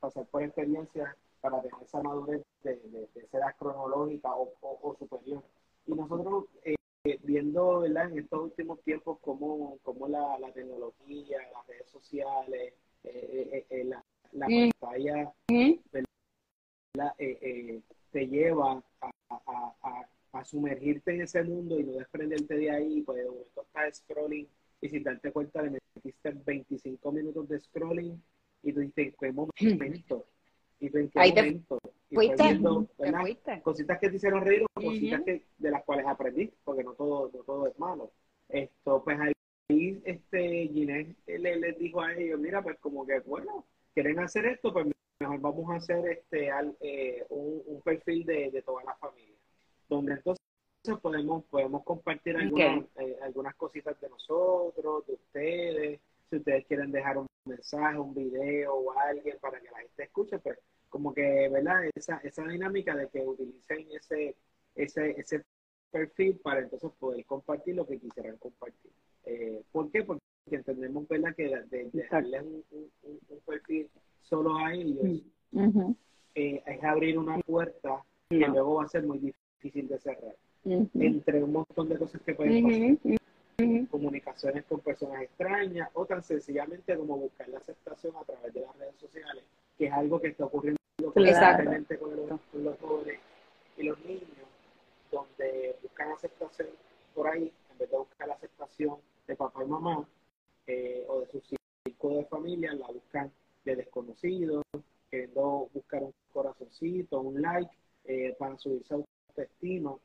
pasar 0.00 0.26
por 0.26 0.42
experiencias 0.42 1.16
para 1.40 1.62
tener 1.62 1.82
esa 1.82 2.02
madurez 2.02 2.42
de, 2.64 2.76
de, 3.14 3.26
ser 3.28 3.40
cronológica 3.58 4.34
o, 4.34 4.52
o, 4.60 4.96
superior. 4.96 5.42
Y 5.86 5.94
nosotros, 5.94 6.46
eh, 6.64 6.74
viendo 7.22 7.80
¿verdad? 7.80 8.10
en 8.10 8.18
estos 8.18 8.40
últimos 8.42 8.82
tiempos 8.82 9.18
cómo, 9.20 9.78
cómo 9.84 10.08
la, 10.08 10.38
la, 10.40 10.52
tecnología, 10.52 11.38
las 11.52 11.66
redes 11.68 11.88
sociales, 11.88 12.74
eh, 13.04 13.66
eh, 13.70 13.84
la, 13.84 14.04
la 14.32 14.46
pantalla 14.46 15.32
te 18.10 18.26
lleva 18.26 18.82
a, 19.00 19.10
a, 19.28 19.74
a, 19.82 20.08
a, 20.32 20.44
sumergirte 20.44 21.14
en 21.14 21.22
ese 21.22 21.44
mundo 21.44 21.78
y 21.78 21.84
no 21.84 21.92
desprenderte 21.92 22.56
de 22.56 22.70
ahí, 22.70 23.02
pues 23.02 23.18
de 23.18 23.30
momento 23.30 23.62
estás 23.62 23.98
scrolling 23.98 24.48
y 24.80 24.88
sin 24.88 25.02
darte 25.02 25.32
cuenta 25.32 25.62
le 25.62 25.78
metiste 25.94 26.30
25 26.44 27.12
minutos 27.12 27.48
de 27.48 27.60
scrolling 27.60 28.22
y 28.62 28.72
tú 28.72 28.80
dices, 28.80 29.06
¿en 29.06 29.14
qué 29.18 29.32
momento? 29.32 30.26
Y 30.80 30.90
tú 30.90 30.98
en 30.98 31.10
qué 31.10 31.34
momento? 31.34 31.78
y 32.10 33.60
cositas 33.62 33.98
que 33.98 34.10
te 34.10 34.16
hicieron 34.16 34.44
reír 34.44 34.62
o 34.62 34.66
cositas 34.80 35.22
que, 35.22 35.42
de 35.58 35.70
las 35.70 35.84
cuales 35.84 36.06
aprendí, 36.06 36.52
porque 36.64 36.84
no 36.84 36.92
todo, 36.94 37.30
no 37.32 37.42
todo 37.44 37.66
es 37.66 37.78
malo. 37.78 38.12
Esto, 38.48 39.02
pues 39.02 39.18
ahí 39.18 39.32
este 40.04 40.68
Ginés 40.68 41.16
le, 41.26 41.56
les 41.56 41.78
dijo 41.78 42.00
a 42.00 42.14
ellos, 42.14 42.38
mira, 42.38 42.62
pues 42.62 42.78
como 42.78 43.06
que, 43.06 43.18
bueno, 43.20 43.64
quieren 43.94 44.18
hacer 44.20 44.46
esto, 44.46 44.72
pues 44.72 44.86
mejor 45.18 45.40
vamos 45.40 45.70
a 45.70 45.76
hacer 45.76 46.06
este 46.08 46.50
eh, 46.80 47.24
un, 47.30 47.62
un, 47.66 47.80
perfil 47.82 48.24
de, 48.26 48.50
de 48.50 48.62
toda 48.62 48.84
la 48.84 48.94
familia, 48.96 49.34
donde 49.88 50.12
entonces 50.12 50.45
podemos, 50.94 51.44
podemos 51.44 51.82
compartir 51.84 52.36
algunas, 52.36 52.84
eh, 52.96 53.16
algunas 53.22 53.54
cositas 53.56 54.00
de 54.00 54.08
nosotros, 54.08 55.06
de 55.06 55.14
ustedes. 55.14 56.00
Si 56.30 56.36
ustedes 56.36 56.66
quieren 56.66 56.90
dejar 56.90 57.18
un 57.18 57.26
mensaje, 57.44 57.98
un 57.98 58.14
video 58.14 58.74
o 58.74 58.98
alguien 58.98 59.36
para 59.40 59.60
que 59.60 59.70
la 59.70 59.78
gente 59.78 60.04
escuche, 60.04 60.38
pues 60.38 60.58
como 60.88 61.12
que, 61.12 61.48
¿verdad? 61.48 61.84
Esa, 61.94 62.18
esa 62.18 62.44
dinámica 62.44 62.94
de 62.96 63.08
que 63.08 63.20
utilicen 63.20 63.86
ese, 63.92 64.36
ese, 64.74 65.10
ese 65.20 65.44
perfil 65.90 66.38
para 66.42 66.60
entonces 66.60 66.90
poder 66.98 67.24
compartir 67.26 67.76
lo 67.76 67.86
que 67.86 67.98
quisieran 67.98 68.36
compartir. 68.38 68.90
Eh, 69.24 69.62
¿Por 69.72 69.90
qué? 69.90 70.04
Porque 70.04 70.22
entendemos, 70.50 71.06
¿verdad? 71.08 71.34
Que 71.34 71.48
de, 71.48 71.90
dejarles 71.92 72.42
un, 72.42 72.90
un, 73.02 73.40
perfil 73.44 73.88
solo 74.22 74.56
a 74.56 74.74
ellos 74.74 75.22
mm, 75.52 75.90
eh, 76.34 76.62
es 76.66 76.84
abrir 76.84 77.18
una 77.18 77.38
puerta 77.40 78.04
que 78.28 78.38
luego 78.38 78.76
va 78.76 78.84
a 78.84 78.88
ser 78.88 79.04
muy 79.04 79.18
difícil 79.18 79.88
de 79.88 79.98
cerrar 79.98 80.34
entre 80.66 81.42
un 81.42 81.52
montón 81.52 81.88
de 81.88 81.98
cosas 81.98 82.20
que 82.22 82.34
pueden 82.34 82.98
pasar. 82.98 83.88
Comunicaciones 83.90 84.64
con 84.64 84.80
personas 84.80 85.22
extrañas 85.22 85.88
o 85.94 86.04
tan 86.04 86.22
sencillamente 86.22 86.94
como 86.94 87.16
buscar 87.16 87.48
la 87.48 87.58
aceptación 87.58 88.14
a 88.16 88.24
través 88.24 88.52
de 88.52 88.60
las 88.60 88.76
redes 88.76 88.96
sociales, 89.00 89.44
que 89.78 89.86
es 89.86 89.92
algo 89.92 90.20
que 90.20 90.28
está 90.28 90.44
ocurriendo 90.44 90.76
constantemente 91.14 91.98
con, 91.98 92.10
los, 92.16 92.78
jóvenes 92.78 93.18
y 93.78 93.84
los 93.84 93.98
niños, 94.04 94.46
donde 95.10 95.76
buscan 95.82 96.12
aceptación 96.12 96.68
por 97.14 97.28
ahí 97.28 97.50
en 97.70 97.78
vez 97.78 97.90
de 97.90 97.96
buscar 97.96 98.28
la 98.28 98.34
aceptación 98.34 98.96
de 99.26 99.36
papá 99.36 99.64
y 99.64 99.68
mamá 99.68 100.06
eh, 100.66 101.06
o 101.08 101.20
de 101.20 101.26
su 101.28 101.40
círculo 101.86 102.16
de 102.16 102.24
familia, 102.26 102.74
la 102.74 102.88
buscan 102.88 103.32
de 103.64 103.76
desconocidos, 103.76 104.64
queriendo 105.10 105.70
buscar 105.72 106.02
un 106.02 106.12
corazoncito, 106.30 107.20
un 107.20 107.40
like 107.40 107.70
eh, 108.04 108.36
para 108.38 108.58
subirse 108.58 108.92
a 108.92 108.98
autoestima 109.28 109.96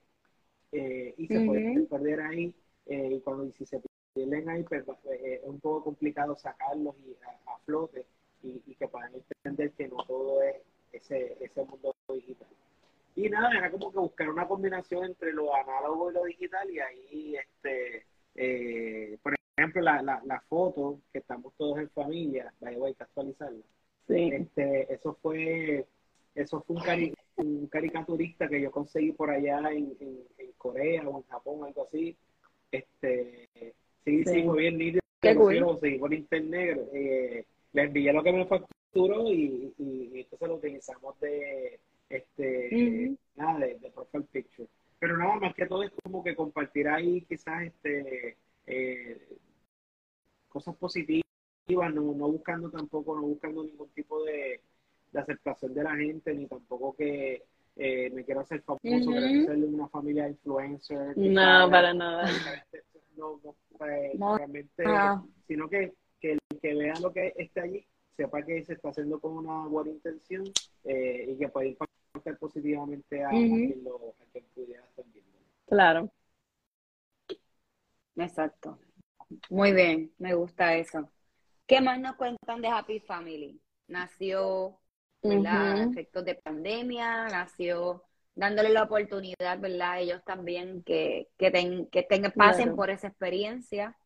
eh, 0.72 1.14
y 1.18 1.28
se 1.28 1.46
puede 1.46 1.82
perder 1.88 2.22
ahí. 2.22 2.54
Eh, 2.88 3.16
y 3.16 3.20
cuando 3.22 3.52
si 3.54 3.66
se 3.66 3.82
pierden 4.14 4.50
ahí, 4.50 4.64
pues, 4.64 4.84
eh, 5.06 5.42
es 5.42 5.48
un 5.48 5.60
poco 5.60 5.86
complicado 5.86 6.36
sacarlos 6.36 6.96
y 7.06 7.16
a, 7.24 7.58
flote 7.66 8.06
y, 8.42 8.60
que 8.76 8.88
puedan 8.88 9.14
entender 9.14 9.72
que 9.74 9.88
no 9.88 9.98
todo 10.06 10.42
es 10.42 10.56
ese, 10.92 11.38
ese 11.40 11.64
mundo 11.64 11.96
digital. 12.10 12.48
Y 13.16 13.30
nada, 13.30 13.52
era 13.56 13.70
como 13.70 13.92
que 13.92 14.00
buscar 14.00 14.30
una 14.30 14.48
combinación 14.48 15.06
entre 15.06 15.34
lo 15.34 15.54
análogo 15.54 16.10
y 16.10 16.14
lo 16.14 16.24
digital 16.24 16.70
y 16.72 16.80
ahí, 16.80 17.36
este, 17.36 19.18
por 19.22 19.36
ejemplo, 19.58 19.82
la, 19.82 20.02
la, 20.02 20.22
la, 20.26 20.42
foto 20.42 21.02
que 21.12 21.20
estamos 21.20 21.54
todos 21.58 21.78
en 21.80 21.90
familia, 21.90 22.54
vaya, 22.62 22.78
voy 22.78 22.96
a 22.98 23.04
actualizarla. 23.04 23.64
Este, 24.08 24.94
eso 24.94 25.18
fue, 25.22 25.86
eso 26.36 26.62
fue 26.62 26.76
un, 26.76 26.82
cari 26.82 27.14
un 27.38 27.68
caricaturista 27.68 28.48
que 28.48 28.62
yo 28.62 28.72
conseguí 28.72 29.12
por 29.12 29.30
allá 29.30 29.60
en, 29.72 29.96
en, 30.00 30.52
Corea 30.58 31.08
o 31.08 31.18
en 31.18 31.24
Japón, 31.24 31.66
algo 31.66 31.88
así. 31.88 32.16
Este, 32.72 33.50
sí, 34.06 34.24
sí, 34.24 34.44
muy 34.44 34.60
bien 34.60 34.78
nítido. 34.78 35.02
Qué 35.20 35.36
cool. 35.36 35.80
seguí 35.80 35.98
por 35.98 36.14
internet. 36.14 36.80
Eh, 36.94 37.46
le 37.74 37.82
envié 37.82 38.14
lo 38.14 38.24
que 38.24 38.32
me 38.32 38.46
facturó 38.46 39.28
y, 39.32 39.74
y, 39.78 40.20
entonces 40.20 40.48
lo 40.48 40.56
utilizamos 40.56 41.20
de, 41.20 41.80
este, 42.10 43.16
nada, 43.36 43.60
de, 43.60 43.80
de, 43.80 43.92
profile 43.92 44.26
picture. 44.32 44.70
Pero 45.00 45.18
nada 45.18 45.36
más 45.36 45.56
que 45.56 45.66
todo 45.66 45.84
es 45.84 45.92
como 46.04 46.24
que 46.24 46.36
compartir 46.36 46.88
ahí 46.88 47.22
quizás 47.22 47.64
este, 47.64 48.38
eh, 48.68 49.38
cosas 50.48 50.76
positivas, 50.76 51.24
no, 51.68 52.14
no 52.14 52.28
buscando 52.28 52.70
tampoco, 52.70 53.16
no 53.16 53.24
buscando 53.24 53.64
ningún 53.64 53.90
tipo 53.90 54.24
de, 54.26 54.62
de 55.12 55.20
aceptación 55.20 55.74
de 55.74 55.84
la 55.84 55.95
gente, 55.95 56.34
ni 56.34 56.47
tampoco 56.47 56.95
que 56.95 57.43
eh, 57.76 58.09
me 58.12 58.24
quiero 58.24 58.41
hacer 58.41 58.62
famoso, 58.62 59.09
uh 59.09 59.45
ser 59.45 59.57
de 59.57 59.66
una 59.66 59.88
familia 59.89 60.28
influencer. 60.28 61.18
No, 61.18 61.70
para 61.70 61.93
nada. 61.93 62.30
No, 63.18 63.39
pues, 63.78 64.20
realmente, 64.20 64.84
sino 65.47 65.70
que, 65.70 65.93
que 66.20 66.34
el 66.34 66.39
que 66.62 66.74
vea 66.74 66.93
lo 67.01 67.12
que 67.12 67.34
esté 67.38 67.62
allí, 67.62 67.86
sepa 68.16 68.41
que 68.43 68.64
se 68.64 68.74
está 68.74 68.89
haciendo 68.89 69.20
con 69.20 69.38
una 69.38 69.68
buena 69.68 69.91
intención 69.91 70.43
eh, 70.84 71.28
y 71.30 71.38
que 71.38 71.49
puede 71.49 71.70
impactar 71.70 72.38
positivamente 72.39 73.24
a, 73.24 73.30
quien, 73.30 73.84
lo, 73.84 74.16
a 74.20 74.26
quien 74.32 74.45
pudiera 74.53 74.84
estar 74.86 75.05
viendo. 75.14 75.38
Claro. 75.68 76.12
Exacto. 78.16 78.78
Muy 79.49 79.72
bien, 79.72 80.12
me 80.18 80.34
gusta 80.34 80.76
eso. 80.76 81.09
¿Qué 81.66 81.80
más 81.80 81.99
nos 81.99 82.16
cuentan 82.16 82.62
de 82.62 82.68
Happy 82.68 82.99
Family? 82.99 83.62
Nació 83.88 84.81
¿verdad? 85.24 85.90
Efectos 85.92 86.26
de 86.26 86.36
pandemia, 86.36 87.26
nació 87.28 88.04
dándole 88.36 88.70
la 88.70 88.84
oportunidad, 88.84 89.60
¿verdad? 89.60 90.00
Ellos 90.02 90.24
también 90.24 90.84
que, 90.84 91.28
que, 91.38 91.52
que 91.92 92.04
tengan, 92.04 92.32
pasen 92.32 92.76
por 92.76 92.90
esa 92.90 93.08
experiencia, 93.08 93.98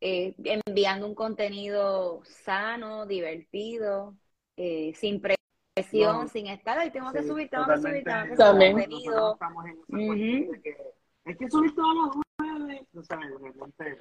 eh, 0.00 0.34
enviando 0.66 1.06
un 1.06 1.14
contenido 1.14 2.22
sano, 2.24 3.06
divertido, 3.06 4.14
eh, 4.56 4.92
sin 4.94 5.20
presión, 5.20 6.28
sin 6.28 6.46
estar 6.48 6.78
ahí, 6.78 6.90
tengo 6.90 7.10
que 7.12 7.22
subir, 7.22 7.48
tengo 7.48 7.66
que 7.66 7.78
subir, 7.78 8.04
tengo 8.04 8.24
que 8.26 8.36
subir 8.36 8.72
contenido. 8.72 9.32
Estamos 9.32 9.64
en 9.66 9.72
esa 9.72 9.96
uh 9.96 10.62
que 10.62 10.76
hay 11.24 11.36
que 11.36 11.50
subir 11.50 11.74
todos 11.74 11.94
los 11.94 12.16
nene, 12.46 12.86
tú 12.92 13.02
sabes, 13.02 13.30
realmente. 13.40 13.98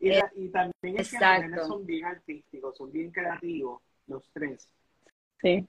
Y, 0.00 0.10
Eh, 0.10 0.18
la- 0.18 0.32
y 0.34 0.48
también 0.48 0.72
es 0.82 1.10
que 1.10 1.16
los 1.16 1.26
exacto. 1.36 1.66
son 1.66 1.86
bien 1.86 2.04
artísticos, 2.06 2.76
son 2.76 2.90
bien 2.90 3.10
creativos, 3.10 3.82
los 4.06 4.28
tres. 4.32 4.68
Sí. 5.40 5.68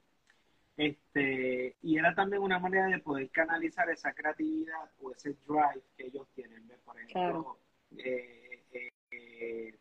Este, 0.78 1.76
y 1.82 1.98
era 1.98 2.14
también 2.16 2.42
una 2.44 2.60
manera 2.60 2.86
de 2.88 3.00
poder 3.00 3.30
canalizar 3.32 3.90
esa 3.90 4.14
creatividad 4.14 4.92
o 5.02 5.12
ese 5.12 5.36
drive 5.48 5.82
que 5.98 6.06
ellos 6.08 6.28
tienen. 6.36 6.68
¿ves? 6.68 6.78
Por 6.86 6.96
ejemplo, 6.98 7.14
Claro. 7.14 7.60
eh, 7.98 8.64
eh, 8.72 8.90
eh, 9.12 9.80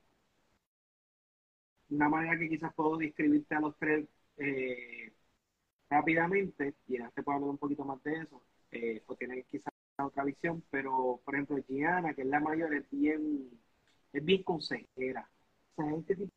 una 1.90 2.08
manera 2.08 2.38
que 2.38 2.48
quizás 2.48 2.74
puedo 2.74 2.96
describirte 2.96 3.54
a 3.54 3.60
los 3.60 3.76
tres 3.78 4.06
eh, 4.38 5.12
rápidamente, 5.90 6.74
y 6.88 6.98
ya 6.98 7.10
te 7.10 7.22
puedo 7.22 7.36
hablar 7.36 7.50
un 7.50 7.58
poquito 7.58 7.84
más 7.84 8.02
de 8.02 8.14
eso, 8.22 8.42
o 9.06 9.14
tienen 9.16 9.44
quizás 9.50 9.72
otra 9.98 10.24
visión, 10.24 10.62
pero 10.70 11.20
por 11.24 11.34
ejemplo, 11.34 11.56
Gianna, 11.68 12.12
que 12.14 12.22
es 12.22 12.28
la 12.28 12.40
mayor, 12.40 12.74
es 12.74 12.90
bien, 12.90 13.50
es 14.12 14.24
bien 14.24 14.42
consejera. 14.42 15.30
O 15.76 15.82
sea, 15.84 15.94
este 15.96 16.16
tipo 16.16 16.32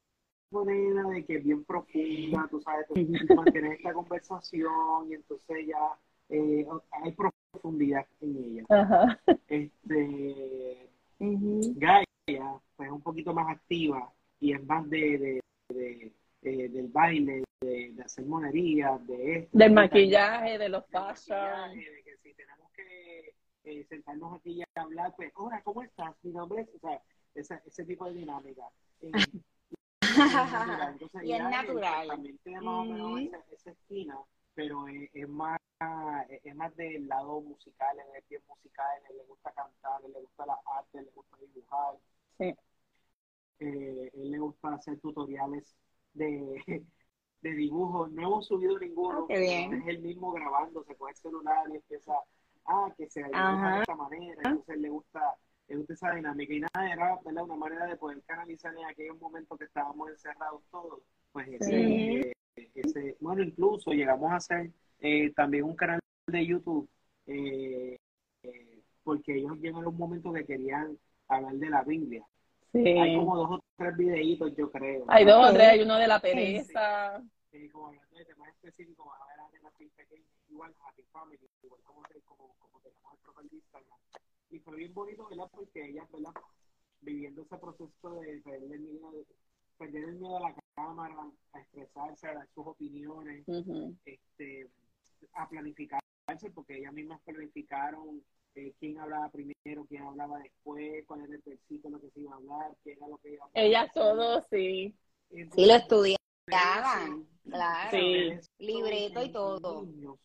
de 0.51 0.73
nena 0.73 1.07
de 1.09 1.25
que 1.25 1.35
es 1.37 1.43
bien 1.43 1.63
profunda, 1.63 2.47
tú 2.49 2.59
sabes, 2.61 2.87
tú 2.87 2.95
mantienes 3.35 3.77
esta 3.77 3.93
conversación 3.93 4.71
y 5.09 5.13
entonces 5.13 5.67
ya 5.67 5.99
eh, 6.29 6.65
hay 7.03 7.11
profundidad 7.51 8.05
en 8.21 8.37
ella. 8.37 8.65
Ajá. 8.69 9.19
Este. 9.47 10.89
Gaia, 11.19 12.05
pues 12.75 12.87
es 12.87 12.91
un 12.93 13.01
poquito 13.01 13.33
más 13.33 13.55
activa 13.55 14.11
y 14.39 14.53
es 14.53 14.63
más 14.65 14.89
de, 14.89 15.17
de, 15.17 15.41
de- 15.75 16.13
eh, 16.41 16.69
del 16.69 16.87
baile, 16.87 17.43
de, 17.61 17.93
hacer 18.03 18.25
monerías, 18.25 19.05
de 19.05 19.35
esto. 19.39 19.57
Del 19.57 19.69
de 19.69 19.75
maquillaje, 19.75 20.57
de 20.57 20.69
los 20.69 20.83
maquillaje, 20.91 21.75
de 21.91 22.03
que 22.03 22.17
si 22.23 22.33
tenemos 22.33 22.71
que 22.71 23.33
eh, 23.65 23.83
sentarnos 23.89 24.35
aquí 24.39 24.51
y 24.61 24.63
hablar, 24.79 25.13
pues, 25.17 25.31
hola, 25.35 25.61
¿cómo 25.63 25.83
estás? 25.83 26.15
Mi 26.23 26.31
nombre 26.31 26.61
es, 26.61 26.69
o 26.75 26.79
sea, 26.79 27.01
esa- 27.35 27.61
ese 27.67 27.83
tipo 27.85 28.05
de 28.05 28.13
dinámica. 28.13 28.63
Eh, 29.01 29.11
entonces, 30.19 31.23
Y 31.23 31.33
es 31.33 31.43
natural. 31.43 32.07
También 32.07 32.39
o 32.67 32.83
menos 32.83 33.11
Ujú. 33.11 33.17
esa, 33.17 33.37
esa 33.51 33.71
esquina, 33.71 34.19
pero 34.55 34.87
es, 34.87 35.09
es 35.13 35.27
más 35.29 35.59
es 36.43 36.55
más 36.55 36.75
del 36.75 37.07
lado 37.07 37.39
musical, 37.41 37.97
él 37.97 38.05
es 38.17 38.27
bien 38.27 38.41
musical, 38.49 38.85
él 39.09 39.17
le 39.17 39.23
gusta 39.23 39.49
cantar, 39.51 40.01
él 40.03 40.11
le 40.11 40.19
gusta 40.19 40.45
la 40.45 40.59
arte, 40.77 40.99
él 40.99 41.05
le 41.05 41.11
gusta 41.11 41.37
dibujar, 41.37 41.95
Sí. 42.37 42.53
eh, 43.59 44.11
él 44.13 44.31
le 44.31 44.39
gusta 44.39 44.73
hacer 44.73 44.99
tutoriales 44.99 45.75
de, 46.13 46.63
de 47.41 47.51
dibujo. 47.53 48.07
No 48.07 48.23
hemos 48.23 48.47
subido 48.47 48.77
ninguno, 48.79 49.21
Ah, 49.21 49.25
qué 49.27 49.39
bien. 49.39 49.73
es 49.73 49.87
él 49.87 49.99
mismo 49.99 50.31
grabando, 50.31 50.83
se 50.83 50.95
coge 50.95 51.11
el 51.11 51.17
celular 51.17 51.65
y 51.71 51.75
empieza, 51.75 52.13
ah, 52.65 52.93
que 52.97 53.09
se 53.09 53.21
de 53.23 53.79
esta 53.79 53.95
manera, 53.95 54.41
entonces 54.43 54.77
le 54.77 54.89
gusta, 54.89 55.35
le 55.69 55.77
gusta 55.77 55.93
esa 55.93 56.11
dinámica 56.15 56.53
y 56.53 56.59
nada, 56.61 56.91
era 56.91 57.19
¿verdad? 57.23 57.43
una 57.43 57.55
manera 57.55 57.85
de 57.85 57.95
poder 57.95 58.21
canalizar 58.23 58.75
en 58.75 58.85
aquellos 58.85 59.19
momentos 59.19 59.57
que 59.57 59.65
estábamos 59.65 60.09
encerrados 60.09 60.61
todos, 60.71 60.99
pues 61.31 61.47
ese, 61.47 61.65
Sí. 61.65 62.31
eh, 62.55 62.71
ese 62.75 63.15
bueno, 63.19 63.43
incluso 63.43 63.91
llegamos 63.91 64.31
a 64.31 64.35
hacer 64.37 64.71
eh, 64.99 65.31
también 65.33 65.63
un 65.63 65.75
canal 65.75 65.99
de 66.27 66.45
YouTube, 66.45 66.89
eh, 67.27 67.95
eh, 68.43 68.81
porque 69.03 69.35
ellos 69.37 69.57
llegaron 69.59 69.85
a 69.85 69.89
un 69.89 69.97
momento 69.97 70.33
que 70.33 70.45
querían 70.45 70.97
hablar 71.27 71.53
de 71.53 71.69
la 71.69 71.83
Biblia. 71.83 72.25
Hay 72.73 73.15
como 73.15 73.35
dos 73.37 73.51
o 73.51 73.59
tres 73.77 73.97
videitos, 73.97 74.55
yo 74.55 74.71
creo. 74.71 75.05
Hay 75.07 75.25
dos 75.25 75.49
o 75.49 75.53
tres, 75.53 75.67
hay 75.69 75.81
uno 75.81 75.97
de 75.97 76.07
la 76.07 76.19
pereza. 76.19 77.21
Como 77.71 77.87
hablando 77.87 78.17
de 78.17 78.25
temas 78.25 78.49
específicos, 78.49 79.07
van 79.07 79.21
a 79.21 79.25
ver 79.25 79.39
a 79.39 79.69
igual 80.49 80.73
Happy 80.85 81.03
Family, 81.11 81.39
igual 81.63 81.81
como, 81.83 82.01
te- 82.03 82.21
como, 82.21 82.53
como 82.59 82.79
tenemos 82.81 83.13
el 83.13 83.19
profile 83.19 83.49
de 83.49 83.55
Instagram. 83.57 83.99
Y 84.51 84.59
fue 84.59 84.75
bien 84.77 84.93
bonito, 84.93 85.27
¿verdad? 85.29 85.49
Porque 85.51 85.85
ellas, 85.85 86.09
¿verdad? 86.11 86.33
Viviendo 87.01 87.41
ese 87.43 87.57
proceso 87.57 88.19
de 88.21 88.41
perder 88.41 88.71
el 88.73 88.79
miedo, 88.81 89.11
de- 89.11 89.25
perder 89.77 90.03
el 90.05 90.15
miedo 90.15 90.37
a 90.37 90.49
la 90.49 90.55
cámara, 90.75 91.31
a 91.53 91.59
expresarse, 91.59 92.27
a 92.27 92.33
dar 92.33 92.47
sus 92.53 92.67
opiniones, 92.67 93.45
este, 94.05 94.69
a 95.33 95.47
planificarse, 95.47 96.01
porque 96.53 96.77
ellas 96.77 96.93
mismas 96.93 97.21
planificaron 97.21 98.23
eh, 98.55 98.73
quién 98.79 98.97
hablaba 98.99 99.29
primero, 99.29 99.85
quién 99.87 100.03
hablaba 100.03 100.39
después, 100.39 101.05
cuál 101.05 101.21
era 101.21 101.35
el 101.35 101.41
versículo 101.45 101.99
que 102.01 102.09
se 102.09 102.21
iba 102.21 102.33
a 102.33 102.37
hablar, 102.37 102.75
qué 102.83 102.93
era 102.93 103.07
lo 103.07 103.17
que 103.19 103.33
iba 103.33 103.43
a 103.45 103.47
hablar. 103.47 103.63
Ellas 103.63 103.91
todos, 103.93 104.45
sí. 104.49 104.95
Sí, 105.29 105.37
lo 105.37 105.39
Entonces, 105.39 105.75
estudiaban, 105.75 107.27
claro. 107.43 107.91
Sí. 107.91 108.31
Libreto 108.57 109.23
y 109.23 109.31
todo. 109.31 109.83
niños, 109.85 110.17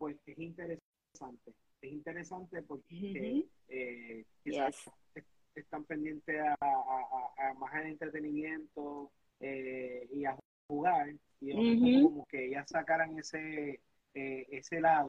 pues 0.00 0.16
es 0.24 0.38
interesante. 0.38 1.52
Es 1.82 1.92
interesante 1.92 2.62
porque 2.62 3.44
eh, 3.68 4.24
quizás 4.42 4.74
Yes. 5.14 5.24
están 5.54 5.84
pendientes 5.84 6.40
a, 6.40 6.56
a- 6.58 7.34
a- 7.38 7.50
a 7.50 7.54
más 7.54 7.72
al 7.74 7.86
entretenimiento 7.86 9.10
eh, 9.40 10.08
y 10.12 10.24
a 10.24 10.34
jugar. 10.68 11.10
Y 11.42 12.02
como 12.02 12.24
que 12.26 12.46
ellas 12.46 12.66
sacaran 12.68 13.16
ese, 13.18 13.80
eh, 14.14 14.46
ese 14.50 14.80
lado, 14.80 15.08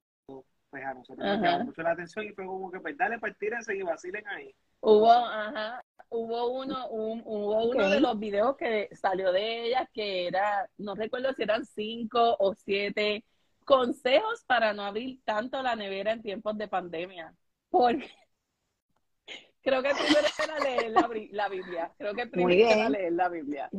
pues 0.70 0.86
a 0.86 0.94
nosotros 0.94 1.26
nos 1.26 1.42
llamó 1.42 1.66
mucho 1.66 1.82
la 1.84 1.92
atención 1.92 2.26
y 2.26 2.32
fue 2.34 2.46
como 2.46 2.70
que 2.72 2.80
pues 2.82 2.98
dale, 2.98 3.18
pues 3.20 3.38
tírense 3.38 3.76
y 3.76 3.82
vacilen 3.82 4.28
ahí. 4.28 4.54
Hubo, 4.82 5.12
ajá, 5.12 5.82
hubo 6.10 6.52
uno, 6.60 6.90
un- 6.90 7.22
hubo 7.26 7.70
uno 7.70 7.90
de 7.90 8.00
los 8.02 8.18
videos 8.20 8.58
que 8.58 8.90
salió 8.94 9.32
de 9.32 9.68
ellas 9.68 9.88
que 9.94 10.28
era, 10.28 10.70
no 10.78 10.96
recuerdo 10.96 11.34
si 11.34 11.44
eran 11.44 11.66
cinco 11.66 12.36
o 12.40 12.54
siete 12.56 13.24
consejos 13.66 14.44
para 14.46 14.74
no 14.74 14.84
abrir 14.84 15.20
tanto 15.24 15.62
la 15.62 15.76
nevera 15.76 16.12
en 16.14 16.22
tiempos 16.22 16.58
de 16.58 16.68
pandemia. 16.68 17.34
Porque 17.70 18.10
creo 19.62 19.82
que 19.82 19.90
primero 19.96 20.28
era 20.44 20.60
leer 20.60 20.92
la, 20.92 21.48
Biblia. 21.50 21.92
Creo 21.98 22.14
que 22.14 22.28
primero 22.28 22.70
era 22.70 22.90
leer 22.90 23.14
la 23.14 23.30
Biblia. 23.30 23.70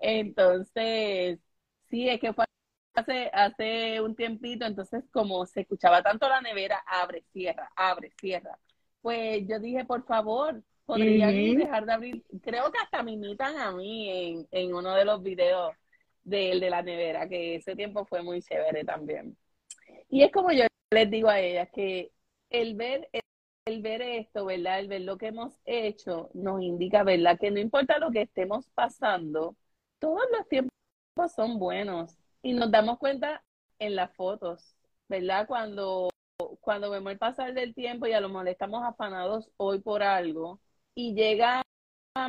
Entonces, 0.00 1.38
sí, 1.88 2.08
es 2.08 2.20
que 2.20 2.32
fue 2.32 2.44
hace, 2.94 3.30
hace 3.32 4.00
un 4.00 4.14
tiempito, 4.14 4.66
entonces 4.66 5.04
como 5.12 5.46
se 5.46 5.62
escuchaba 5.62 6.02
tanto 6.02 6.28
la 6.28 6.40
nevera, 6.40 6.82
abre, 6.86 7.24
cierra, 7.32 7.70
abre, 7.76 8.12
cierra. 8.20 8.58
Pues 9.00 9.46
yo 9.48 9.58
dije, 9.58 9.84
por 9.84 10.04
favor, 10.04 10.62
podrían 10.84 11.30
Ujú. 11.34 11.58
dejar 11.58 11.86
de 11.86 11.92
abrir. 11.92 12.24
Creo 12.42 12.70
que 12.70 12.78
hasta 12.78 13.02
me 13.02 13.12
imitan 13.12 13.56
a 13.56 13.72
mí 13.72 14.10
en, 14.10 14.48
en 14.50 14.74
uno 14.74 14.94
de 14.94 15.04
los 15.04 15.22
videos 15.22 15.74
del 16.30 16.60
de 16.60 16.70
la 16.70 16.82
nevera, 16.82 17.28
que 17.28 17.56
ese 17.56 17.76
tiempo 17.76 18.04
fue 18.06 18.22
muy 18.22 18.42
chévere 18.42 18.84
también. 18.84 19.36
Y 20.08 20.22
es 20.22 20.32
como 20.32 20.52
yo 20.52 20.64
les 20.90 21.10
digo 21.10 21.28
a 21.28 21.40
ellas, 21.40 21.68
que 21.72 22.12
el 22.50 22.74
ver, 22.76 23.08
el 23.66 23.82
ver 23.82 24.02
esto, 24.02 24.44
¿verdad? 24.46 24.80
El 24.80 24.88
ver 24.88 25.02
lo 25.02 25.18
que 25.18 25.28
hemos 25.28 25.54
hecho 25.64 26.30
nos 26.34 26.62
indica, 26.62 27.02
¿verdad? 27.04 27.38
Que 27.38 27.50
no 27.50 27.60
importa 27.60 27.98
lo 27.98 28.10
que 28.10 28.22
estemos 28.22 28.68
pasando, 28.70 29.56
todos 29.98 30.22
los 30.36 30.48
tiempos 30.48 30.72
son 31.34 31.58
buenos 31.58 32.16
y 32.42 32.52
nos 32.54 32.70
damos 32.70 32.98
cuenta 32.98 33.42
en 33.78 33.96
las 33.96 34.14
fotos, 34.16 34.76
¿verdad? 35.08 35.46
Cuando, 35.46 36.08
cuando 36.60 36.90
vemos 36.90 37.12
el 37.12 37.18
pasar 37.18 37.54
del 37.54 37.74
tiempo 37.74 38.06
y 38.06 38.12
a 38.12 38.20
lo 38.20 38.28
mejor 38.28 38.48
estamos 38.48 38.82
afanados 38.84 39.50
hoy 39.56 39.80
por 39.80 40.02
algo 40.02 40.60
y 40.94 41.14
llega, 41.14 41.62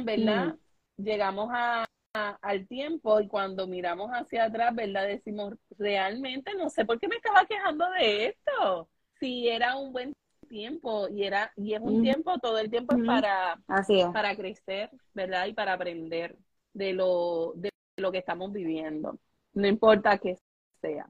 ¿verdad? 0.03 0.57
Llegamos 0.97 1.49
a, 1.53 1.83
a- 1.83 1.87
al 2.13 2.67
tiempo 2.67 3.19
y 3.21 3.27
cuando 3.27 3.67
miramos 3.67 4.09
hacia 4.11 4.45
atrás, 4.45 4.75
¿verdad? 4.75 5.07
Decimos, 5.07 5.53
realmente 5.77 6.53
no 6.55 6.69
sé 6.69 6.85
por 6.85 6.99
qué 6.99 7.07
me 7.07 7.15
estaba 7.15 7.45
quejando 7.45 7.89
de 7.91 8.27
esto. 8.27 8.89
Si 9.19 9.47
era 9.47 9.77
un 9.77 9.93
buen 9.93 10.13
tiempo 10.49 11.07
y 11.09 11.23
era 11.23 11.51
y 11.55 11.73
es 11.73 11.81
un 11.81 12.01
tiempo, 12.01 12.37
todo 12.39 12.57
el 12.59 12.69
tiempo 12.69 12.95
es 12.95 13.01
para 13.01 13.61
Así 13.67 13.99
es. 14.01 14.07
para 14.11 14.35
crecer, 14.35 14.89
¿verdad? 15.13 15.45
Y 15.47 15.53
para 15.53 15.73
aprender 15.73 16.37
de 16.73 16.93
lo, 16.93 17.53
de 17.55 17.69
lo 17.97 18.11
que 18.11 18.17
estamos 18.19 18.51
viviendo. 18.51 19.17
No 19.53 19.67
importa 19.67 20.17
qué 20.17 20.37
sea. 20.81 21.09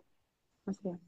Así 0.66 0.89
es. 0.89 0.99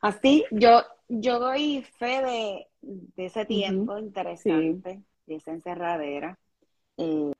Así, 0.00 0.44
yo, 0.50 0.82
yo 1.08 1.38
doy 1.38 1.82
fe 1.98 2.22
de, 2.22 2.68
de 2.80 3.26
ese 3.26 3.44
tiempo 3.46 3.98
interesante, 3.98 5.02
de 5.26 5.34
esa 5.36 5.52
encerradera, 5.52 6.38
eh, 6.98 7.32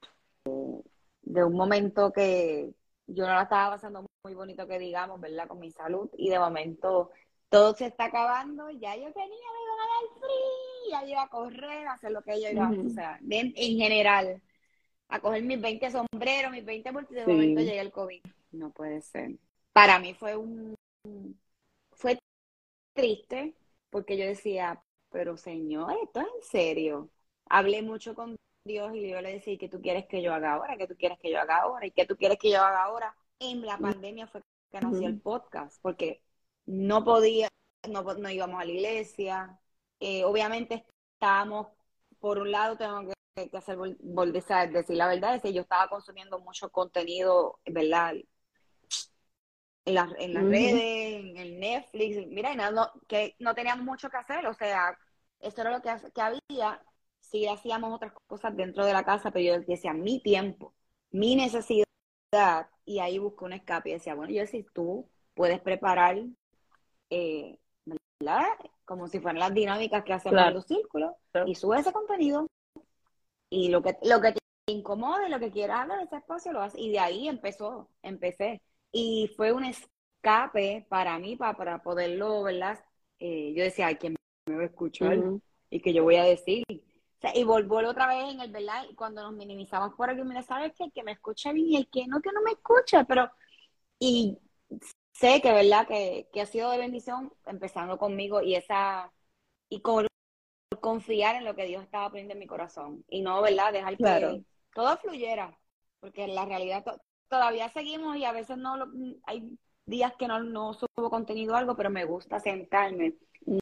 de 0.44 1.44
un 1.44 1.54
momento 1.54 2.12
que 2.12 2.72
yo 3.06 3.26
no 3.26 3.34
la 3.34 3.42
estaba 3.42 3.74
pasando 3.76 4.06
muy 4.24 4.34
bonito 4.34 4.66
que 4.66 4.78
digamos, 4.78 5.20
¿verdad? 5.20 5.48
Con 5.48 5.58
mi 5.60 5.70
salud, 5.70 6.10
y 6.16 6.30
de 6.30 6.38
momento 6.38 7.10
todo 7.48 7.74
se 7.74 7.86
está 7.86 8.04
acabando, 8.06 8.70
ya 8.70 8.96
yo 8.96 9.12
tenía, 9.12 9.28
me 9.28 9.62
iban 9.64 9.80
a 9.80 9.86
dar 9.86 10.20
free, 10.20 10.90
ya 10.90 11.06
iba 11.06 11.22
a 11.22 11.28
correr, 11.28 11.86
a 11.86 11.92
hacer 11.92 12.12
lo 12.12 12.22
que 12.22 12.40
yo 12.40 12.48
iba, 12.50 12.68
Ujú. 12.70 12.86
o 12.86 12.90
sea, 12.90 13.18
de- 13.20 13.52
en 13.54 13.78
general, 13.78 14.40
a 15.08 15.20
coger 15.20 15.42
mis 15.42 15.60
20 15.60 15.90
sombreros, 15.90 16.50
mis 16.50 16.64
20 16.64 16.90
bultos, 16.90 17.12
y 17.12 17.16
de 17.16 17.24
Sí. 17.26 17.30
momento 17.30 17.60
llega 17.60 17.82
el 17.82 17.92
COVID. 17.92 18.22
No 18.52 18.70
puede 18.70 19.02
ser. 19.02 19.32
Para 19.72 19.98
mí 19.98 20.14
fue 20.14 20.36
un, 20.36 20.74
fue 21.92 22.18
triste, 22.94 23.54
porque 23.90 24.16
yo 24.16 24.24
decía, 24.24 24.82
pero 25.10 25.36
señor, 25.36 25.94
esto 26.02 26.20
es 26.20 26.26
en 26.26 26.42
serio. 26.50 27.10
Hablé 27.48 27.82
mucho 27.82 28.14
con 28.14 28.36
Dios 28.64 28.94
y 28.94 29.10
yo 29.10 29.20
le 29.20 29.34
decía, 29.34 29.58
¿qué 29.58 29.68
tú 29.68 29.80
quieres 29.80 30.06
que 30.06 30.22
yo 30.22 30.32
haga 30.32 30.54
ahora? 30.54 30.76
¿Qué 30.76 30.86
tú 30.86 30.96
quieres 30.96 31.18
que 31.18 31.30
yo 31.30 31.40
haga 31.40 31.62
ahora? 31.62 31.86
¿Y 31.86 31.90
qué 31.90 32.06
tú 32.06 32.16
quieres 32.16 32.38
que 32.38 32.50
yo 32.50 32.60
haga 32.62 32.84
ahora? 32.84 33.14
En 33.40 33.62
la 33.66 33.76
pandemia 33.76 34.26
fue 34.26 34.42
que 34.70 34.80
nació 34.80 35.08
el 35.08 35.20
podcast, 35.20 35.80
porque 35.82 36.22
no 36.66 37.04
podía, 37.04 37.48
no, 37.88 38.02
no 38.02 38.30
íbamos 38.30 38.60
a 38.60 38.64
la 38.64 38.70
iglesia. 38.70 39.58
Eh, 39.98 40.24
obviamente 40.24 40.86
estábamos, 41.14 41.68
por 42.20 42.38
un 42.38 42.52
lado, 42.52 42.76
tengo 42.76 43.12
que, 43.34 43.50
que 43.50 43.56
hacer, 43.56 43.78
decir 44.70 44.96
la 44.96 45.08
verdad, 45.08 45.34
es 45.34 45.42
que 45.42 45.52
yo 45.52 45.62
estaba 45.62 45.88
consumiendo 45.88 46.38
mucho 46.38 46.70
contenido, 46.70 47.58
¿verdad? 47.66 48.14
En, 49.84 49.94
las 49.94 50.12
en 50.18 50.34
las 50.34 50.44
redes, 50.44 51.24
en 51.24 51.36
el 51.36 51.58
Netflix, 51.58 52.26
mira, 52.28 52.52
y 52.52 52.56
no, 52.56 52.92
que 53.08 53.34
no 53.40 53.54
teníamos 53.56 53.84
mucho 53.84 54.08
que 54.08 54.18
hacer, 54.18 54.46
o 54.46 54.54
sea, 54.54 54.96
eso 55.40 55.60
era 55.60 55.72
lo 55.72 55.82
que, 55.82 55.90
que 56.14 56.20
había, 56.20 56.80
sí 57.32 57.48
hacíamos 57.48 57.92
otras 57.92 58.12
cosas 58.26 58.54
dentro 58.54 58.84
de 58.84 58.92
la 58.92 59.04
casa, 59.04 59.30
pero 59.30 59.56
yo 59.56 59.64
decía, 59.66 59.94
mi 59.94 60.20
tiempo, 60.20 60.74
mi 61.10 61.34
necesidad, 61.34 61.86
y 62.84 62.98
ahí 62.98 63.18
busco 63.18 63.46
un 63.46 63.54
escape 63.54 63.90
y 63.90 63.92
decía, 63.94 64.14
bueno, 64.14 64.32
yo 64.32 64.46
si 64.46 64.64
tú 64.74 65.08
puedes 65.34 65.60
preparar, 65.60 66.22
eh, 67.10 67.58
¿verdad? 68.20 68.44
Como 68.84 69.08
si 69.08 69.18
fueran 69.18 69.40
las 69.40 69.54
dinámicas 69.54 70.04
que 70.04 70.12
hacemos 70.12 70.46
en 70.46 70.54
los 70.54 70.66
círculos, 70.66 71.12
y 71.46 71.54
sube 71.54 71.80
ese 71.80 71.92
contenido, 71.92 72.46
y 73.48 73.70
lo 73.70 73.82
que, 73.82 73.96
lo 74.02 74.20
que 74.20 74.32
te 74.32 74.72
incomode, 74.72 75.28
lo 75.30 75.40
que 75.40 75.50
quieras 75.50 75.80
hablar 75.80 75.98
de 75.98 76.04
ese 76.04 76.16
espacio, 76.16 76.52
lo 76.52 76.60
haces, 76.60 76.80
y 76.80 76.90
de 76.90 76.98
ahí 76.98 77.28
empezó, 77.28 77.88
empecé, 78.02 78.60
y 78.92 79.32
fue 79.36 79.52
un 79.52 79.64
escape 79.64 80.86
para 80.90 81.18
mí, 81.18 81.36
para, 81.36 81.56
para 81.56 81.82
poderlo, 81.82 82.42
¿verdad? 82.42 82.78
Eh, 83.18 83.54
yo 83.56 83.64
decía, 83.64 83.96
¿quién 83.96 84.16
me 84.46 84.56
va 84.56 84.62
a 84.62 84.66
escuchar? 84.66 85.18
Y 85.70 85.80
que 85.80 85.94
yo 85.94 86.02
voy 86.02 86.16
a 86.16 86.24
decir, 86.24 86.64
y 87.34 87.44
volvió 87.44 87.88
otra 87.90 88.06
vez 88.08 88.34
en 88.34 88.40
el, 88.40 88.50
¿verdad? 88.50 88.84
Cuando 88.96 89.22
nos 89.22 89.32
minimizamos 89.32 89.94
por 89.94 90.08
alguien, 90.08 90.28
mira, 90.28 90.42
¿sabes 90.42 90.72
qué? 90.76 90.84
El 90.84 90.92
que 90.92 91.02
me 91.02 91.12
escucha 91.12 91.52
bien 91.52 91.66
y 91.68 91.76
el 91.76 91.88
que 91.88 92.06
no, 92.06 92.20
que 92.20 92.32
no 92.32 92.42
me 92.42 92.52
escucha, 92.52 93.04
pero, 93.04 93.30
y 93.98 94.38
sé 95.12 95.40
que, 95.40 95.52
¿verdad? 95.52 95.86
Que, 95.86 96.28
que 96.32 96.40
ha 96.40 96.46
sido 96.46 96.70
de 96.70 96.78
bendición 96.78 97.32
empezando 97.46 97.98
conmigo 97.98 98.42
y 98.42 98.56
esa, 98.56 99.12
y 99.68 99.80
con, 99.80 100.06
confiar 100.80 101.36
en 101.36 101.44
lo 101.44 101.54
que 101.54 101.66
Dios 101.66 101.82
estaba 101.82 102.10
poniendo 102.10 102.34
en 102.34 102.40
mi 102.40 102.46
corazón 102.46 103.04
y 103.08 103.22
no, 103.22 103.40
¿verdad? 103.40 103.72
Dejar 103.72 103.96
que 103.96 104.44
todo 104.74 104.96
fluyera, 104.98 105.58
porque 106.00 106.24
en 106.24 106.34
la 106.34 106.44
realidad 106.44 106.84
todavía 107.28 107.68
seguimos 107.70 108.16
y 108.16 108.24
a 108.24 108.32
veces 108.32 108.58
no, 108.58 108.74
hay 109.24 109.56
días 109.86 110.14
que 110.18 110.28
no, 110.28 110.42
no 110.42 110.74
subo 110.74 111.10
contenido 111.10 111.54
o 111.54 111.56
algo, 111.56 111.76
pero 111.76 111.90
me 111.90 112.04
gusta 112.04 112.40
sentarme, 112.40 113.14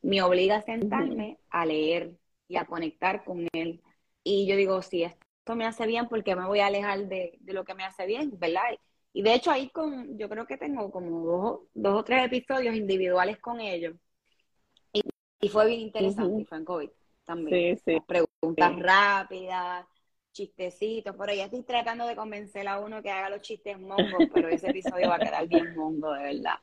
me 0.02 0.22
obliga 0.22 0.56
a 0.56 0.62
sentarme 0.62 1.38
a 1.50 1.66
leer 1.66 2.19
y 2.50 2.56
a 2.56 2.66
conectar 2.66 3.24
con 3.24 3.46
él. 3.52 3.80
Y 4.24 4.46
yo 4.46 4.56
digo, 4.56 4.82
si 4.82 5.04
esto 5.04 5.54
me 5.54 5.64
hace 5.64 5.86
bien, 5.86 6.08
porque 6.08 6.34
me 6.34 6.46
voy 6.46 6.58
a 6.58 6.66
alejar 6.66 7.06
de, 7.06 7.38
lo 7.46 7.64
que 7.64 7.74
me 7.74 7.84
hace 7.84 8.06
bien? 8.06 8.36
¿Verdad? 8.38 8.62
Y 9.12 9.22
de 9.22 9.34
hecho 9.34 9.52
ahí 9.52 9.70
con, 9.70 10.18
yo 10.18 10.28
creo 10.28 10.46
que 10.46 10.56
tengo 10.56 10.90
como 10.90 11.24
dos, 11.24 11.60
dos 11.74 12.00
o 12.00 12.04
tres 12.04 12.26
episodios 12.26 12.74
individuales 12.74 13.38
con 13.38 13.60
ellos. 13.60 13.94
Y, 14.92 15.48
fue 15.48 15.68
bien 15.68 15.80
interesante, 15.80 16.44
fue 16.44 16.58
en 16.58 16.64
COVID 16.64 16.90
también. 17.24 17.76
Sí, 17.76 17.82
sí. 17.84 18.00
Preguntas 18.06 18.78
rápidas, 18.80 19.86
chistecitos, 20.32 21.14
por 21.14 21.30
ahí 21.30 21.40
estoy 21.40 21.62
tratando 21.62 22.04
de 22.06 22.16
convencer 22.16 22.66
a 22.66 22.80
uno 22.80 23.00
que 23.00 23.10
haga 23.10 23.30
los 23.30 23.42
chistes 23.42 23.78
mongos, 23.78 24.24
pero 24.34 24.48
ese 24.48 24.70
episodio 24.70 25.08
va 25.08 25.16
a 25.16 25.20
quedar 25.20 25.46
bien 25.46 25.72
mongo, 25.76 26.12
de 26.14 26.34
verdad. 26.34 26.58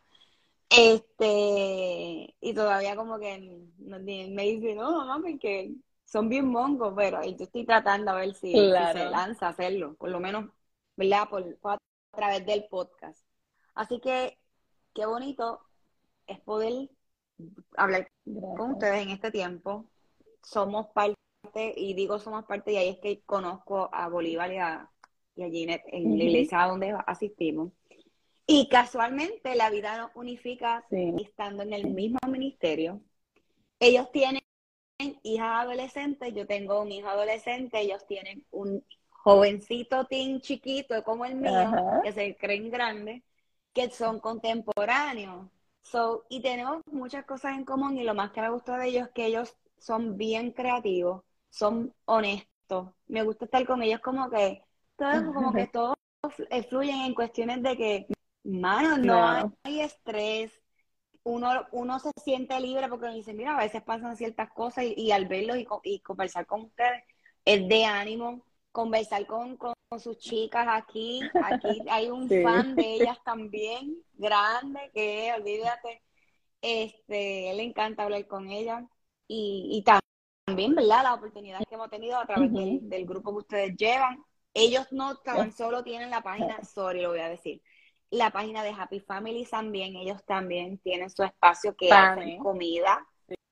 Este, 0.70 2.36
y 2.42 2.54
todavía 2.54 2.96
como 2.96 3.20
que 3.20 3.62
me 3.78 4.44
dice, 4.44 4.76
no, 4.76 4.92
mamá, 4.98 5.22
porque 5.22 5.74
son 6.08 6.30
bien 6.30 6.48
mongos, 6.48 6.94
pero 6.96 7.24
yo 7.24 7.44
estoy 7.44 7.66
tratando 7.66 8.12
a 8.12 8.16
ver 8.16 8.34
si, 8.34 8.54
se 8.54 9.10
lanza 9.10 9.48
a 9.48 9.50
hacerlo, 9.50 9.96
por 9.96 10.10
lo 10.10 10.20
menos, 10.20 10.50
¿verdad? 10.96 11.30
Por, 11.30 11.58
a 11.64 11.78
través 12.12 12.46
del 12.46 12.66
podcast. 12.70 13.26
Así 13.76 14.00
que 14.00 14.38
qué 14.94 15.06
bonito 15.06 15.62
es 16.26 16.40
poder 16.42 16.90
hablar 17.76 18.10
con 18.26 18.72
ustedes 18.72 19.04
en 19.04 19.10
este 19.10 19.32
tiempo. 19.32 19.90
Somos 20.44 20.88
parte, 20.88 21.18
y 21.76 21.94
digo 21.94 22.20
somos 22.20 22.46
parte, 22.46 22.74
y 22.74 22.78
ahí 22.78 22.90
es 22.90 23.00
que 23.00 23.22
conozco 23.26 23.90
a 23.94 24.10
Bolívar 24.10 24.52
y 24.52 24.58
a, 24.58 24.90
y 25.36 25.44
a 25.44 25.50
Ginette 25.50 25.86
en 25.92 26.18
la 26.18 26.24
iglesia 26.24 26.66
donde 26.68 26.96
asistimos. 27.06 27.72
Y 28.50 28.70
casualmente 28.70 29.56
la 29.56 29.70
vida 29.70 29.98
nos 29.98 30.12
unifica 30.16 30.86
estando 30.90 31.64
en 31.64 31.74
el 31.74 31.90
mismo 31.90 32.20
ministerio. 32.30 33.02
Ellos 33.78 34.10
tienen 34.14 34.42
hijas 35.22 35.66
adolescentes, 35.66 36.34
yo 36.34 36.48
tengo 36.48 36.82
un 36.82 36.92
hijo 36.92 37.10
adolescente, 37.10 37.82
ellos 37.82 38.08
tienen 38.08 38.46
un 38.52 38.84
jovencito 39.10 40.06
teen 40.06 40.40
chiquito 40.40 41.04
como 41.04 41.26
el 41.26 41.36
mío, 41.36 41.72
que 42.02 42.14
se 42.14 42.38
creen 42.38 42.72
grandes, 42.72 43.22
que 43.74 43.90
son 43.90 44.22
contemporáneos. 44.22 45.50
So, 45.82 46.26
y 46.30 46.42
tenemos 46.42 46.82
muchas 46.90 47.26
cosas 47.26 47.58
en 47.58 47.66
común 47.66 47.98
y 47.98 48.04
lo 48.06 48.16
más 48.16 48.32
que 48.32 48.42
me 48.42 48.50
gusta 48.50 48.78
de 48.78 48.88
ellos 48.88 49.08
es 49.08 49.14
que 49.14 49.26
ellos 49.26 49.58
son 49.78 50.16
bien 50.16 50.52
creativos, 50.52 51.24
son 51.50 51.94
honestos. 52.06 52.92
Me 53.08 53.24
gusta 53.24 53.44
estar 53.44 53.66
con 53.68 53.84
ellos 53.84 54.00
como 54.00 54.30
que 54.30 54.64
todo, 54.96 55.34
como 55.34 55.52
que 55.52 55.68
todos 55.68 55.96
fluyen 56.70 57.02
en 57.02 57.14
cuestiones 57.14 57.62
de 57.62 57.78
que 57.78 58.08
Mano, 58.48 58.98
no, 58.98 59.54
hay 59.64 59.82
estrés. 59.82 60.54
Uno, 61.24 61.68
uno 61.74 62.00
se 62.00 62.12
siente 62.24 62.58
libre 62.62 62.88
porque 62.88 63.10
dice, 63.10 63.34
mira, 63.34 63.58
a 63.58 63.62
veces 63.62 63.84
pasan 63.84 64.16
ciertas 64.16 64.50
cosas 64.52 64.86
y, 64.86 65.12
al 65.12 65.28
verlos 65.28 65.58
y, 65.84 66.00
conversar 66.00 66.46
con 66.46 66.62
ustedes 66.62 67.04
es 67.44 67.68
de 67.68 67.84
ánimo. 67.84 68.46
Conversar 68.72 69.26
con, 69.28 69.58
sus 70.00 70.18
chicas 70.18 70.66
aquí. 70.70 71.20
Aquí 71.44 71.82
hay 71.90 72.10
un 72.10 72.30
fan 72.30 72.74
de 72.76 72.94
ellas 72.96 73.18
también, 73.26 73.98
grande, 74.14 74.92
que 74.94 75.34
olvídate. 75.38 76.02
Este, 76.62 77.54
le 77.54 77.64
encanta 77.64 78.04
hablar 78.04 78.26
con 78.28 78.50
ella. 78.50 78.88
Y, 79.28 79.68
y 79.74 79.84
también, 80.46 80.74
¿verdad? 80.74 81.04
La 81.04 81.14
oportunidad 81.16 81.60
que 81.68 81.76
hemos 81.76 81.90
tenido 81.90 82.18
a 82.18 82.26
través 82.26 82.54
del, 82.54 82.88
del, 82.88 83.06
grupo 83.06 83.32
que 83.32 83.40
ustedes 83.40 83.76
llevan. 83.76 84.24
Ellos 84.54 84.88
no 84.92 85.18
tan 85.18 85.52
solo 85.52 85.84
tienen 85.84 86.10
la 86.10 86.24
página, 86.24 86.64
sorry, 86.64 87.02
lo 87.02 87.10
voy 87.10 87.20
a 87.20 87.28
decir 87.28 87.62
la 88.10 88.32
página 88.32 88.64
de 88.64 88.72
Happy 88.72 89.00
Family 89.00 89.46
también, 89.46 89.96
ellos 89.96 90.24
también 90.26 90.78
tienen 90.80 91.10
su 91.10 91.24
espacio 91.24 91.76
que 91.76 91.92
hacen 91.92 92.38
comida. 92.40 93.06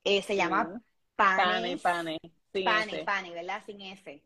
Eh, 0.04 0.22
se 0.22 0.36
llama 0.36 0.82
Pane, 1.16 1.78
Pane, 1.78 2.18
Pane, 2.64 3.04
Pane, 3.04 3.30
¿verdad? 3.30 3.62
Sin 3.66 3.80
F. 3.80 4.22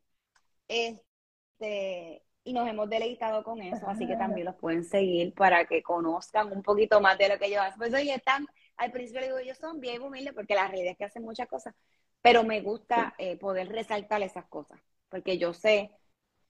Este, 0.69 2.23
y 2.45 2.53
nos 2.53 2.69
hemos 2.69 2.89
deleitado 2.89 3.43
con 3.43 3.61
eso, 3.61 3.89
así 3.89 4.07
que 4.07 4.17
también 4.17 4.47
los 4.47 4.57
pueden 4.57 4.85
seguir 4.85 5.35
para 5.35 5.67
que 5.67 5.83
conozcan 5.83 6.53
un 6.53 6.63
poquito 6.63 7.01
más 7.01 7.19
de 7.19 7.29
lo 7.29 7.39
que 7.39 7.47
ellos 7.47 7.63
hacen. 7.63 7.79
Pues 7.79 7.95
oye, 7.95 8.15
están, 8.15 8.47
al 8.77 8.93
principio 8.93 9.23
digo, 9.23 9.39
ellos 9.39 9.59
son 9.59 9.81
bien 9.81 10.03
humildes 10.03 10.33
porque 10.35 10.55
la 10.55 10.69
realidad 10.69 10.93
es 10.93 10.99
que 10.99 11.05
hacen 11.05 11.25
muchas 11.25 11.49
cosas, 11.49 11.75
pero 12.23 12.45
me 12.45 12.61
gusta 12.61 13.15
eh, 13.19 13.37
poder 13.37 13.69
resaltar 13.69 14.23
esas 14.23 14.47
cosas, 14.47 14.81
porque 15.09 15.39
yo 15.39 15.53
sé 15.53 15.91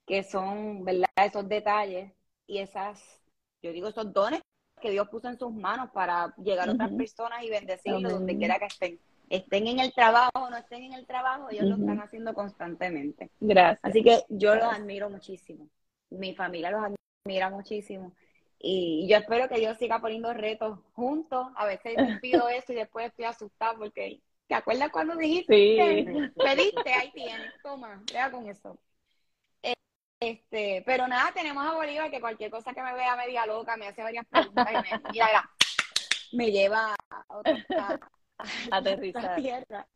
que 0.06 0.22
son, 0.22 0.84
¿verdad? 0.84 1.08
Esos 1.16 1.48
detalles 1.48 2.12
y 2.46 2.58
esas 2.58 3.19
yo 3.62 3.72
digo, 3.72 3.88
esos 3.88 4.12
dones 4.12 4.40
que 4.80 4.90
Dios 4.90 5.08
puso 5.08 5.28
en 5.28 5.38
sus 5.38 5.52
manos 5.52 5.90
para 5.92 6.34
llegar 6.36 6.68
a 6.68 6.72
otras 6.72 6.90
personas 6.92 7.42
y 7.44 7.50
bendecirlos 7.50 8.12
donde 8.12 8.36
quiera 8.36 8.58
que 8.58 8.66
estén. 8.66 8.98
Estén 9.28 9.68
en 9.68 9.78
el 9.78 9.92
trabajo 9.92 10.30
o 10.34 10.50
no 10.50 10.56
estén 10.56 10.82
en 10.82 10.94
el 10.94 11.06
trabajo, 11.06 11.50
ellos 11.50 11.66
lo 11.66 11.76
están 11.76 12.00
haciendo 12.00 12.34
constantemente. 12.34 13.30
Gracias. 13.38 13.78
Así 13.82 14.02
que 14.02 14.24
yo 14.28 14.56
los 14.56 14.64
admiro 14.64 15.08
muchísimo. 15.08 15.68
Mi 16.10 16.34
familia 16.34 16.72
los 16.72 16.82
admira 17.24 17.48
muchísimo. 17.50 18.12
Y 18.58 19.06
yo 19.08 19.18
espero 19.18 19.48
que 19.48 19.60
Dios 19.60 19.78
siga 19.78 20.00
poniendo 20.00 20.32
retos 20.34 20.80
juntos. 20.94 21.46
A 21.54 21.64
veces 21.66 21.94
pido 22.22 22.48
eso 22.48 22.72
y 22.72 22.76
después 22.76 23.06
estoy 23.06 23.26
asustada 23.26 23.74
porque 23.76 24.20
¿te 24.48 24.54
acuerdas 24.54 24.90
cuando 24.90 25.14
dijiste? 25.14 25.54
Sí. 25.54 26.04
Pediste, 26.36 26.92
ahí 26.92 27.12
tienes, 27.12 27.52
toma, 27.62 28.02
vea 28.12 28.30
con 28.32 28.48
eso. 28.48 28.76
Este, 30.20 30.82
pero 30.84 31.08
nada, 31.08 31.32
tenemos 31.32 31.66
a 31.66 31.72
Bolívar 31.72 32.10
que 32.10 32.20
cualquier 32.20 32.50
cosa 32.50 32.74
que 32.74 32.82
me 32.82 32.92
vea 32.92 33.16
media 33.16 33.46
loca 33.46 33.78
me 33.78 33.88
hace 33.88 34.02
varias 34.02 34.26
preguntas 34.26 34.68
y 34.70 34.74
me, 34.74 35.02
mira, 35.10 35.50
me 36.32 36.52
lleva 36.52 36.94
a, 37.10 37.24
otra, 37.28 38.00
aterrizar. 38.70 39.36
tierra. 39.36 39.88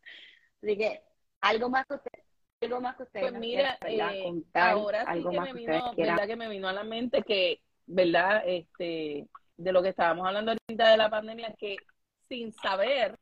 Así 0.62 0.78
que 0.78 1.02
algo 1.42 1.68
más 1.68 1.84
que 1.86 1.94
usted, 1.94 2.22
algo 2.62 2.80
más 2.80 2.96
que 2.96 3.02
usted. 3.02 3.20
Pues 3.20 3.32
mira, 3.34 3.78
eh, 3.86 4.42
ahora 4.54 5.04
sí 5.12 5.22
que, 5.22 5.40
me 5.40 5.52
vino, 5.52 5.94
verdad 5.94 6.26
que 6.26 6.36
me 6.36 6.48
vino 6.48 6.68
a 6.68 6.72
la 6.72 6.84
mente 6.84 7.22
que, 7.22 7.60
verdad, 7.84 8.42
este, 8.46 9.28
de 9.58 9.72
lo 9.72 9.82
que 9.82 9.90
estábamos 9.90 10.26
hablando 10.26 10.52
ahorita 10.52 10.88
de 10.88 10.96
la 10.96 11.10
pandemia, 11.10 11.54
que 11.58 11.76
sin 12.30 12.50
saber, 12.54 13.18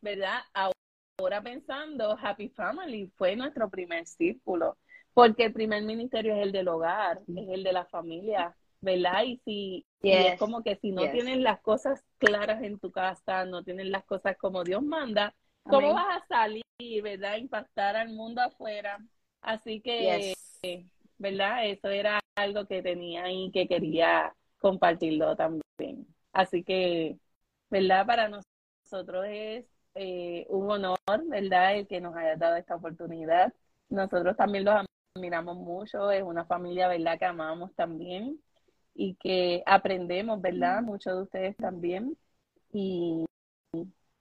verdad, 0.00 0.40
ahora 0.54 1.42
pensando, 1.42 2.16
Happy 2.18 2.48
Family 2.48 3.12
fue 3.18 3.36
nuestro 3.36 3.68
primer 3.68 4.06
círculo 4.06 4.78
porque 5.18 5.46
el 5.46 5.52
primer 5.52 5.82
ministerio 5.82 6.36
es 6.36 6.42
el 6.44 6.52
del 6.52 6.68
hogar, 6.68 7.18
es 7.26 7.48
el 7.48 7.64
de 7.64 7.72
la 7.72 7.84
familia, 7.86 8.54
¿verdad? 8.80 9.24
Y 9.24 9.40
si 9.44 9.84
es 10.00 10.38
como 10.38 10.62
que 10.62 10.76
si 10.76 10.92
no 10.92 11.10
tienes 11.10 11.38
las 11.38 11.58
cosas 11.60 12.04
claras 12.18 12.62
en 12.62 12.78
tu 12.78 12.92
casa, 12.92 13.44
no 13.44 13.64
tienes 13.64 13.86
las 13.86 14.04
cosas 14.04 14.36
como 14.36 14.62
Dios 14.62 14.80
manda, 14.80 15.34
¿cómo 15.64 15.92
vas 15.92 16.22
a 16.22 16.26
salir, 16.28 16.62
verdad? 17.02 17.36
Impactar 17.36 17.96
al 17.96 18.10
mundo 18.10 18.42
afuera. 18.42 19.00
Así 19.40 19.80
que, 19.80 20.34
¿verdad? 21.18 21.66
Eso 21.66 21.88
era 21.88 22.20
algo 22.36 22.66
que 22.66 22.80
tenía 22.80 23.28
y 23.28 23.50
que 23.50 23.66
quería 23.66 24.32
compartirlo 24.60 25.34
también. 25.34 26.06
Así 26.32 26.62
que, 26.62 27.18
¿verdad? 27.70 28.06
Para 28.06 28.28
nosotros 28.28 29.26
es 29.28 29.66
eh, 29.96 30.46
un 30.48 30.70
honor, 30.70 30.98
¿verdad? 31.24 31.74
El 31.74 31.88
que 31.88 32.00
nos 32.00 32.14
haya 32.14 32.36
dado 32.36 32.54
esta 32.54 32.76
oportunidad. 32.76 33.52
Nosotros 33.88 34.36
también 34.36 34.64
los 34.64 34.87
admiramos 35.18 35.56
mucho, 35.56 36.10
es 36.10 36.22
una 36.22 36.44
familia, 36.44 36.88
¿verdad? 36.88 37.18
Que 37.18 37.24
amamos 37.26 37.74
también 37.74 38.40
y 38.94 39.14
que 39.16 39.62
aprendemos, 39.66 40.40
¿verdad? 40.40 40.82
Muchos 40.82 41.14
de 41.14 41.22
ustedes 41.22 41.56
también. 41.56 42.16
Y 42.72 43.24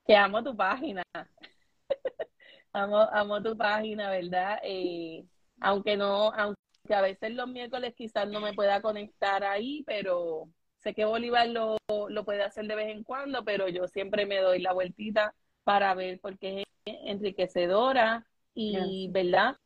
que 0.05 0.15
amo 0.15 0.43
tu 0.43 0.55
página. 0.55 1.03
amo, 2.73 2.99
amo 3.11 3.41
tu 3.41 3.57
página, 3.57 4.09
¿verdad? 4.09 4.59
Eh, 4.63 5.25
aunque 5.59 5.97
no, 5.97 6.31
aunque 6.31 6.57
a 6.93 7.01
veces 7.01 7.33
los 7.33 7.47
miércoles 7.47 7.93
quizás 7.95 8.27
no 8.29 8.39
me 8.39 8.53
pueda 8.53 8.81
conectar 8.81 9.43
ahí, 9.43 9.83
pero 9.85 10.49
sé 10.77 10.93
que 10.93 11.05
Bolívar 11.05 11.47
lo, 11.47 11.77
lo 12.09 12.25
puede 12.25 12.43
hacer 12.43 12.67
de 12.67 12.75
vez 12.75 12.89
en 12.89 13.03
cuando, 13.03 13.43
pero 13.43 13.67
yo 13.67 13.87
siempre 13.87 14.25
me 14.25 14.39
doy 14.39 14.59
la 14.59 14.73
vueltita 14.73 15.33
para 15.63 15.93
ver 15.95 16.19
porque 16.21 16.63
es 16.85 16.97
enriquecedora 17.05 18.25
y, 18.53 19.09
¿verdad? 19.11 19.57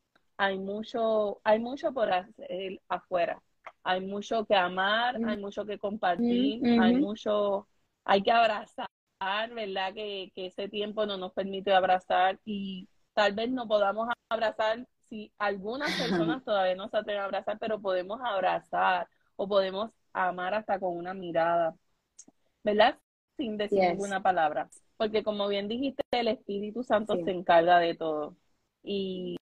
Hay 0.42 0.58
mucho, 0.58 1.40
hay 1.44 1.60
mucho 1.60 1.92
por 1.92 2.12
hacer 2.12 2.80
afuera. 2.88 3.40
Hay 3.84 4.00
mucho 4.00 4.44
que 4.44 4.56
amar, 4.56 5.20
hay 5.24 5.36
mucho 5.36 5.64
que 5.64 5.78
compartir, 5.78 6.60
hay 6.80 6.96
mucho, 6.96 7.68
hay 8.04 8.24
que 8.24 8.32
abrazar, 8.32 8.88
¿verdad? 9.54 9.94
Que, 9.94 10.32
que 10.34 10.46
ese 10.46 10.68
tiempo 10.68 11.06
no 11.06 11.16
nos 11.16 11.32
permite 11.32 11.72
abrazar 11.72 12.40
y 12.44 12.88
tal 13.14 13.34
vez 13.34 13.52
no 13.52 13.68
podamos 13.68 14.08
abrazar 14.28 14.84
si 15.08 15.32
algunas 15.38 15.92
personas 15.92 16.42
todavía 16.44 16.74
no 16.74 16.88
se 16.88 16.96
atreven 16.96 17.22
a 17.22 17.26
abrazar, 17.26 17.56
pero 17.60 17.80
podemos 17.80 18.20
abrazar 18.20 19.06
o 19.36 19.46
podemos 19.46 19.92
amar 20.12 20.54
hasta 20.54 20.80
con 20.80 20.96
una 20.96 21.14
mirada, 21.14 21.76
¿verdad? 22.64 22.98
Sin 23.36 23.56
decir 23.56 23.78
ninguna 23.78 24.20
palabra. 24.20 24.68
Porque 24.96 25.22
como 25.22 25.46
bien 25.46 25.68
dijiste, 25.68 26.02
el 26.10 26.26
Espíritu 26.26 26.82
Santo 26.82 27.14
se 27.24 27.30
encarga 27.30 27.78
de 27.78 27.94
todo. 27.94 28.34
Y 28.82 29.36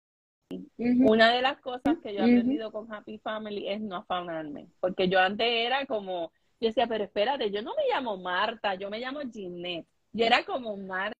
una 0.78 1.32
de 1.32 1.42
las 1.42 1.58
cosas 1.60 1.98
que 2.02 2.14
yo 2.14 2.20
he 2.20 2.22
aprendido 2.22 2.70
con 2.70 2.92
Happy 2.92 3.18
Family 3.18 3.68
es 3.68 3.80
no 3.80 3.96
afanarme. 3.96 4.68
Porque 4.80 5.08
yo 5.08 5.18
antes 5.18 5.46
era 5.48 5.86
como, 5.86 6.32
yo 6.60 6.68
decía, 6.68 6.86
pero 6.86 7.04
espérate, 7.04 7.50
yo 7.50 7.62
no 7.62 7.72
me 7.76 7.92
llamo 7.92 8.16
Marta, 8.16 8.74
yo 8.74 8.90
me 8.90 9.00
llamo 9.00 9.20
Ginette. 9.32 9.86
Yo 10.12 10.24
era 10.24 10.44
como 10.44 10.76
Marta 10.76 11.16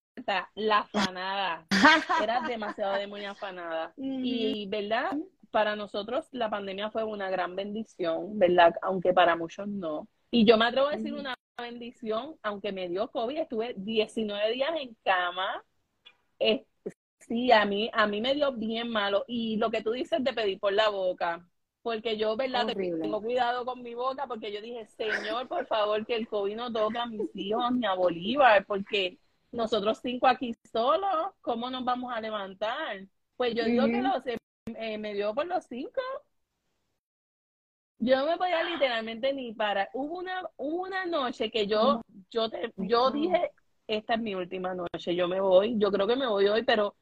la 0.54 0.78
afanada. 0.80 1.66
Era 2.22 2.40
demasiado 2.42 2.94
de 2.94 3.06
muy 3.06 3.24
afanada. 3.24 3.92
Y, 3.96 4.66
¿verdad? 4.68 5.16
Para 5.50 5.76
nosotros 5.76 6.26
la 6.32 6.50
pandemia 6.50 6.90
fue 6.90 7.04
una 7.04 7.30
gran 7.30 7.56
bendición, 7.56 8.38
¿verdad? 8.38 8.74
Aunque 8.82 9.12
para 9.12 9.36
muchos 9.36 9.68
no. 9.68 10.08
Y 10.30 10.44
yo 10.44 10.56
me 10.58 10.66
atrevo 10.66 10.88
a 10.88 10.96
decir 10.96 11.14
una 11.14 11.34
bendición, 11.58 12.36
aunque 12.42 12.72
me 12.72 12.88
dio 12.88 13.10
COVID, 13.10 13.38
estuve 13.38 13.74
19 13.76 14.52
días 14.52 14.70
en 14.78 14.96
cama. 15.04 15.62
Sí, 17.28 17.52
a 17.52 17.64
mí, 17.64 17.90
a 17.92 18.06
mí 18.06 18.20
me 18.20 18.34
dio 18.34 18.52
bien 18.52 18.88
malo. 18.88 19.24
Y 19.26 19.56
lo 19.56 19.70
que 19.70 19.82
tú 19.82 19.92
dices 19.92 20.22
de 20.22 20.32
pedir 20.32 20.58
por 20.60 20.72
la 20.72 20.88
boca, 20.88 21.46
porque 21.82 22.16
yo, 22.16 22.36
¿verdad? 22.36 22.66
Tengo 23.00 23.22
cuidado 23.22 23.64
con 23.64 23.82
mi 23.82 23.94
boca, 23.94 24.26
porque 24.26 24.52
yo 24.52 24.60
dije, 24.60 24.86
Señor, 24.86 25.48
por 25.48 25.66
favor, 25.66 26.04
que 26.04 26.16
el 26.16 26.28
COVID 26.28 26.56
no 26.56 26.72
toque 26.72 26.98
a 26.98 27.06
mis 27.06 27.30
hijos 27.34 27.72
ni 27.72 27.86
a 27.86 27.94
Bolívar, 27.94 28.64
porque 28.66 29.18
nosotros 29.52 30.00
cinco 30.02 30.26
aquí 30.26 30.54
solos, 30.72 31.32
¿cómo 31.40 31.70
nos 31.70 31.84
vamos 31.84 32.12
a 32.12 32.20
levantar? 32.20 33.06
Pues 33.36 33.54
yo 33.54 33.64
digo 33.64 33.86
que 33.86 34.02
los, 34.02 34.22
eh, 34.74 34.98
me 34.98 35.14
dio 35.14 35.34
por 35.34 35.46
los 35.46 35.64
cinco. 35.64 36.00
Yo 37.98 38.16
no 38.18 38.26
me 38.26 38.36
podía 38.36 38.62
literalmente 38.62 39.32
ni 39.32 39.54
para. 39.54 39.88
Hubo 39.94 40.18
una, 40.18 40.42
una 40.56 41.06
noche 41.06 41.50
que 41.50 41.66
yo, 41.66 42.02
yo, 42.30 42.50
te, 42.50 42.72
yo 42.76 43.10
dije, 43.10 43.52
esta 43.86 44.14
es 44.14 44.20
mi 44.20 44.34
última 44.34 44.74
noche, 44.74 45.14
yo 45.14 45.28
me 45.28 45.40
voy, 45.40 45.78
yo 45.78 45.90
creo 45.90 46.06
que 46.06 46.16
me 46.16 46.26
voy 46.26 46.46
hoy, 46.48 46.62
pero 46.64 46.94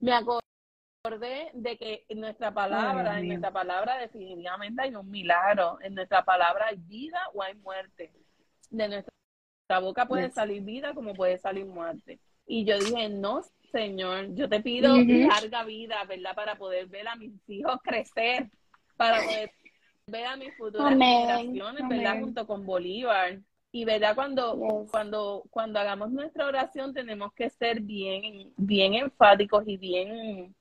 me 0.00 0.12
acordé 0.12 1.50
de 1.54 1.76
que 1.76 2.04
en 2.08 2.20
nuestra 2.20 2.52
palabra, 2.52 3.18
en 3.18 3.28
nuestra 3.28 3.50
palabra 3.50 3.98
definitivamente 3.98 4.82
hay 4.82 4.94
un 4.94 5.10
milagro, 5.10 5.78
en 5.80 5.94
nuestra 5.94 6.24
palabra 6.24 6.66
hay 6.66 6.76
vida 6.76 7.20
o 7.34 7.42
hay 7.42 7.54
muerte. 7.56 8.12
De 8.70 8.88
nuestra 8.88 9.12
boca 9.80 10.06
puede 10.06 10.30
salir 10.30 10.62
vida 10.62 10.94
como 10.94 11.14
puede 11.14 11.38
salir 11.38 11.66
muerte. 11.66 12.20
Y 12.46 12.64
yo 12.64 12.78
dije, 12.78 13.08
no, 13.08 13.42
Señor, 13.70 14.34
yo 14.34 14.48
te 14.48 14.60
pido 14.60 14.96
larga 14.96 15.64
vida, 15.64 16.02
¿verdad? 16.04 16.34
Para 16.34 16.56
poder 16.56 16.86
ver 16.86 17.08
a 17.08 17.16
mis 17.16 17.32
hijos 17.48 17.78
crecer, 17.82 18.50
para 18.96 19.22
poder 19.22 19.52
ver 20.06 20.26
a 20.26 20.36
mis 20.36 20.56
futuras 20.56 20.90
generaciones, 20.90 21.88
¿verdad? 21.88 22.20
Junto 22.20 22.46
con 22.46 22.64
Bolívar. 22.64 23.40
Y 23.70 23.84
verdad, 23.84 24.14
cuando, 24.14 24.58
cuando, 24.90 25.44
cuando 25.50 25.78
hagamos 25.78 26.10
nuestra 26.10 26.46
oración 26.46 26.94
tenemos 26.94 27.32
que 27.34 27.50
ser 27.50 27.80
bien, 27.80 28.52
bien 28.56 28.94
enfáticos 28.94 29.64
y 29.66 29.76
bien, 29.76 30.54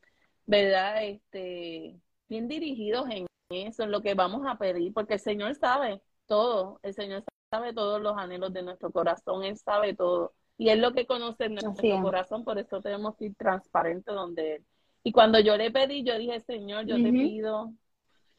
¿verdad? 0.45 1.05
Este, 1.05 1.95
bien 2.28 2.47
dirigidos 2.47 3.10
en 3.10 3.28
eso, 3.49 3.84
en 3.84 3.91
lo 3.91 4.01
que 4.01 4.14
vamos 4.14 4.45
a 4.45 4.58
pedir, 4.58 4.93
porque 4.93 5.16
el 5.16 5.20
Señor 5.20 5.55
sabe 5.55 6.01
todo, 6.26 6.80
el 6.84 6.93
Señor 6.93 7.24
sabe 7.49 7.74
todos 7.74 8.01
los 8.01 8.18
anhelos 8.18 8.51
de 8.53 8.64
nuestro 8.64 8.91
corazón, 8.91 9.43
Él 9.43 9.58
sabe 9.58 9.95
todo. 9.95 10.34
Y 10.58 10.70
Él 10.70 10.82
lo 10.82 10.93
que 10.93 11.05
conoce 11.05 11.49
nuestro 11.49 12.01
corazón, 12.01 12.43
por 12.43 12.58
eso 12.58 12.82
tenemos 12.82 13.16
que 13.16 13.26
ir 13.26 13.36
transparentes 13.36 14.14
donde 14.14 14.55
Él. 14.55 14.66
Y 15.03 15.12
cuando 15.12 15.39
yo 15.39 15.55
le 15.55 15.72
pedí, 15.72 16.03
yo 16.03 16.18
dije, 16.18 16.41
Señor, 16.41 16.86
yo 16.86 16.95
te 16.95 17.12
pido 17.12 17.72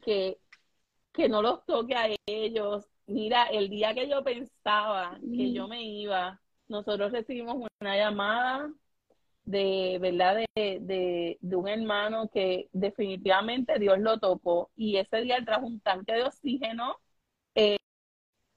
que, 0.01 0.37
que 1.11 1.27
no 1.27 1.41
los 1.41 1.65
toque 1.65 1.95
a 1.95 2.09
ellos. 2.27 2.85
Mira, 3.09 3.45
el 3.45 3.69
día 3.69 3.95
que 3.95 4.07
yo 4.07 4.23
pensaba 4.23 5.19
que 5.19 5.51
yo 5.51 5.67
me 5.67 5.81
iba, 5.83 6.39
nosotros 6.67 7.11
recibimos 7.11 7.55
una 7.81 7.97
llamada 7.97 8.71
de 9.45 9.97
verdad 9.99 10.35
de, 10.35 10.79
de, 10.79 11.37
de, 11.41 11.55
un 11.55 11.67
hermano 11.67 12.29
que 12.29 12.69
definitivamente 12.71 13.79
Dios 13.79 13.97
lo 13.97 14.19
tocó. 14.19 14.69
Y 14.75 14.97
ese 14.97 15.21
día 15.21 15.37
él 15.37 15.45
trajo 15.45 15.65
un 15.65 15.79
tanque 15.79 16.13
de 16.13 16.23
oxígeno 16.23 16.97
eh, 17.55 17.77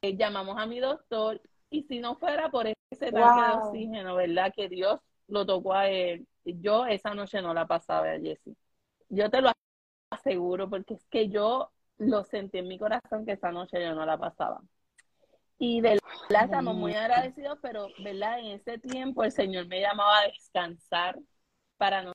eh, 0.02 0.16
llamamos 0.18 0.58
a 0.58 0.66
mi 0.66 0.80
doctor. 0.80 1.40
Y 1.70 1.84
si 1.84 2.00
no 2.00 2.16
fuera 2.16 2.50
por 2.50 2.66
ese 2.66 2.76
tanque 3.10 3.40
de 3.40 3.52
oxígeno, 3.54 4.16
¿verdad? 4.16 4.52
Que 4.54 4.68
Dios 4.68 5.00
lo 5.28 5.46
tocó 5.46 5.72
a 5.72 5.88
él, 5.88 6.26
yo 6.44 6.84
esa 6.84 7.14
noche 7.14 7.40
no 7.40 7.54
la 7.54 7.66
pasaba 7.66 8.10
a 8.10 8.20
Jessie. 8.20 8.54
Yo 9.08 9.30
te 9.30 9.40
lo 9.40 9.50
aseguro 10.10 10.68
porque 10.68 10.94
es 10.94 11.06
que 11.06 11.30
yo 11.30 11.70
lo 11.98 12.24
sentí 12.24 12.58
en 12.58 12.68
mi 12.68 12.78
corazón 12.78 13.24
que 13.24 13.32
esa 13.32 13.50
noche 13.52 13.82
yo 13.82 13.94
no 13.94 14.04
la 14.04 14.18
pasaba. 14.18 14.60
Y 15.58 15.80
de 15.80 15.98
verdad 16.28 16.44
estamos 16.46 16.74
muy 16.74 16.94
agradecidos, 16.94 17.58
pero 17.62 17.86
¿verdad? 18.02 18.40
En 18.40 18.46
ese 18.46 18.78
tiempo 18.78 19.22
el 19.22 19.32
Señor 19.32 19.66
me 19.68 19.80
llamaba 19.80 20.18
a 20.18 20.26
descansar 20.26 21.18
para 21.76 22.02
no 22.02 22.12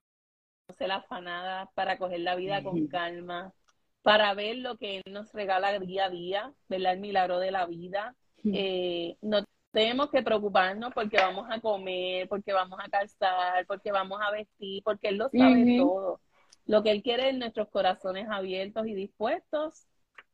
ser 0.78 0.92
afanada, 0.92 1.70
para 1.74 1.98
coger 1.98 2.20
la 2.20 2.36
vida 2.36 2.62
con 2.62 2.88
calma, 2.88 3.54
para 4.02 4.34
ver 4.34 4.58
lo 4.58 4.78
que 4.78 4.98
Él 4.98 5.14
nos 5.14 5.32
regala 5.32 5.80
día 5.80 6.06
a 6.06 6.10
día, 6.10 6.54
¿verdad? 6.68 6.94
El 6.94 7.00
milagro 7.00 7.40
de 7.40 7.52
la 7.52 7.66
vida. 7.66 8.16
Eh, 8.44 9.18
no 9.22 9.44
tenemos 9.72 10.10
que 10.10 10.24
preocuparnos 10.24 10.94
porque 10.94 11.18
vamos 11.18 11.48
a 11.50 11.60
comer, 11.60 12.28
porque 12.28 12.54
vamos 12.54 12.80
a 12.82 12.90
calzar, 12.90 13.66
porque 13.66 13.92
vamos 13.92 14.20
a 14.22 14.32
vestir, 14.32 14.82
porque 14.84 15.10
Él 15.10 15.18
lo 15.18 15.30
sabe 15.30 15.78
todo. 15.78 16.20
Lo 16.68 16.84
que 16.84 16.92
Él 16.92 17.02
quiere 17.02 17.30
es 17.30 17.38
nuestros 17.38 17.70
corazones 17.70 18.28
abiertos 18.30 18.86
y 18.88 18.94
dispuestos 18.94 19.88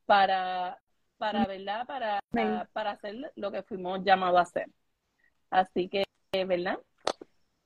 para, 0.06 0.80
para 1.18 1.46
¿verdad? 1.46 1.86
Para, 1.86 2.20
para 2.74 2.92
hacer 2.92 3.32
lo 3.36 3.52
que 3.52 3.62
fuimos 3.64 4.04
llamados 4.04 4.40
a 4.40 4.42
hacer. 4.42 4.70
Así 5.52 5.88
que, 5.88 6.04
¿verdad? 6.46 6.80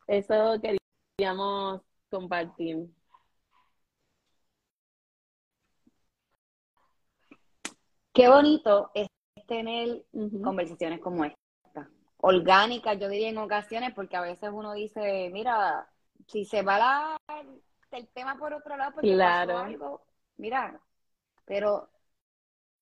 Eso 0.05 0.59
queríamos 0.61 1.81
compartir. 2.09 2.89
Qué 8.13 8.27
bonito 8.27 8.91
es 8.93 9.07
tener 9.47 10.03
conversaciones 10.43 10.99
como 10.99 11.23
esta, 11.23 11.89
orgánicas, 12.17 12.99
yo 12.99 13.07
diría 13.07 13.29
en 13.29 13.37
ocasiones, 13.37 13.93
porque 13.93 14.17
a 14.17 14.21
veces 14.21 14.49
uno 14.51 14.73
dice, 14.73 15.29
mira, 15.31 15.87
si 16.27 16.43
se 16.43 16.63
va 16.63 16.79
la, 16.79 17.17
el 17.91 18.07
tema 18.09 18.37
por 18.37 18.53
otro 18.53 18.75
lado, 18.77 18.93
porque 18.95 19.13
claro. 19.13 19.57
algo, 19.57 20.05
mira, 20.37 20.79
pero 21.45 21.89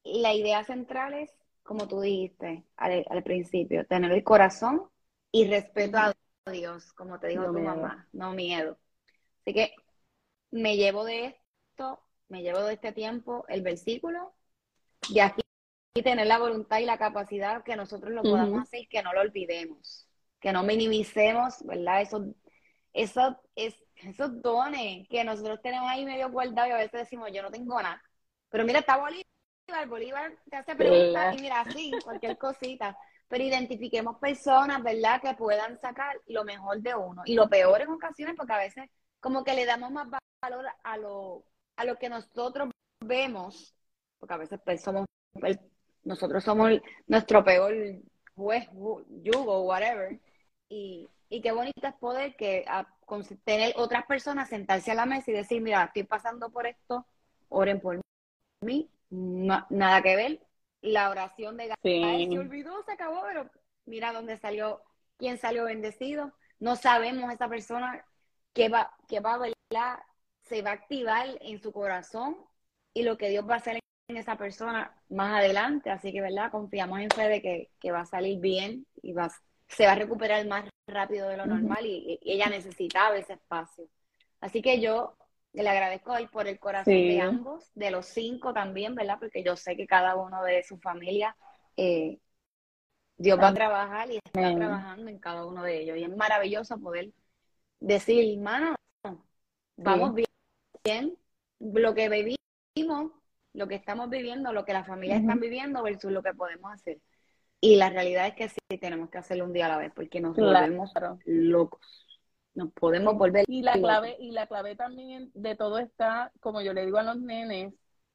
la 0.04 0.34
idea 0.34 0.64
central 0.64 1.14
es, 1.14 1.32
como 1.64 1.88
tú 1.88 2.02
dijiste 2.02 2.66
al, 2.78 3.24
principio, 3.24 3.86
tener 3.86 4.12
el 4.12 4.24
corazón 4.24 4.90
y 5.32 5.48
respeto 5.48 5.98
a 5.98 6.14
Dios, 6.52 6.94
como 6.94 7.20
te 7.20 7.28
dijo 7.28 7.46
tu 7.46 7.60
mamá, 7.60 8.08
no 8.14 8.34
miedo. 8.34 8.78
Así 9.42 9.54
que 9.54 9.76
me 10.52 10.78
llevo 10.78 11.04
de 11.04 11.26
esto, 11.26 12.02
me 12.30 12.42
llevo 12.44 12.62
de 12.62 12.74
este 12.74 12.92
tiempo 12.92 13.46
el 13.48 13.62
versículo 13.62 14.34
de 15.10 15.22
aquí 15.22 15.42
tener 16.04 16.28
la 16.28 16.38
voluntad 16.38 16.80
y 16.80 16.86
la 16.86 16.98
capacidad 16.98 17.64
que 17.64 17.76
nosotros 17.76 18.12
lo 18.14 18.22
podamos 18.22 18.64
hacer 18.64 18.82
y 18.82 18.88
que 18.88 19.02
no 19.02 19.14
lo 19.14 19.22
olvidemos, 19.22 20.08
que 20.40 20.52
no 20.52 20.64
minimicemos, 20.64 21.64
¿verdad? 21.66 22.02
Esos, 22.02 22.24
esos, 22.96 23.36
esos 23.56 24.42
dones 24.42 25.08
que 25.10 25.24
nosotros 25.24 25.62
tenemos 25.62 25.90
ahí 25.90 26.06
medio 26.06 26.32
guardados 26.32 26.70
y 26.70 26.72
a 26.72 26.78
veces 26.78 27.02
decimos, 27.02 27.30
yo 27.32 27.44
no 27.44 27.52
tengo 27.52 27.80
nada. 27.82 28.02
Pero 28.50 28.64
mira, 28.64 28.80
está 28.80 28.98
Bolívar, 28.98 29.88
Bolívar 29.88 30.34
te 30.50 30.56
hace 30.56 30.76
preguntas 30.76 31.36
y 31.38 31.42
mira, 31.42 31.62
así, 31.62 31.92
cualquier 32.04 32.38
cosita. 32.38 32.98
pero 33.28 33.44
identifiquemos 33.44 34.18
personas, 34.18 34.82
¿verdad?, 34.82 35.22
que 35.22 35.34
puedan 35.34 35.78
sacar 35.80 36.16
lo 36.28 36.46
mejor 36.46 36.82
de 36.82 36.96
uno. 36.96 37.22
Y 37.26 37.36
lo 37.36 37.50
peor 37.50 37.82
en 37.82 37.90
ocasiones, 37.90 38.36
porque 38.38 38.54
a 38.54 38.60
veces 38.60 38.90
como 39.20 39.44
que 39.44 39.56
le 39.56 39.66
damos 39.66 39.92
más 39.92 40.08
valor 40.42 40.66
a 40.84 40.98
lo, 40.98 41.44
a 41.76 41.84
lo 41.84 41.98
que 41.98 42.08
nosotros 42.08 42.70
vemos, 43.02 43.76
porque 44.20 44.34
a 44.34 44.38
veces 44.38 44.60
pues, 44.64 44.82
somos, 44.82 45.06
nosotros 46.04 46.44
somos 46.44 46.72
nuestro 47.08 47.44
peor 47.44 47.74
juez, 48.36 48.70
yugo, 49.22 49.64
whatever. 49.64 50.18
Y, 50.70 51.10
y 51.30 51.42
qué 51.42 51.52
bonito 51.52 51.88
es 51.88 51.94
poder 51.96 52.36
que 52.36 52.66
a, 52.68 52.88
tener 53.44 53.74
otras 53.78 54.06
personas 54.06 54.50
sentarse 54.50 54.92
a 54.92 54.96
la 54.96 55.06
mesa 55.06 55.32
y 55.32 55.34
decir, 55.34 55.62
mira, 55.62 55.84
estoy 55.86 56.04
pasando 56.04 56.50
por 56.52 56.68
esto, 56.68 57.06
oren 57.50 57.80
por 57.80 58.00
mí, 58.62 58.90
nada 59.10 60.02
que 60.02 60.16
ver. 60.16 60.40
La 60.82 61.10
oración 61.10 61.58
de 61.58 61.68
Gabriel 61.70 62.30
se 62.30 62.40
olvidó, 62.40 62.84
se 62.84 62.92
acabó, 62.92 63.24
pero 63.26 63.50
mira 63.86 64.14
dónde 64.14 64.38
salió, 64.38 64.82
quién 65.18 65.38
salió 65.38 65.66
bendecido. 65.66 66.34
No 66.60 66.76
sabemos 66.76 67.32
esa 67.34 67.48
persona 67.50 68.06
que 68.54 68.70
va, 68.70 68.96
que 69.08 69.20
va 69.20 69.34
a 69.34 69.38
bailar, 69.38 70.04
se 70.44 70.62
va 70.62 70.72
a 70.72 70.74
activar 70.74 71.38
en 71.42 71.60
su 71.60 71.72
corazón 71.72 72.38
y 72.94 73.04
lo 73.04 73.18
que 73.18 73.30
Dios 73.30 73.50
va 73.50 73.56
a 73.56 73.58
hacer 73.58 73.80
en 74.08 74.18
esa 74.18 74.38
persona 74.38 74.96
más 75.10 75.40
adelante. 75.40 75.90
Así 75.90 76.12
que, 76.12 76.22
¿verdad? 76.22 76.52
Confiamos 76.52 77.00
en 77.00 77.10
fe 77.10 77.30
de 77.30 77.42
que, 77.42 77.72
que 77.80 77.92
va 77.92 78.02
a 78.02 78.06
salir 78.06 78.40
bien 78.40 78.86
y 79.02 79.14
va, 79.14 79.32
se 79.68 79.86
va 79.86 79.94
a 79.94 79.96
recuperar 79.96 80.46
más 80.48 80.66
rápido 80.88 81.30
de 81.30 81.38
lo 81.38 81.46
normal 81.46 81.86
y, 81.86 82.20
ella 82.24 82.48
necesitaba 82.48 83.18
ese 83.18 83.34
espacio. 83.34 83.88
Así 84.40 84.62
que 84.62 84.80
yo 84.80 85.16
le 85.54 85.68
agradezco 85.68 86.14
hoy 86.14 86.28
por 86.28 86.48
el 86.48 86.60
corazón 86.60 86.94
de 86.94 87.22
ambos, 87.22 87.72
de 87.74 87.92
los 87.92 88.06
cinco 88.06 88.54
también, 88.54 88.94
¿verdad? 88.96 89.18
Porque 89.20 89.44
yo 89.44 89.56
sé 89.56 89.76
que 89.76 89.88
cada 89.88 90.16
uno 90.16 90.44
de 90.44 90.64
su 90.64 90.78
familia, 90.78 91.36
eh, 91.78 92.20
Dios 93.18 93.40
va 93.40 93.50
a 93.50 93.54
trabajar 93.54 94.12
y 94.12 94.18
está 94.18 94.56
trabajando 94.56 95.10
en 95.10 95.20
cada 95.20 95.46
uno 95.46 95.64
de 95.64 95.82
ellos. 95.82 95.98
Y 95.98 96.04
es 96.04 96.16
maravilloso 96.16 96.78
poder 96.78 97.12
decir, 97.80 98.38
hermano, 98.38 98.76
vamos 99.78 100.14
bien, 100.84 101.18
lo 101.60 101.96
que 101.96 102.10
vivimos, 102.10 103.12
lo 103.54 103.68
que 103.68 103.76
estamos 103.76 104.10
viviendo, 104.10 104.52
lo 104.52 104.66
que 104.66 104.74
las 104.74 104.86
familias 104.86 105.22
están 105.22 105.40
viviendo 105.40 105.82
versus 105.82 106.12
lo 106.12 106.22
que 106.22 106.34
podemos 106.34 106.74
hacer. 106.74 107.00
Y 107.66 107.78
la 107.78 107.90
realidad 107.90 108.28
es 108.28 108.36
que 108.36 108.50
sí 108.50 108.78
tenemos 108.80 109.10
que 109.10 109.18
hacerlo 109.18 109.46
un 109.46 109.54
día 109.54 109.66
a 109.66 109.70
la 109.70 109.78
vez, 109.78 109.92
porque 109.96 110.22
nos 110.22 110.36
volvemos 110.36 110.94
locos. 111.26 112.08
Nos 112.54 112.72
podemos 112.72 113.18
volver 113.18 113.44
y 113.48 113.64
la 113.64 113.74
clave 113.74 114.16
y 114.20 114.32
la 114.32 114.46
clave 114.46 114.76
también 114.76 115.32
de 115.34 115.56
todo 115.56 115.80
está, 115.80 116.32
como 116.40 116.62
yo 116.62 116.74
le 116.74 116.86
digo 116.86 117.00
a 117.00 117.04
los 117.04 117.18
nenes, 117.18 117.74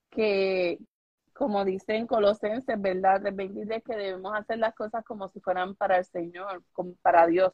que 0.09 0.78
como 1.34 1.64
dicen 1.64 2.07
Colosenses, 2.07 2.80
¿verdad? 2.80 3.20
De 3.20 3.82
que 3.84 3.96
debemos 3.96 4.32
hacer 4.34 4.59
las 4.59 4.74
cosas 4.74 5.05
como 5.05 5.28
si 5.28 5.40
fueran 5.40 5.74
para 5.74 5.98
el 5.98 6.05
Señor, 6.05 6.62
como 6.72 6.94
para 7.03 7.26
Dios. 7.26 7.53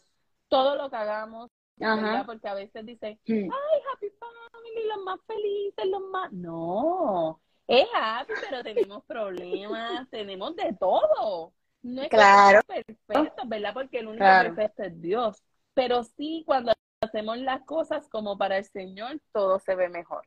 Todo 0.49 0.77
lo 0.77 0.91
que 0.91 0.97
hagamos, 0.97 1.51
¿verdad? 1.77 2.27
Porque 2.27 2.47
a 2.47 2.55
veces 2.55 2.85
dicen, 2.85 3.19
ay, 3.27 3.81
happy 3.93 4.11
family, 4.11 4.89
los 4.89 5.03
más 5.03 5.21
felices, 5.27 5.87
los 5.87 6.03
más... 6.11 6.31
No, 6.31 7.41
es 7.67 7.89
happy, 7.95 8.35
pero 8.49 8.63
tenemos 8.63 9.03
problemas, 9.07 10.09
tenemos 10.11 10.55
de 10.57 10.77
todo. 10.79 11.53
No 11.83 12.03
es 12.03 12.09
claro. 12.09 12.61
perfecto, 12.67 13.43
¿verdad? 13.47 13.75
Porque 13.75 13.99
el 13.99 14.09
único 14.09 14.25
perfecto 14.25 14.83
es 14.83 15.01
Dios. 15.01 15.43
Pero 15.75 16.05
sí, 16.05 16.43
cuando 16.47 16.73
hacemos 17.01 17.39
las 17.39 17.63
cosas 17.65 18.09
como 18.09 18.37
para 18.39 18.59
el 18.59 18.65
Señor, 18.65 19.21
todo 19.33 19.59
se 19.59 19.75
ve 19.75 19.89
mejor. 19.89 20.27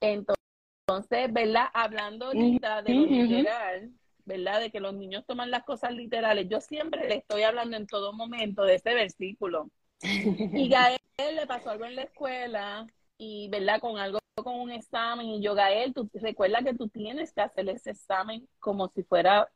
Entonces, 0.00 1.32
¿verdad? 1.32 1.66
Hablando 1.72 2.26
ahorita 2.26 2.82
de 2.82 2.94
lo 2.94 3.06
literal, 3.06 3.90
¿verdad? 4.24 4.60
De 4.60 4.70
que 4.70 4.80
los 4.80 4.94
niños 4.94 5.24
toman 5.26 5.50
las 5.50 5.64
cosas 5.64 5.92
literales. 5.92 6.48
Yo 6.48 6.60
siempre 6.60 7.08
le 7.08 7.16
estoy 7.16 7.42
hablando 7.42 7.76
en 7.76 7.86
todo 7.86 8.12
momento 8.12 8.64
de 8.64 8.74
ese 8.74 8.94
versículo. 8.94 9.70
Y 10.00 10.72
a 10.74 10.94
él 10.94 11.36
le 11.36 11.46
pasó 11.46 11.70
algo 11.70 11.84
en 11.84 11.96
la 11.96 12.02
escuela 12.02 12.86
y, 13.16 13.48
¿verdad? 13.48 13.80
Con 13.80 13.98
algo, 13.98 14.18
con 14.34 14.60
un 14.60 14.70
examen. 14.70 15.26
Y 15.26 15.42
yo, 15.42 15.54
Gael, 15.54 15.92
tú 15.92 16.08
recuerda 16.14 16.62
que 16.62 16.74
tú 16.74 16.88
tienes 16.88 17.32
que 17.32 17.42
hacer 17.42 17.68
ese 17.68 17.90
examen 17.90 18.48
como 18.58 18.88
si 18.88 19.02
fuera, 19.02 19.50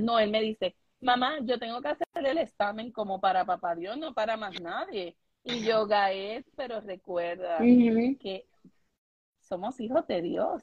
no, 0.00 0.18
él 0.18 0.30
me 0.30 0.42
dice, 0.42 0.76
mamá, 1.00 1.38
yo 1.42 1.58
tengo 1.58 1.80
que 1.80 1.88
hacer 1.88 2.06
el 2.14 2.38
examen 2.38 2.92
como 2.92 3.20
para 3.20 3.44
papá 3.44 3.74
Dios, 3.74 3.96
no 3.96 4.14
para 4.14 4.36
más 4.36 4.60
nadie. 4.60 5.16
Y 5.42 5.64
yo, 5.64 5.86
Gael, 5.86 6.44
pero 6.54 6.80
recuerda 6.80 7.58
que 7.58 8.46
somos 9.40 9.80
hijos 9.80 10.06
de 10.06 10.22
Dios. 10.22 10.62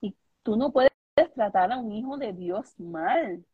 Y 0.00 0.14
tú 0.42 0.56
no 0.56 0.72
puedes 0.72 0.90
tratar 1.34 1.72
a 1.72 1.78
un 1.78 1.92
hijo 1.92 2.18
de 2.18 2.32
Dios 2.32 2.78
mal. 2.78 3.44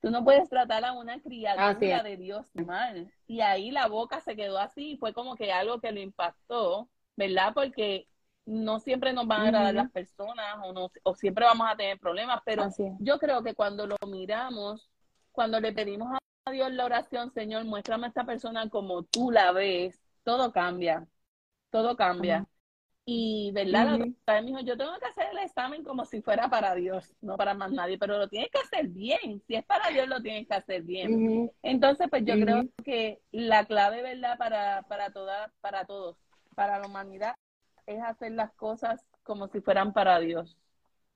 Tú 0.00 0.10
no 0.10 0.24
puedes 0.24 0.48
tratar 0.48 0.84
a 0.84 0.92
una 0.94 1.20
criatura 1.20 2.02
de 2.02 2.16
Dios 2.16 2.44
mal. 2.54 3.12
Y 3.28 3.40
ahí 3.40 3.70
la 3.70 3.86
boca 3.86 4.20
se 4.20 4.34
quedó 4.34 4.58
así, 4.58 4.96
fue 4.98 5.12
como 5.12 5.36
que 5.36 5.52
algo 5.52 5.80
que 5.80 5.92
lo 5.92 6.00
impactó 6.00 6.88
¿verdad? 7.16 7.52
Porque 7.54 8.06
no 8.44 8.80
siempre 8.80 9.12
nos 9.12 9.26
van 9.26 9.42
a 9.42 9.44
agradar 9.44 9.74
las 9.74 9.90
personas 9.90 10.56
o, 10.64 10.72
no, 10.72 10.90
o 11.04 11.14
siempre 11.14 11.44
vamos 11.44 11.68
a 11.70 11.76
tener 11.76 11.98
problemas, 11.98 12.40
pero 12.44 12.68
yo 12.98 13.18
creo 13.18 13.42
que 13.42 13.54
cuando 13.54 13.86
lo 13.86 13.96
miramos, 14.06 14.90
cuando 15.30 15.60
le 15.60 15.72
pedimos 15.72 16.12
a 16.44 16.50
Dios 16.50 16.72
la 16.72 16.84
oración, 16.84 17.32
Señor, 17.32 17.64
muéstrame 17.64 18.06
a 18.06 18.08
esta 18.08 18.24
persona 18.24 18.68
como 18.68 19.04
tú 19.04 19.30
la 19.30 19.52
ves, 19.52 20.00
todo 20.24 20.52
cambia, 20.52 21.06
todo 21.70 21.96
cambia. 21.96 22.46
Y, 23.04 23.50
¿verdad? 23.52 23.98
La 24.26 24.40
me 24.40 24.46
dijo, 24.46 24.60
yo 24.60 24.76
tengo 24.76 24.96
que 25.00 25.06
hacer 25.06 25.26
el 25.32 25.38
examen 25.38 25.82
como 25.82 26.04
si 26.04 26.22
fuera 26.22 26.48
para 26.48 26.74
Dios, 26.76 27.12
no 27.20 27.36
para 27.36 27.52
más 27.52 27.72
nadie, 27.72 27.98
pero 27.98 28.16
lo 28.16 28.28
tienes 28.28 28.48
que 28.50 28.60
hacer 28.60 28.86
bien. 28.88 29.42
Si 29.44 29.56
es 29.56 29.64
para 29.64 29.88
Dios, 29.88 30.06
lo 30.06 30.22
tienes 30.22 30.46
que 30.46 30.54
hacer 30.54 30.82
bien. 30.82 31.50
Entonces, 31.62 32.06
pues 32.08 32.24
yo 32.24 32.34
creo 32.34 32.62
que 32.84 33.20
la 33.32 33.64
clave, 33.64 34.02
¿verdad? 34.02 34.38
Para, 34.38 34.82
para, 34.82 35.10
toda, 35.10 35.52
para 35.60 35.84
todos 35.84 36.16
para 36.54 36.78
la 36.78 36.86
humanidad 36.86 37.34
es 37.86 38.02
hacer 38.02 38.32
las 38.32 38.52
cosas 38.54 39.04
como 39.22 39.48
si 39.48 39.60
fueran 39.60 39.92
para 39.92 40.18
Dios, 40.18 40.56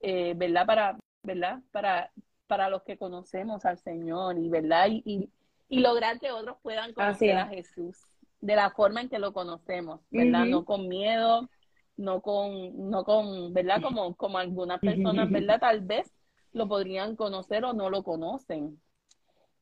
eh, 0.01 0.35
¿verdad? 0.37 0.67
Para, 0.67 0.99
¿verdad? 1.23 1.61
Para, 1.73 2.13
para 2.47 2.69
los 2.69 2.83
que 2.83 2.97
conocemos 2.97 3.65
al 3.65 3.79
Señor 3.79 4.39
y, 4.39 4.49
¿verdad? 4.49 4.89
Y, 4.91 5.31
y, 5.69 5.81
lograr 5.81 6.21
que 6.21 6.31
otros 6.31 6.59
puedan 6.63 6.93
conocer 6.95 7.37
a 7.37 7.49
Jesús 7.49 7.99
de 8.41 8.55
la 8.55 8.71
forma 8.71 9.01
en 9.01 9.09
que 9.09 9.19
lo 9.19 9.33
conocemos, 9.33 10.01
¿verdad? 10.11 10.45
No 10.45 10.65
con 10.65 10.89
miedo, 10.89 11.49
no 11.97 12.21
con, 12.21 12.91
no 12.91 13.05
con, 13.05 13.53
¿verdad? 13.53 13.83
Como, 13.83 14.15
como 14.15 14.39
algunas 14.39 14.81
personas, 14.81 15.31
¿verdad? 15.31 15.59
Tal 15.61 15.81
vez 15.81 16.13
lo 16.53 16.69
podrían 16.69 17.17
conocer 17.17 17.65
o 17.65 17.73
no 17.73 17.91
lo 17.91 18.03
conocen. 18.03 18.81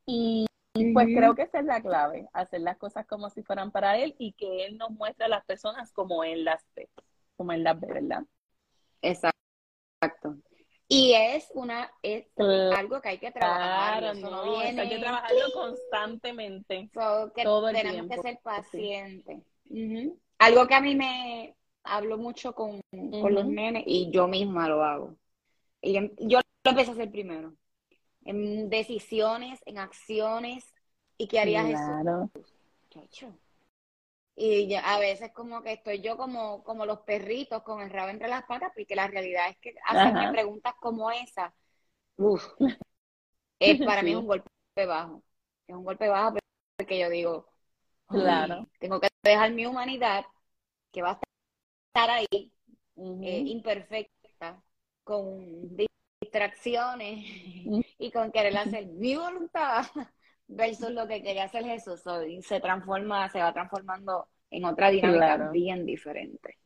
Y, 0.07 0.47
y 0.77 0.93
pues 0.93 1.07
creo 1.07 1.37
que 1.37 1.43
esa 1.43 1.61
es 1.61 1.67
la 1.67 1.81
clave, 1.81 2.29
hacer 2.33 2.61
las 2.61 2.77
cosas 2.77 3.07
como 3.07 3.31
si 3.31 3.45
fueran 3.45 3.71
para 3.71 3.97
Él 3.97 4.17
y 4.19 4.33
que 4.33 4.67
Él 4.67 4.77
nos 4.77 4.91
muestre 4.91 5.27
a 5.27 5.29
las 5.29 5.45
personas 5.45 5.93
como 5.93 6.25
Él 6.25 6.45
las 6.45 6.67
ve, 6.75 6.89
como 7.37 7.53
Él 7.53 7.63
las 7.63 7.79
ve, 7.79 7.87
¿verdad? 7.93 8.25
Exacto. 9.01 10.37
Y 10.89 11.15
es 11.15 11.49
una 11.55 11.91
es 12.03 12.27
algo 12.77 13.01
que 13.01 13.11
hay 13.11 13.19
que 13.19 13.31
trabajar. 13.31 14.17
no, 14.17 14.59
hay 14.59 14.75
que 14.89 14.99
trabajarlo 14.99 15.45
constantemente. 15.53 16.91
todo 16.93 17.69
el 17.69 17.77
tenemos 17.77 18.09
que 18.09 18.23
ser 18.23 18.39
pacientes. 18.43 19.43
Algo 20.39 20.67
que 20.67 20.75
a 20.75 20.81
mí 20.81 20.97
me 20.97 21.57
hablo 21.85 22.19
mucho 22.19 22.53
con, 22.53 22.81
los 22.91 23.47
nenes 23.47 23.85
y 23.87 24.11
yo 24.11 24.27
misma 24.27 24.69
lo 24.69 24.83
hago. 24.83 25.17
Y 25.81 25.97
em, 25.99 26.11
yo 26.19 26.41
lo 26.65 26.71
empecé 26.71 26.91
a 26.91 26.95
hacer 26.95 27.11
primero 27.11 27.55
en 28.25 28.69
decisiones, 28.71 29.61
en 29.67 29.79
acciones. 29.79 30.75
¿Y 31.17 31.29
qué 31.29 31.41
haría 31.41 31.65
claro. 31.65 32.31
Jesús? 32.91 33.35
Y 34.37 34.75
a 34.75 34.99
veces 34.99 35.31
como 35.33 35.63
que 35.63 35.75
estoy 35.75 36.01
yo 36.01 36.17
como, 36.17 36.65
como 36.65 36.87
los 36.87 37.01
perritos 37.01 37.63
con 37.63 37.81
el 37.81 37.91
rabo 37.91 38.11
entre 38.11 38.29
las 38.29 38.45
patas, 38.45 38.73
porque 38.75 38.97
la 38.97 39.07
realidad 39.07 39.49
es 39.49 39.59
que 39.59 39.75
hacerme 39.87 40.33
preguntas 40.33 40.75
como 40.81 41.11
esa, 41.11 41.55
es 43.59 43.79
para 43.87 44.03
mí 44.03 44.15
un 44.15 44.27
golpe 44.27 44.51
bajo. 44.87 45.23
Es 45.67 45.75
un 45.75 45.85
golpe 45.85 46.09
bajo 46.09 46.39
porque 46.77 46.99
yo 46.99 47.09
digo, 47.09 47.49
claro. 48.09 48.69
tengo 48.81 49.01
que 49.01 49.09
dejar 49.23 49.53
mi 49.53 49.67
humanidad, 49.67 50.25
que 50.91 51.03
va 51.03 51.13
a 51.13 51.21
estar 51.87 52.11
ahí, 52.11 52.53
eh, 52.97 53.43
imperfecta, 53.47 54.61
con 55.05 55.77
distracciones 56.35 57.25
y 57.99 58.11
con 58.13 58.33
querer 58.33 58.57
hacer 58.57 58.87
mi 58.87 59.15
voluntad 59.17 59.87
versus 60.49 60.91
lo 60.91 61.07
que 61.07 61.23
quería 61.23 61.45
hacer 61.45 61.65
Jesús. 61.65 62.03
Y 62.29 62.43
se 62.43 62.61
transforma, 62.61 63.29
se 63.29 63.39
va 63.39 63.53
transformando 63.53 64.29
en 64.51 64.65
otra 64.65 64.91
dinámica 64.91 65.51
bien 65.51 65.87
diferente. 65.87 66.59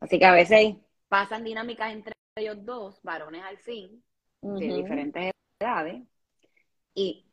Así 0.00 0.18
que 0.18 0.24
a 0.24 0.32
veces 0.32 0.76
pasan 1.08 1.44
dinámicas 1.44 1.92
entre 1.92 2.14
ellos 2.36 2.64
dos, 2.64 3.02
varones 3.02 3.42
al 3.42 3.58
fin, 3.58 4.02
de 4.40 4.66
diferentes 4.74 5.32
edades, 5.58 6.02
y 6.94 7.26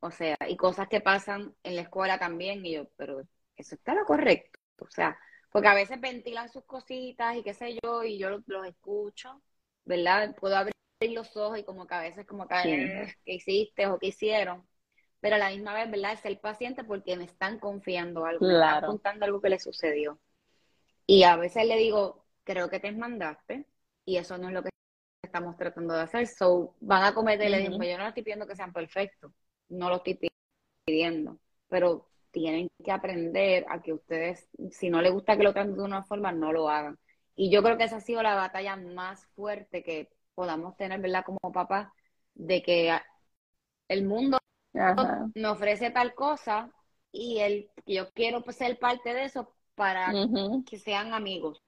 o 0.00 0.10
sea, 0.10 0.36
y 0.48 0.56
cosas 0.56 0.88
que 0.88 1.00
pasan 1.00 1.54
en 1.62 1.76
la 1.76 1.82
escuela 1.82 2.18
también, 2.18 2.64
y 2.66 2.72
yo, 2.72 2.88
pero 2.96 3.22
eso 3.56 3.74
está 3.76 3.94
lo 3.94 4.04
correcto, 4.04 4.58
o 4.80 4.90
sea, 4.90 5.16
porque 5.52 5.68
a 5.68 5.74
veces 5.74 6.00
ventilan 6.00 6.48
sus 6.48 6.64
cositas 6.64 7.36
y 7.36 7.42
qué 7.44 7.54
sé 7.54 7.78
yo, 7.80 8.02
y 8.02 8.18
yo 8.18 8.30
los, 8.30 8.42
los 8.46 8.66
escucho, 8.66 9.40
¿verdad? 9.86 10.34
Puedo 10.36 10.56
abrir 10.56 10.74
los 11.12 11.34
ojos 11.36 11.58
y 11.58 11.64
como 11.64 11.86
que 11.86 11.94
a 11.94 12.00
veces 12.00 12.26
como 12.26 12.46
que, 12.46 12.54
¿qué 13.24 13.34
hiciste 13.34 13.86
o 13.86 13.98
qué 13.98 14.08
hicieron? 14.08 14.66
Pero 15.20 15.36
a 15.36 15.38
la 15.38 15.50
misma 15.50 15.72
vez, 15.72 15.90
¿verdad? 15.90 16.12
Es 16.12 16.20
ser 16.20 16.38
paciente 16.40 16.84
porque 16.84 17.16
me 17.16 17.24
están 17.24 17.58
confiando 17.58 18.26
algo, 18.26 18.46
me 18.46 18.58
están 18.58 18.82
contando 18.82 19.24
algo 19.24 19.40
que 19.40 19.48
le 19.48 19.58
sucedió. 19.58 20.20
Y 21.06 21.22
a 21.22 21.36
veces 21.36 21.66
le 21.66 21.76
digo, 21.78 22.26
creo 22.44 22.68
que 22.68 22.80
te 22.80 22.92
mandaste 22.92 23.66
y 24.04 24.18
eso 24.18 24.38
no 24.38 24.48
es 24.48 24.54
lo 24.54 24.62
que 24.62 24.70
estamos 25.22 25.56
tratando 25.56 25.94
de 25.94 26.02
hacer. 26.02 26.26
So, 26.26 26.74
van 26.80 27.04
a 27.04 27.14
cometer, 27.14 27.50
le 27.50 27.58
digo, 27.60 27.76
pues 27.76 27.88
yo 27.90 27.98
no 27.98 28.08
estoy 28.08 28.22
pidiendo 28.22 28.46
que 28.46 28.56
sean 28.56 28.72
perfectos, 28.72 29.32
no 29.68 29.88
lo 29.88 29.96
estoy 29.96 30.18
pidiendo, 30.86 31.38
pero 31.68 32.08
tienen 32.30 32.68
que 32.84 32.92
aprender 32.92 33.64
a 33.68 33.80
que 33.80 33.92
ustedes, 33.92 34.48
si 34.70 34.90
no 34.90 35.00
les 35.00 35.12
gusta 35.12 35.36
que 35.36 35.44
lo 35.44 35.52
traten 35.52 35.76
de 35.76 35.82
una 35.82 36.04
forma, 36.04 36.32
no 36.32 36.52
lo 36.52 36.68
hagan. 36.68 36.98
Y 37.36 37.50
yo 37.50 37.62
creo 37.62 37.76
que 37.76 37.84
esa 37.84 37.96
ha 37.96 38.00
sido 38.00 38.22
la 38.22 38.34
batalla 38.34 38.76
más 38.76 39.26
fuerte 39.36 39.82
que 39.84 40.10
podamos 40.34 40.76
tener, 40.76 41.00
¿verdad? 41.00 41.24
Como 41.24 41.52
papá, 41.52 41.92
de 42.34 42.62
que 42.62 42.98
el 43.88 44.04
mundo 44.04 44.38
me 45.34 45.48
ofrece 45.48 45.90
tal 45.90 46.14
cosa 46.14 46.72
y 47.12 47.38
el, 47.38 47.70
yo 47.86 48.10
quiero 48.12 48.42
pues, 48.42 48.56
ser 48.56 48.78
parte 48.78 49.14
de 49.14 49.24
eso 49.24 49.54
para 49.74 50.12
que 50.66 50.78
sean 50.78 51.14
amigos. 51.14 51.62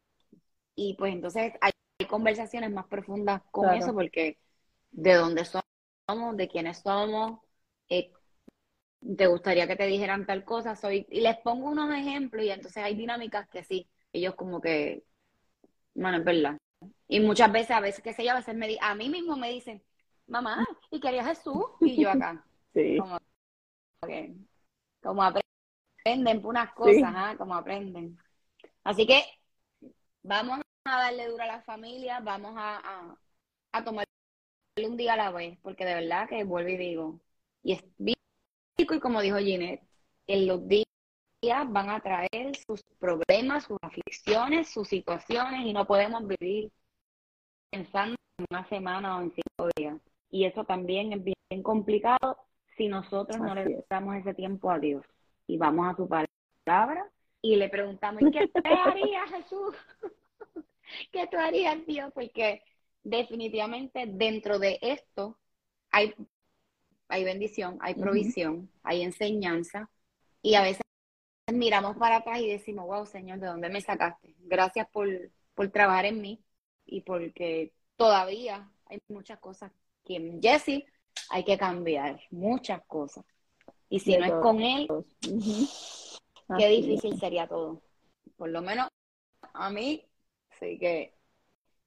Y 0.74 0.94
pues 0.94 1.12
entonces 1.12 1.52
hay, 1.60 1.72
conversaciones 2.08 2.70
más 2.70 2.86
profundas 2.86 3.42
con 3.50 3.74
eso 3.74 3.92
porque 3.92 4.38
de 4.92 5.14
dónde 5.14 5.44
somos, 5.44 6.36
de 6.36 6.48
quiénes 6.48 6.78
somos, 6.78 7.40
eh, 7.88 8.12
te 9.16 9.26
gustaría 9.26 9.66
que 9.66 9.74
te 9.74 9.86
dijeran 9.86 10.24
tal 10.24 10.44
cosa, 10.44 10.76
soy 10.76 11.06
y 11.10 11.20
les 11.20 11.36
pongo 11.38 11.68
unos 11.68 11.92
ejemplos 11.92 12.44
y 12.44 12.50
entonces 12.50 12.82
hay 12.82 12.94
dinámicas 12.94 13.48
que 13.48 13.64
sí, 13.64 13.88
ellos 14.12 14.36
como 14.36 14.60
que, 14.60 15.04
bueno, 15.98 16.18
es 16.18 16.24
verdad. 16.24 16.56
Y 17.08 17.20
muchas 17.20 17.50
veces, 17.50 17.72
a 17.72 17.80
veces, 17.80 18.02
que 18.02 18.12
sé 18.12 18.24
yo, 18.24 18.32
a 18.32 18.36
veces 18.36 18.54
me 18.54 18.76
a 18.80 18.94
mí 18.94 19.08
mismo 19.08 19.36
me 19.36 19.50
dicen, 19.50 19.82
mamá, 20.26 20.66
¿y 20.90 21.00
quería 21.00 21.24
Jesús? 21.24 21.64
Y 21.80 22.02
yo 22.02 22.10
acá. 22.10 22.44
Sí. 22.74 22.96
Como, 22.98 23.18
como 25.02 25.22
aprenden 25.22 26.40
por 26.40 26.50
unas 26.50 26.72
cosas, 26.74 27.12
¿ah? 27.16 27.34
como 27.36 27.54
aprenden. 27.54 28.16
Así 28.84 29.04
que 29.04 29.24
vamos 30.22 30.60
a 30.84 30.98
darle 30.98 31.26
duro 31.28 31.42
a 31.42 31.46
la 31.46 31.62
familia, 31.62 32.20
vamos 32.20 32.52
a, 32.56 32.76
a, 32.76 33.18
a 33.72 33.84
tomarle 33.84 34.06
un 34.86 34.96
día 34.96 35.14
a 35.14 35.16
la 35.16 35.32
vez, 35.32 35.58
porque 35.62 35.84
de 35.84 35.94
verdad 35.94 36.28
que 36.28 36.44
vuelvo 36.44 36.68
y 36.68 36.76
digo, 36.76 37.20
y 37.62 37.72
es 37.72 37.84
y 37.98 38.86
como 39.00 39.20
dijo 39.22 39.38
Ginette, 39.38 39.82
en 40.28 40.46
los 40.46 40.68
días 40.68 40.87
van 41.42 41.90
a 41.90 42.00
traer 42.00 42.56
sus 42.66 42.82
problemas, 42.98 43.64
sus 43.64 43.78
aflicciones, 43.82 44.68
sus 44.68 44.88
situaciones 44.88 45.66
y 45.66 45.72
no 45.72 45.86
podemos 45.86 46.26
vivir 46.26 46.70
pensando 47.70 48.16
en 48.38 48.46
una 48.50 48.68
semana 48.68 49.16
o 49.16 49.22
en 49.22 49.32
cinco 49.32 49.68
días. 49.76 49.96
Y 50.30 50.44
eso 50.44 50.64
también 50.64 51.12
es 51.12 51.24
bien 51.24 51.62
complicado 51.62 52.38
si 52.76 52.88
nosotros 52.88 53.38
no 53.40 53.54
le 53.54 53.84
damos 53.88 54.16
ese 54.16 54.34
tiempo 54.34 54.70
a 54.70 54.78
Dios 54.78 55.04
y 55.46 55.56
vamos 55.56 55.86
a 55.88 55.96
su 55.96 56.08
palabra 56.08 57.10
y 57.40 57.56
le 57.56 57.68
preguntamos, 57.68 58.22
¿qué 58.32 58.48
te 58.62 58.68
haría 58.68 59.26
Jesús? 59.28 59.74
¿Qué 61.12 61.26
tú 61.28 61.36
harías 61.38 61.84
Dios? 61.86 62.12
Porque 62.12 62.62
definitivamente 63.02 64.04
dentro 64.06 64.58
de 64.58 64.78
esto 64.82 65.38
hay 65.90 66.14
hay 67.10 67.24
bendición, 67.24 67.78
hay 67.80 67.94
provisión, 67.94 68.70
hay 68.82 69.02
enseñanza 69.02 69.88
y 70.42 70.56
a 70.56 70.62
veces 70.62 70.82
miramos 71.52 71.96
para 71.96 72.16
atrás 72.16 72.40
y 72.40 72.48
decimos, 72.48 72.86
wow, 72.86 73.06
Señor, 73.06 73.38
¿de 73.40 73.46
dónde 73.46 73.68
me 73.68 73.80
sacaste? 73.80 74.34
Gracias 74.40 74.88
por, 74.90 75.08
por 75.54 75.68
trabajar 75.70 76.06
en 76.06 76.20
mí 76.20 76.42
y 76.86 77.02
porque 77.02 77.72
todavía 77.96 78.70
hay 78.86 79.00
muchas 79.08 79.38
cosas 79.38 79.72
que 80.04 80.16
en 80.16 80.42
Jesse 80.42 80.84
hay 81.30 81.44
que 81.44 81.58
cambiar, 81.58 82.20
muchas 82.30 82.82
cosas. 82.86 83.24
Y 83.88 84.00
si 84.00 84.16
no 84.16 84.24
es 84.24 84.32
con 84.42 84.60
él, 84.60 84.88
qué 86.58 86.68
difícil 86.68 87.18
sería 87.18 87.46
todo. 87.46 87.82
Por 88.36 88.50
lo 88.50 88.62
menos 88.62 88.88
a 89.54 89.70
mí, 89.70 90.06
sí 90.58 90.78
que 90.78 91.14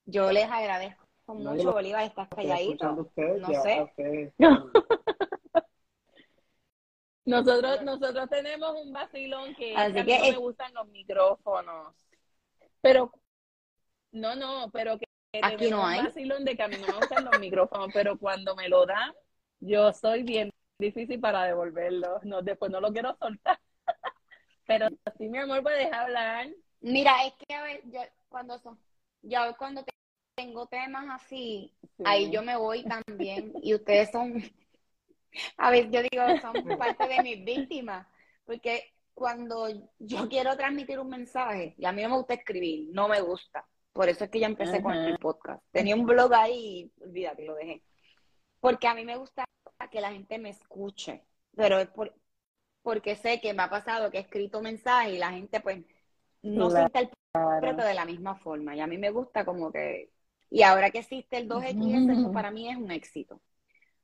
yo 0.05 0.31
les 0.31 0.49
agradezco 0.49 1.05
mucho, 1.27 1.71
Bolívar, 1.71 2.03
estás 2.03 2.27
calladito. 2.29 3.09
no 3.15 3.63
sé. 3.63 4.33
Nosotros, 7.31 7.81
nosotros 7.83 8.29
tenemos 8.29 8.75
un 8.75 8.91
vacilón 8.91 9.55
que, 9.55 9.75
a 9.75 9.89
mí 9.89 10.03
no 10.03 10.03
me 10.03 10.37
gustan 10.37 10.73
los 10.73 10.87
micrófonos. 10.89 11.95
Pero, 12.81 13.11
no, 14.11 14.35
no, 14.35 14.69
pero 14.71 14.99
que 14.99 15.05
aquí 15.41 15.69
no 15.69 15.85
hay. 15.85 15.99
un 15.99 16.05
vacilón 16.05 16.45
de 16.45 16.55
que 16.55 16.63
a 16.63 16.67
mí 16.67 16.75
no 16.79 16.87
me 16.87 16.97
gustan 16.99 17.25
los 17.25 17.39
micrófonos, 17.39 17.89
pero 17.93 18.17
cuando 18.17 18.55
me 18.55 18.67
lo 18.67 18.85
dan, 18.85 19.13
yo 19.59 19.93
soy 19.93 20.23
bien 20.23 20.49
difícil 20.77 21.19
para 21.19 21.45
devolverlo. 21.45 22.19
No, 22.23 22.41
después 22.41 22.71
no 22.71 22.81
lo 22.81 22.91
quiero 22.91 23.15
soltar. 23.15 23.59
pero 24.67 24.89
sí, 25.17 25.29
mi 25.29 25.37
amor, 25.37 25.63
puedes 25.63 25.91
hablar. 25.93 26.49
Mira, 26.81 27.25
es 27.25 27.33
que 27.35 27.53
a 27.53 27.63
ver, 27.63 27.81
yo 27.85 28.01
cuando 28.27 28.59
son, 28.59 28.77
yo 29.21 29.39
cuando 29.57 29.85
tengo 30.35 30.65
temas 30.65 31.05
así, 31.21 31.73
ahí 32.03 32.31
yo 32.31 32.41
me 32.41 32.57
voy 32.57 32.83
también 32.83 33.53
y 33.61 33.75
ustedes 33.75 34.11
son 34.11 34.43
a 35.57 35.71
ver, 35.71 35.89
yo 35.89 36.01
digo, 36.01 36.23
son 36.41 36.53
parte 36.79 37.07
de 37.07 37.23
mis 37.23 37.43
víctimas, 37.43 38.07
porque 38.45 38.93
cuando 39.13 39.67
yo 39.99 40.27
quiero 40.29 40.55
transmitir 40.55 40.99
un 40.99 41.09
mensaje, 41.09 41.75
y 41.77 41.85
a 41.85 41.91
mí 41.91 42.01
no 42.01 42.09
me 42.09 42.17
gusta 42.17 42.33
escribir, 42.33 42.89
no 42.91 43.07
me 43.07 43.21
gusta, 43.21 43.67
por 43.93 44.07
eso 44.07 44.23
es 44.23 44.29
que 44.29 44.39
ya 44.39 44.47
empecé 44.47 44.81
con 44.81 44.93
el 44.93 45.17
podcast. 45.17 45.61
Tenía 45.71 45.95
un 45.95 46.05
blog 46.05 46.33
ahí, 46.33 46.91
olvídate, 47.01 47.45
lo 47.45 47.55
dejé. 47.55 47.83
Porque 48.59 48.87
a 48.87 48.93
mí 48.93 49.03
me 49.03 49.17
gusta 49.17 49.43
que 49.91 50.01
la 50.01 50.11
gente 50.11 50.37
me 50.37 50.49
escuche, 50.49 51.25
pero 51.55 51.79
es 51.79 51.87
por, 51.89 52.15
porque 52.81 53.15
sé 53.15 53.41
que 53.41 53.53
me 53.53 53.63
ha 53.63 53.69
pasado 53.69 54.09
que 54.09 54.17
he 54.17 54.21
escrito 54.21 54.61
mensajes 54.61 55.13
y 55.13 55.17
la 55.17 55.31
gente 55.31 55.59
pues 55.59 55.83
no 56.41 56.69
se 56.69 56.81
interpreta 56.81 57.85
de 57.85 57.93
la 57.93 58.05
misma 58.05 58.35
forma. 58.35 58.75
Y 58.75 58.79
a 58.79 58.87
mí 58.87 58.97
me 58.97 59.11
gusta 59.11 59.43
como 59.43 59.71
que, 59.71 60.11
y 60.49 60.63
ahora 60.63 60.91
que 60.91 60.99
existe 60.99 61.37
el 61.37 61.49
2X, 61.49 62.19
eso 62.19 62.31
para 62.31 62.51
mí 62.51 62.69
es 62.69 62.77
un 62.77 62.91
éxito. 62.91 63.41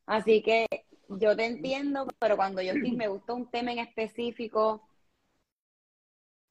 Así 0.06 0.42
que 0.42 0.66
yo 1.10 1.36
te 1.36 1.46
entiendo, 1.46 2.08
pero 2.20 2.36
cuando 2.36 2.62
yo 2.62 2.74
sí 2.74 2.92
me 2.92 3.08
gusta 3.08 3.34
un 3.34 3.50
tema 3.50 3.72
en 3.72 3.80
específico 3.80 4.88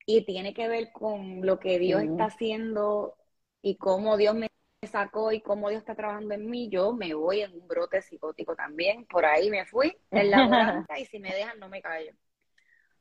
y 0.07 0.25
tiene 0.25 0.55
que 0.55 0.69
ver 0.69 0.93
con 0.93 1.45
lo 1.45 1.59
que 1.59 1.79
Dios 1.79 2.03
está 2.03 2.27
haciendo 2.27 3.17
y 3.61 3.77
cómo 3.77 4.17
Dios 4.17 4.35
me 4.35 4.49
sacó 4.87 5.33
y 5.33 5.41
cómo 5.41 5.69
Dios 5.69 5.81
está 5.81 5.95
trabajando 5.95 6.35
en 6.35 6.49
mí, 6.49 6.69
yo 6.69 6.93
me 6.93 7.13
voy 7.15 7.41
en 7.41 7.53
un 7.53 7.67
brote 7.67 8.01
psicótico 8.03 8.55
también. 8.55 9.05
Por 9.07 9.25
ahí 9.25 9.51
me 9.51 9.67
fui 9.67 9.97
en 10.11 10.31
la 10.31 10.45
mudanza 10.45 10.99
y 10.99 11.07
si 11.07 11.19
me 11.19 11.35
dejan 11.35 11.59
no 11.59 11.69
me 11.69 11.83
callo. 11.83 12.13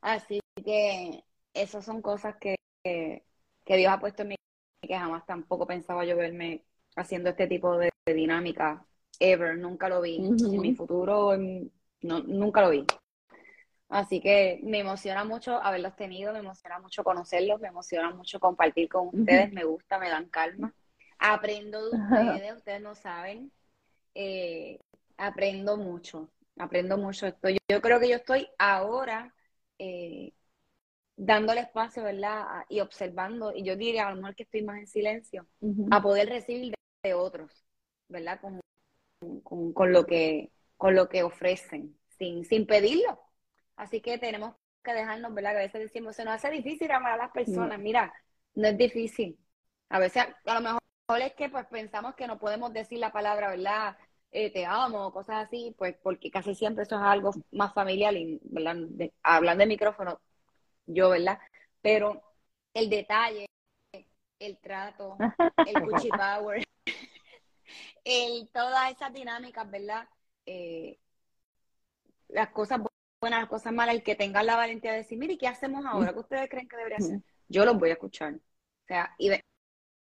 Así 0.01 0.39
que 0.64 1.24
esas 1.54 1.86
son 1.86 2.01
cosas 2.01 2.36
que, 2.39 2.55
que, 2.84 3.24
Dios 3.78 3.92
ha 3.92 4.00
puesto 4.00 4.24
en 4.24 4.30
mí 4.30 4.36
que 4.82 4.96
jamás 4.97 5.25
tampoco 5.25 5.66
pensaba 5.66 6.05
yo 6.05 6.16
verme 6.16 6.66
haciendo 6.96 7.30
este 7.30 7.47
tipo 7.47 7.78
de 7.78 7.92
dinámica 8.05 8.86
ever, 9.20 9.58
nunca 9.58 9.89
lo 9.89 10.01
vi. 10.01 10.17
En 10.17 10.62
mi 10.62 10.74
futuro, 10.75 11.37
no, 11.37 12.20
nunca 12.24 12.62
lo 12.62 12.70
vi. 12.70 12.86
Así 13.89 14.20
que 14.20 14.59
me 14.63 14.79
emociona 14.79 15.24
mucho 15.24 15.62
haberlos 15.62 15.96
tenido, 15.96 16.33
me 16.33 16.39
emociona 16.39 16.79
mucho 16.79 17.04
conocerlos, 17.04 17.62
me 17.62 17.67
emociona 17.67 18.09
mucho 18.12 18.39
compartir 18.39 18.89
con 18.89 19.08
ustedes, 19.08 19.51
me 19.51 19.63
gusta, 19.63 20.00
me 20.00 20.09
dan 20.09 20.28
calma. 20.29 20.74
Aprendo 21.20 21.89
de 21.89 21.97
ustedes, 21.97 22.55
ustedes 22.55 22.82
no 22.82 22.96
saben. 22.96 23.51
Eh, 24.13 24.79
aprendo 25.17 25.78
mucho, 25.78 26.29
aprendo 26.58 26.97
mucho. 26.97 27.28
Estoy, 27.28 27.58
yo 27.70 27.82
creo 27.82 28.00
que 28.00 28.09
yo 28.09 28.16
estoy 28.16 28.47
ahora 28.58 29.33
eh, 29.78 30.33
dándole 31.16 31.62
espacio, 31.62 32.04
¿verdad? 32.04 32.66
Y 32.70 32.79
observando, 32.79 33.54
y 33.54 33.63
yo 33.63 33.75
diría 33.75 34.08
a 34.08 34.12
lo 34.12 34.17
mejor 34.17 34.36
que 34.36 34.43
estoy 34.43 34.63
más 34.63 34.79
en 34.79 34.87
silencio, 34.87 35.47
a 35.92 36.01
poder 36.01 36.29
recibir 36.29 36.74
de, 37.04 37.13
otros, 37.13 37.66
¿verdad? 38.09 38.39
Con, 39.43 39.92
lo 39.92 40.06
que, 40.06 40.52
con 40.78 40.96
lo 40.96 41.10
que 41.10 41.24
ofrecen, 41.24 41.97
sin, 42.18 42.46
sin 42.46 42.66
pedirlo. 42.66 43.20
Así 43.76 44.02
que 44.02 44.18
tenemos 44.18 44.56
que 44.84 44.93
dejarnos, 44.93 45.34
¿verdad? 45.34 45.52
Que 45.52 45.58
a 45.58 45.62
veces 45.62 45.82
decimos, 45.82 46.16
se 46.16 46.24
nos 46.24 46.36
hace 46.36 46.52
difícil 46.52 46.92
amar 46.92 47.14
a 47.14 47.18
las 47.18 47.32
personas. 47.32 47.80
Mira, 47.80 48.14
no 48.54 48.68
es 48.68 48.78
difícil. 48.78 49.38
A 49.89 50.00
veces, 50.00 50.24
a 50.46 50.54
lo 50.54 50.62
mejor 50.62 50.82
es 51.22 51.34
que 51.34 51.50
pues 51.50 51.66
pensamos 51.68 52.16
que 52.16 52.28
no 52.28 52.39
podemos 52.39 52.74
decir 52.74 53.00
la 53.00 53.12
palabra, 53.12 53.50
¿verdad? 53.50 53.97
Eh, 54.32 54.52
te 54.52 54.66
amo, 54.66 55.14
cosas 55.14 55.46
así, 55.47 55.74
pues 55.78 55.96
porque 56.02 56.30
casi 56.30 56.56
siempre 56.56 56.84
eso 56.84 56.96
es 56.96 57.02
algo 57.02 57.32
más 57.52 57.74
familiar, 57.74 58.14
¿verdad? 58.43 58.76
hablando 59.24 59.62
de 59.62 59.68
micrófono, 59.68 60.20
yo, 60.86 61.10
¿verdad? 61.10 61.39
Pero 61.82 62.22
el 62.74 62.89
detalle, 62.89 63.46
el 64.39 64.58
trato, 64.58 65.18
el 65.66 65.82
cuchi 65.82 66.10
power, 66.10 66.64
el, 68.06 68.50
todas 68.54 68.92
esas 68.92 69.14
dinámicas, 69.14 69.70
¿verdad? 69.70 70.08
Eh, 70.46 70.98
las 72.30 72.50
cosas 72.50 72.80
buenas, 73.20 73.42
las 73.42 73.50
cosas 73.50 73.74
malas, 73.74 73.96
el 73.96 74.04
que 74.04 74.16
tengan 74.16 74.46
la 74.46 74.56
valentía 74.56 74.92
de 74.92 75.00
decir, 75.00 75.18
mire, 75.18 75.38
¿qué 75.38 75.48
hacemos 75.48 75.86
ahora? 75.86 76.14
¿Qué 76.14 76.20
ustedes 76.20 76.50
creen 76.50 76.70
que 76.70 76.78
debería 76.78 76.98
hacer? 76.98 77.20
Yo 77.50 77.66
los 77.66 77.78
voy 77.78 77.90
a 77.90 77.94
escuchar. 77.94 78.36
O 78.36 78.88
sea, 78.88 79.14
y, 79.18 79.32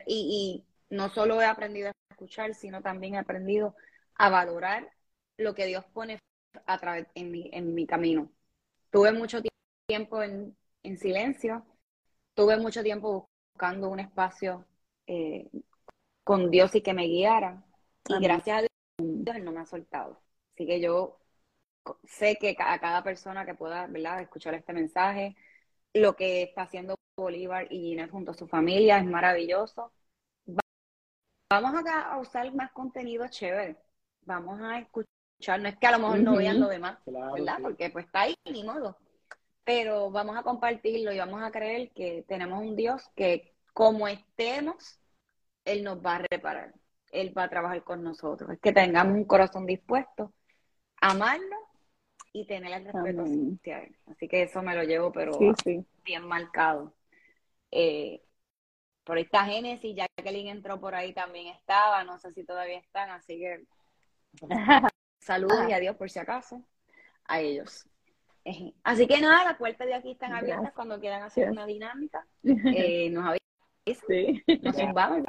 y, 0.06 0.64
no 0.90 1.08
solo 1.08 1.40
he 1.40 1.46
aprendido 1.46 1.88
a 1.88 1.92
escuchar, 2.10 2.54
sino 2.54 2.82
también 2.82 3.14
he 3.14 3.18
aprendido 3.18 3.74
a 4.16 4.28
valorar 4.28 4.92
lo 5.38 5.54
que 5.54 5.66
Dios 5.66 5.84
pone 5.86 6.20
a 6.66 6.78
través 6.78 7.06
en 7.14 7.30
mi, 7.30 7.50
en 7.52 7.74
mi 7.74 7.86
camino. 7.86 8.30
Tuve 8.90 9.12
mucho 9.12 9.40
tiempo 9.86 10.22
en, 10.22 10.56
en 10.82 10.98
silencio, 10.98 11.66
tuve 12.34 12.56
mucho 12.58 12.82
tiempo 12.82 13.28
buscando 13.54 13.88
un 13.88 14.00
espacio 14.00 14.66
eh, 15.06 15.48
con 16.22 16.50
Dios 16.50 16.74
y 16.74 16.82
que 16.82 16.94
me 16.94 17.06
guiara. 17.06 17.64
Y 18.08 18.20
gracias 18.20 18.58
a 18.58 18.60
Dios, 18.60 19.36
Él 19.36 19.44
no 19.44 19.52
me 19.52 19.60
ha 19.60 19.66
soltado. 19.66 20.20
Así 20.54 20.66
que 20.66 20.80
yo 20.80 21.18
sé 22.04 22.36
que 22.36 22.56
a 22.58 22.78
cada 22.78 23.02
persona 23.02 23.44
que 23.44 23.54
pueda 23.54 23.86
¿verdad? 23.86 24.20
escuchar 24.20 24.54
este 24.54 24.72
mensaje, 24.72 25.36
lo 25.92 26.16
que 26.16 26.42
está 26.42 26.62
haciendo 26.62 26.96
Bolívar 27.16 27.68
y 27.70 27.80
Ginette 27.80 28.10
junto 28.10 28.32
a 28.32 28.34
su 28.34 28.46
familia 28.46 28.98
es 28.98 29.06
maravilloso. 29.06 29.92
Vamos 31.50 31.74
acá 31.74 32.12
a 32.12 32.18
usar 32.18 32.52
más 32.54 32.72
contenido 32.72 33.26
chévere. 33.28 33.76
Vamos 34.22 34.60
a 34.60 34.78
escuchar. 34.78 35.60
No 35.60 35.68
es 35.68 35.76
que 35.76 35.86
a 35.86 35.92
lo 35.92 35.98
mejor 35.98 36.18
no 36.20 36.36
vean 36.36 36.60
lo 36.60 36.68
demás, 36.68 36.98
¿verdad? 37.06 37.58
Porque 37.62 37.90
pues 37.90 38.06
está 38.06 38.22
ahí, 38.22 38.34
ni 38.50 38.64
modo. 38.64 38.98
Pero 39.62 40.10
vamos 40.10 40.36
a 40.36 40.42
compartirlo 40.42 41.12
y 41.12 41.18
vamos 41.18 41.42
a 41.42 41.50
creer 41.50 41.92
que 41.92 42.24
tenemos 42.26 42.60
un 42.60 42.76
Dios 42.76 43.08
que 43.14 43.54
como 43.72 44.08
estemos, 44.08 45.00
Él 45.64 45.84
nos 45.84 46.04
va 46.04 46.16
a 46.16 46.24
reparar. 46.30 46.74
Él 47.14 47.36
va 47.36 47.44
a 47.44 47.50
trabajar 47.50 47.82
con 47.84 48.02
nosotros. 48.02 48.50
Es 48.50 48.60
que 48.60 48.72
tengamos 48.72 49.14
un 49.14 49.24
corazón 49.24 49.66
dispuesto 49.66 50.32
a 51.00 51.12
amarlo 51.12 51.56
y 52.32 52.46
tener 52.46 52.72
el 52.72 52.84
respeto 52.84 53.22
hacia 53.22 53.82
Él. 53.84 53.96
Así 54.06 54.28
que 54.28 54.42
eso 54.42 54.62
me 54.62 54.74
lo 54.74 54.82
llevo, 54.82 55.12
pero 55.12 55.38
bien 56.04 56.26
marcado. 56.26 56.92
Eh, 57.70 58.22
por 59.04 59.16
ahí 59.16 59.24
está 59.24 59.44
Génesis, 59.44 59.96
Jacqueline 59.96 60.48
entró 60.48 60.80
por 60.80 60.94
ahí 60.94 61.12
también 61.12 61.48
estaba, 61.48 62.04
no 62.04 62.18
sé 62.18 62.32
si 62.32 62.44
todavía 62.44 62.78
están, 62.78 63.10
así 63.10 63.38
que 63.38 63.64
saludos 65.20 65.68
y 65.68 65.72
adiós 65.72 65.96
por 65.96 66.10
si 66.10 66.18
acaso 66.18 66.62
a 67.26 67.40
ellos. 67.40 67.86
Así 68.82 69.06
que 69.06 69.20
nada, 69.20 69.44
las 69.44 69.56
puertas 69.56 69.86
de 69.86 69.94
aquí 69.94 70.12
están 70.12 70.32
abiertas 70.32 70.72
cuando 70.74 71.00
quieran 71.00 71.22
hacer 71.22 71.50
una 71.50 71.66
dinámica. 71.66 72.26
Eh, 72.44 73.08
nos 73.10 73.24
avisan, 73.24 74.06
sí. 74.06 74.42
nos 74.62 74.76
zumbamos, 74.76 75.22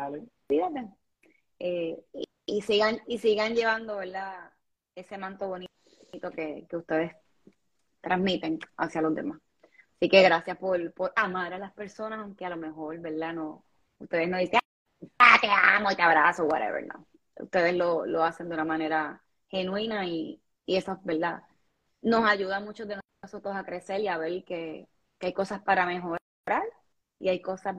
eh, 1.59 2.03
y, 2.45 2.61
sigan, 2.61 3.01
y 3.07 3.17
sigan 3.19 3.55
llevando, 3.55 3.97
¿verdad? 3.97 4.51
Ese 4.95 5.17
manto 5.17 5.47
bonito 5.47 5.71
que, 6.35 6.65
que 6.69 6.77
ustedes 6.77 7.13
transmiten 8.01 8.59
hacia 8.77 9.01
los 9.01 9.15
demás. 9.15 9.39
Así 9.95 10.09
que 10.09 10.21
gracias 10.21 10.57
por, 10.57 10.93
por, 10.93 11.13
amar 11.15 11.53
a 11.53 11.59
las 11.59 11.73
personas, 11.73 12.19
aunque 12.19 12.45
a 12.45 12.49
lo 12.49 12.57
mejor, 12.57 12.99
¿verdad? 12.99 13.33
No, 13.33 13.65
ustedes 13.99 14.29
no 14.29 14.37
dicen, 14.37 14.59
ah, 15.19 15.37
te 15.41 15.47
amo 15.49 15.91
y 15.91 15.95
te 15.95 16.01
abrazo, 16.01 16.45
whatever, 16.45 16.85
no. 16.85 17.07
Ustedes 17.37 17.75
lo, 17.75 18.05
lo 18.05 18.23
hacen 18.23 18.49
de 18.49 18.55
una 18.55 18.65
manera 18.65 19.23
genuina 19.49 20.05
y, 20.05 20.41
y 20.65 20.75
eso, 20.77 20.99
¿verdad? 21.03 21.43
Nos 22.01 22.25
ayuda 22.29 22.59
mucho 22.59 22.85
de 22.85 22.99
nosotros 23.23 23.55
a 23.55 23.63
crecer 23.65 24.01
y 24.01 24.07
a 24.07 24.17
ver 24.17 24.43
que, 24.45 24.87
que 25.17 25.27
hay 25.27 25.33
cosas 25.33 25.61
para 25.61 25.85
mejorar 25.85 26.19
y 27.19 27.29
hay 27.29 27.41
cosas, 27.41 27.77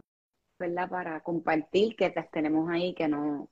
¿verdad? 0.59 0.89
Para 0.91 1.23
compartir 1.23 1.97
que 1.97 2.13
las 2.15 2.31
tenemos 2.31 2.71
ahí 2.71 2.95
que 2.95 3.09
no... 3.09 3.51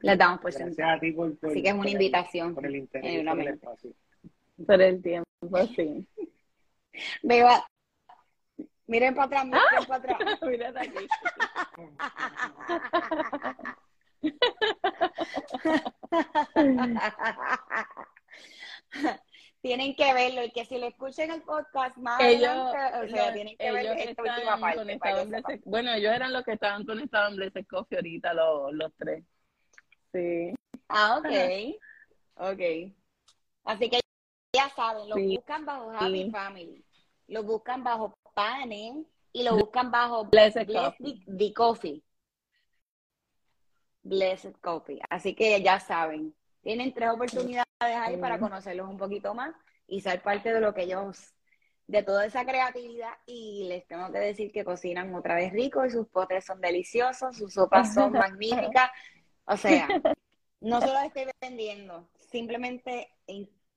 Les 0.00 0.18
damos 0.18 0.40
por 0.40 0.52
sentado. 0.52 1.00
Así 1.42 1.62
que 1.62 1.68
es 1.68 1.74
una 1.74 1.90
invitación. 1.90 2.54
Por 2.54 2.66
el 2.66 2.76
interés, 2.76 3.24
por 3.26 3.40
el 3.40 3.48
espacio. 3.48 3.90
Por 4.66 4.82
el 4.82 5.02
tiempo, 5.02 5.66
sí. 5.74 6.06
Veo 7.22 7.48
Miren 8.88 9.14
para 9.14 9.26
atrás, 9.26 9.44
miren 9.44 9.60
¡Ah! 9.60 9.84
para 9.86 10.14
atrás. 10.14 10.38
Miren 10.42 10.78
aquí. 10.78 11.08
tienen 19.66 19.96
que 19.96 20.14
verlo 20.14 20.44
y 20.44 20.52
que 20.52 20.64
si 20.64 20.78
lo 20.78 20.86
escuchen 20.86 21.32
el 21.32 21.42
podcast 21.42 21.96
más 21.96 22.20
ellos, 22.20 22.48
o 22.48 23.08
sea, 23.08 23.32
tienen 23.32 23.56
que 23.56 23.72
ver 23.72 23.98
esta 23.98 24.22
última 24.22 24.60
parte. 24.60 25.60
bueno, 25.64 25.92
ellos 25.92 26.14
eran 26.14 26.32
los 26.32 26.44
que 26.44 26.52
estaban 26.52 26.86
conectados 26.86 27.32
en 27.32 27.36
Blessed 27.36 27.66
Coffee 27.66 27.98
ahorita, 27.98 28.32
los, 28.32 28.72
los 28.72 28.92
tres. 28.96 29.24
Sí. 30.12 30.54
Ah, 30.88 31.18
ok. 31.18 31.80
ok. 32.36 32.92
Así 33.64 33.90
que 33.90 33.98
ya 34.54 34.68
saben, 34.76 35.08
lo 35.08 35.16
buscan 35.16 35.66
bajo 35.66 35.90
Happy 35.90 36.30
Family 36.30 36.84
lo 37.28 37.42
buscan 37.42 37.82
bajo 37.82 38.16
Pane 38.34 39.04
y 39.32 39.42
lo 39.42 39.56
buscan 39.56 39.90
bajo 39.90 40.26
Blessed, 40.26 40.68
Coffee. 41.52 42.02
Blessed 44.02 44.54
Coffee. 44.60 45.00
Así 45.10 45.34
que 45.34 45.60
ya 45.60 45.80
saben, 45.80 46.34
tienen 46.66 46.92
tres 46.92 47.10
oportunidades 47.10 47.64
ahí 47.78 48.16
para 48.16 48.40
conocerlos 48.40 48.88
un 48.88 48.96
poquito 48.96 49.32
más 49.34 49.54
y 49.86 50.00
ser 50.00 50.20
parte 50.20 50.52
de 50.52 50.60
lo 50.60 50.74
que 50.74 50.82
ellos, 50.82 51.32
de 51.86 52.02
toda 52.02 52.26
esa 52.26 52.44
creatividad. 52.44 53.12
Y 53.24 53.66
les 53.68 53.86
tengo 53.86 54.10
que 54.10 54.18
decir 54.18 54.50
que 54.50 54.64
cocinan 54.64 55.14
otra 55.14 55.36
vez 55.36 55.52
rico 55.52 55.86
y 55.86 55.90
sus 55.90 56.08
potes 56.08 56.44
son 56.44 56.60
deliciosos, 56.60 57.36
sus 57.36 57.54
sopas 57.54 57.94
son 57.94 58.10
magníficas. 58.12 58.90
O 59.44 59.56
sea, 59.56 59.86
no 60.60 60.80
se 60.80 60.88
los 60.88 61.04
estoy 61.04 61.26
vendiendo, 61.40 62.08
simplemente 62.16 63.10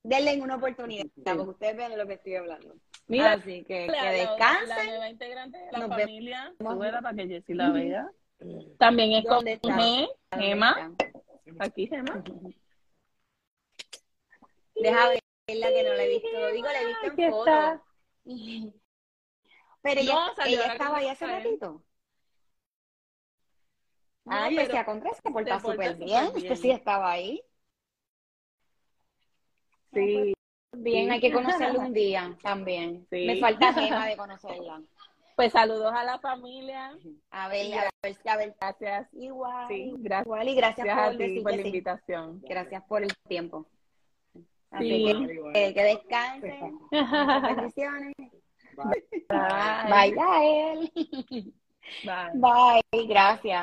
denle 0.02 0.42
una 0.42 0.56
oportunidad, 0.56 1.06
porque 1.22 1.42
ustedes 1.42 1.76
vean 1.76 1.92
de 1.92 1.96
lo 1.96 2.08
que 2.08 2.14
estoy 2.14 2.34
hablando. 2.34 2.74
Mira, 3.06 3.34
Así 3.34 3.62
que, 3.68 3.86
que 3.86 4.08
descansen. 4.18 4.68
La, 4.68 4.84
nueva 4.84 5.08
integrante 5.08 5.58
de 5.58 5.78
la 5.78 5.88
familia, 5.88 6.52
para 6.58 7.14
que 7.14 7.28
Jessy 7.28 7.54
la 7.54 7.70
vea. 7.70 8.10
También 8.78 9.12
es 9.12 9.24
con 9.26 9.44
G, 9.44 10.08
Gema. 10.32 10.92
Aquí, 11.60 11.86
Gema. 11.86 12.24
Deja 14.80 15.08
verla 15.08 15.68
que 15.68 15.82
no 15.82 15.94
la 15.94 16.04
he 16.04 16.08
visto. 16.08 16.52
Digo, 16.52 16.66
la 16.66 16.80
he 16.80 16.86
visto 16.86 17.06
en 17.06 17.30
foto. 17.30 17.82
Pero 19.82 20.00
ella, 20.00 20.32
ella 20.44 20.72
estaba 20.72 20.98
ahí 20.98 21.08
hace 21.08 21.26
ratito. 21.26 21.82
Ah, 24.26 24.50
yo 24.50 24.60
decía, 24.60 24.84
contra 24.84 25.12
se 25.14 25.30
porta 25.30 25.58
súper 25.58 25.96
bien. 25.96 26.26
Usted 26.34 26.54
sí 26.56 26.70
estaba 26.70 27.10
ahí. 27.10 27.42
Sí. 29.92 30.34
Bien, 30.72 31.10
hay 31.10 31.20
que 31.20 31.32
conocerla 31.32 31.80
un 31.80 31.92
día 31.92 32.36
también. 32.42 33.06
Me 33.10 33.40
falta 33.40 33.74
tema 33.74 34.06
de 34.06 34.16
conocerla. 34.16 34.82
Pues 35.34 35.52
saludos 35.52 35.92
a 35.94 36.04
la 36.04 36.18
familia. 36.18 36.96
A 37.30 37.48
ver, 37.48 37.72
a 37.74 37.90
ver, 38.02 38.18
a 38.26 38.36
ver. 38.36 38.54
Gracias. 38.60 39.08
Igual. 39.14 39.68
Sí, 39.68 39.94
gracias. 39.98 40.26
Igual 40.26 40.48
y 40.48 40.54
gracias, 40.54 40.86
por, 40.86 41.42
por 41.42 41.52
la 41.56 41.62
invitación. 41.62 42.40
Gracias 42.42 42.84
por 42.84 43.02
el 43.02 43.16
tiempo. 43.26 43.66
Así 44.70 45.04
que, 45.52 45.74
que 45.74 45.82
descansen. 45.82 46.78
Bendiciones. 46.90 48.14
Bye. 48.76 49.02
Bye. 49.28 50.14
Bye, 50.14 50.92
Bye. 52.04 52.82
Bye. 52.92 53.06
Gracias. 53.06 53.62